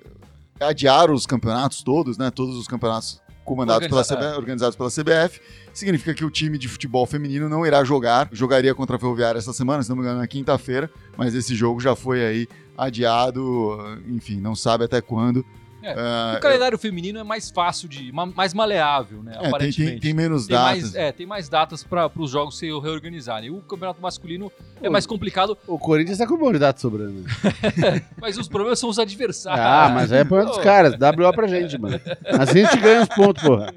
adiar 0.61 1.11
os 1.13 1.27
campeonatos 1.27 1.83
todos, 1.83 2.19
né? 2.19 2.31
Todos 2.31 2.57
os 2.57 2.67
campeonatos 2.67 3.21
comandados 3.45 3.87
pela 3.89 4.03
CBF, 4.03 4.37
organizados 4.37 4.77
pela 4.77 4.91
CBF, 4.91 5.41
significa 5.73 6.15
que 6.15 6.25
o 6.25 6.31
time 6.31 6.59
de 6.59 6.69
futebol 6.69 7.07
feminino 7.07 7.49
não 7.49 7.67
irá 7.67 7.85
jogar. 7.85 8.29
Jogaria 8.33 8.75
contra 8.75 8.97
a 8.97 8.99
Ferroviária 8.99 9.39
essa 9.39 9.53
semana, 9.53 9.83
se 9.83 9.89
não 9.89 9.97
me 9.97 10.03
engano, 10.03 10.19
na 10.21 10.27
quinta-feira, 10.27 10.91
mas 11.17 11.35
esse 11.35 11.55
jogo 11.55 11.81
já 11.81 11.95
foi 11.95 12.25
aí 12.25 12.49
adiado, 12.77 13.79
enfim, 14.09 14.41
não 14.41 14.55
sabe 14.57 14.85
até 14.85 15.01
quando. 15.01 15.45
É, 15.85 15.95
Ah, 15.97 16.35
O 16.39 16.41
calendário 16.41 16.79
feminino 16.79 17.19
é 17.19 17.23
mais 17.25 17.51
fácil 17.51 17.89
de. 17.89 18.11
ma- 18.13 18.27
mais 18.27 18.55
maleável, 18.55 19.23
né? 19.23 19.33
é, 19.35 19.39
tem, 19.39 19.49
aparentemente. 19.49 19.91
tem, 19.93 20.01
tem 20.01 20.15
menos 20.15 20.47
Tem 20.47 20.57
datas. 20.57 20.83
mais, 20.83 20.95
é, 20.95 21.13
tem 21.13 21.27
mais 21.27 21.49
datas 21.49 21.85
para 21.85 22.11
os 22.17 22.31
jogos 22.31 22.59
se 22.59 22.67
reorganizarem. 22.67 23.51
O 23.51 23.61
campeonato 23.61 24.01
masculino 24.01 24.51
é 24.81 24.87
Pô. 24.87 24.91
mais 24.93 25.07
complicado, 25.07 25.57
O 25.67 25.79
Corinthians 25.79 26.19
tá 26.19 26.27
com 26.27 26.35
um 26.35 26.39
monte 26.39 26.59
de 26.59 26.81
sobrando. 26.81 27.25
mas 28.21 28.39
os 28.39 28.49
problemas 28.49 28.79
são 28.79 28.89
os 28.89 28.99
adversários. 28.99 29.65
Ah, 29.65 29.91
mas 29.95 30.13
aí 30.13 30.21
é 30.21 30.25
problema 30.25 30.51
dos 30.51 30.63
caras. 30.63 30.95
WO 30.95 31.33
pra 31.33 31.47
gente, 31.47 31.79
mano. 31.79 32.01
Assim 32.39 32.63
a 32.65 32.71
gente 32.71 32.81
ganha 32.81 33.03
os 33.03 33.09
pontos, 33.09 33.43
porra. 33.43 33.73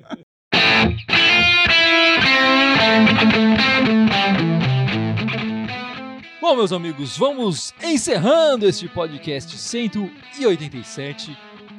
Bom, 6.39 6.56
meus 6.56 6.72
amigos, 6.72 7.17
vamos 7.17 7.74
encerrando 7.84 8.65
este 8.67 8.88
podcast 8.88 9.58
187. 9.58 11.38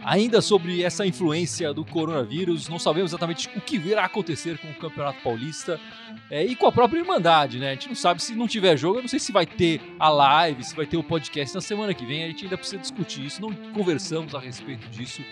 Ainda 0.08 0.40
sobre 0.40 0.82
essa 0.82 1.04
influência 1.06 1.74
do 1.74 1.84
coronavírus, 1.84 2.66
não 2.66 2.78
sabemos 2.78 3.10
exatamente 3.10 3.46
o 3.54 3.60
que 3.60 3.76
irá 3.76 4.06
acontecer 4.06 4.56
com 4.56 4.70
o 4.70 4.74
Campeonato 4.74 5.20
Paulista 5.22 5.78
é, 6.30 6.42
e 6.42 6.56
com 6.56 6.66
a 6.66 6.72
própria 6.72 7.00
Irmandade, 7.00 7.58
né? 7.58 7.68
A 7.68 7.72
gente 7.74 7.88
não 7.88 7.94
sabe 7.94 8.22
se 8.22 8.34
não 8.34 8.48
tiver 8.48 8.74
jogo, 8.78 8.96
eu 8.96 9.02
não 9.02 9.08
sei 9.08 9.18
se 9.18 9.30
vai 9.30 9.44
ter 9.44 9.82
a 10.00 10.08
live, 10.08 10.64
se 10.64 10.74
vai 10.74 10.86
ter 10.86 10.96
o 10.96 11.02
podcast 11.02 11.54
na 11.54 11.60
semana 11.60 11.92
que 11.92 12.06
vem, 12.06 12.24
a 12.24 12.26
gente 12.28 12.44
ainda 12.44 12.56
precisa 12.56 12.80
discutir 12.80 13.26
isso, 13.26 13.42
não 13.42 13.52
conversamos 13.74 14.34
a 14.34 14.40
respeito 14.40 14.88
disso, 14.88 15.22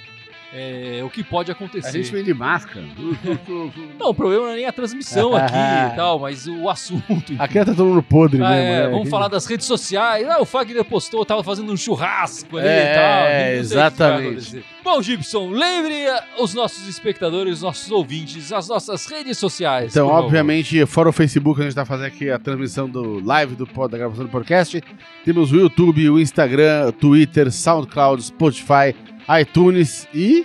é, 0.52 1.02
o 1.04 1.10
que 1.10 1.22
pode 1.24 1.50
acontecer. 1.50 1.88
A 1.88 1.92
gente 1.92 2.12
vem 2.12 2.24
de 2.24 2.32
máscara. 2.32 2.84
Não, 3.98 4.10
o 4.10 4.14
problema 4.14 4.44
não 4.44 4.52
é 4.52 4.56
nem 4.56 4.66
a 4.66 4.72
transmissão 4.72 5.34
aqui 5.36 5.54
e 5.54 5.96
tal, 5.96 6.18
mas 6.20 6.46
o 6.46 6.68
assunto. 6.68 7.34
Aqui 7.38 7.54
tá 7.54 7.64
todo 7.66 7.84
mundo 7.84 8.02
podre, 8.02 8.42
Ah, 8.42 8.50
né, 8.50 8.84
é, 8.84 8.88
vamos 8.88 9.08
falar 9.08 9.28
das 9.28 9.46
redes 9.46 9.66
sociais. 9.66 10.26
Ah, 10.28 10.40
o 10.40 10.44
Fagner 10.44 10.84
postou, 10.84 11.24
tava 11.24 11.42
fazendo 11.42 11.72
um 11.72 11.76
churrasco 11.76 12.56
ali 12.58 12.68
É, 12.68 12.92
e 12.92 12.94
tal. 12.94 13.22
Vai 13.24 13.58
exatamente. 13.58 14.64
Bom, 14.84 15.02
Gibson, 15.02 15.50
lembre 15.50 15.94
os 16.38 16.54
nossos 16.54 16.86
espectadores, 16.86 17.54
os 17.54 17.62
nossos 17.62 17.90
ouvintes, 17.90 18.52
as 18.52 18.68
nossas 18.68 19.04
redes 19.06 19.36
sociais. 19.36 19.92
Então, 19.92 20.08
favor. 20.08 20.24
obviamente, 20.24 20.86
fora 20.86 21.08
o 21.08 21.12
Facebook, 21.12 21.60
a 21.60 21.64
gente 21.64 21.74
tá 21.74 21.84
fazendo 21.84 22.06
aqui 22.06 22.30
a 22.30 22.38
transmissão 22.38 22.88
do 22.88 23.24
live 23.24 23.56
do 23.56 23.66
pod, 23.66 23.90
da 23.90 23.98
gravação 23.98 24.24
do 24.24 24.30
podcast. 24.30 24.80
Temos 25.24 25.50
o 25.52 25.56
YouTube, 25.56 26.08
o 26.08 26.20
Instagram, 26.20 26.86
o 26.88 26.92
Twitter, 26.92 27.50
SoundCloud, 27.50 28.22
Spotify, 28.22 28.94
iTunes 29.40 30.08
e. 30.14 30.44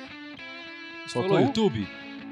Falou 1.07 1.27
faltou 1.29 1.37
um? 1.37 1.47
YouTube? 1.47 1.87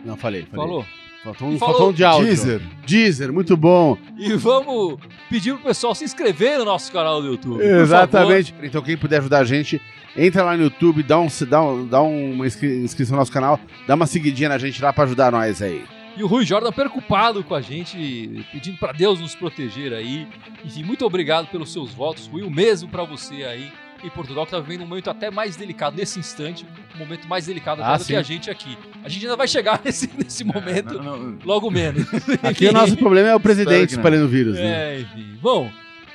Não, 0.05 0.15
falei. 0.17 0.43
falei. 0.49 0.65
Falou? 0.67 0.85
Faltou 1.23 1.49
um, 1.49 1.57
Falou 1.59 1.73
faltou 1.75 1.89
um 1.89 1.93
de 1.93 2.03
áudio. 2.05 2.27
Deezer. 2.27 2.61
Deezer, 2.87 3.33
muito 3.33 3.57
bom. 3.57 3.97
E 4.17 4.31
vamos 4.35 4.97
pedir 5.29 5.53
pro 5.55 5.63
pessoal 5.63 5.93
se 5.93 6.05
inscrever 6.05 6.57
no 6.57 6.63
nosso 6.65 6.89
canal 6.93 7.21
do 7.21 7.27
YouTube. 7.27 7.61
Exatamente. 7.61 8.55
Então, 8.63 8.81
quem 8.81 8.95
puder 8.95 9.17
ajudar 9.19 9.39
a 9.39 9.43
gente, 9.43 9.81
entra 10.15 10.43
lá 10.43 10.55
no 10.55 10.63
YouTube, 10.63 11.03
dá, 11.03 11.19
um, 11.19 11.27
dá, 11.49 11.61
um, 11.61 11.85
dá 11.85 12.01
uma 12.01 12.47
inscri- 12.47 12.77
inscrição 12.77 13.15
no 13.15 13.19
nosso 13.19 13.33
canal, 13.33 13.59
dá 13.85 13.95
uma 13.95 14.07
seguidinha 14.07 14.47
na 14.47 14.57
gente 14.57 14.81
lá 14.81 14.93
pra 14.93 15.03
ajudar 15.03 15.29
nós 15.29 15.61
aí. 15.61 15.83
E 16.15 16.23
o 16.23 16.27
Rui 16.27 16.45
Jordan 16.45 16.71
preocupado 16.71 17.43
com 17.43 17.53
a 17.53 17.61
gente, 17.61 18.45
pedindo 18.53 18.77
pra 18.77 18.93
Deus 18.93 19.19
nos 19.19 19.35
proteger 19.35 19.91
aí. 19.93 20.25
Enfim, 20.63 20.83
muito 20.83 21.05
obrigado 21.05 21.47
pelos 21.47 21.71
seus 21.73 21.93
votos, 21.93 22.27
Rui. 22.27 22.43
O 22.43 22.49
mesmo 22.49 22.87
pra 22.89 23.03
você 23.03 23.43
aí 23.43 23.69
em 24.03 24.09
Portugal, 24.09 24.45
que 24.45 24.51
tá 24.51 24.59
vivendo 24.59 24.83
um 24.83 24.87
momento 24.87 25.09
até 25.09 25.29
mais 25.29 25.55
delicado 25.55 25.95
nesse 25.95 26.19
instante, 26.19 26.65
um 26.95 26.99
momento 26.99 27.27
mais 27.27 27.45
delicado 27.45 27.81
Ah, 27.83 27.97
do 27.97 28.05
que 28.05 28.15
a 28.15 28.21
gente 28.21 28.49
aqui. 28.49 28.77
A 29.03 29.09
gente 29.09 29.25
ainda 29.25 29.35
vai 29.35 29.47
chegar 29.47 29.79
nesse, 29.85 30.09
nesse 30.17 30.43
momento, 30.43 30.93
Não, 31.01 31.17
não, 31.17 31.37
logo 31.43 31.69
menos. 31.71 32.05
Aqui 32.43 32.67
o 32.67 32.71
nosso 32.71 32.95
problema 32.97 33.29
é 33.29 33.35
o 33.35 33.39
presidente 33.39 33.91
espalhando 33.91 34.25
o 34.25 34.29
vírus, 34.29 34.55
né? 34.55 34.95
É, 34.95 34.99
enfim. 35.01 35.37
Bom, 35.41 35.71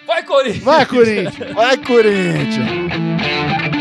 vai, 0.06 0.22
Corinthians! 0.22 0.64
Vai, 0.64 0.86
Corinthians! 0.86 1.52
Vai, 1.52 1.76
Corinthians! 1.78 3.73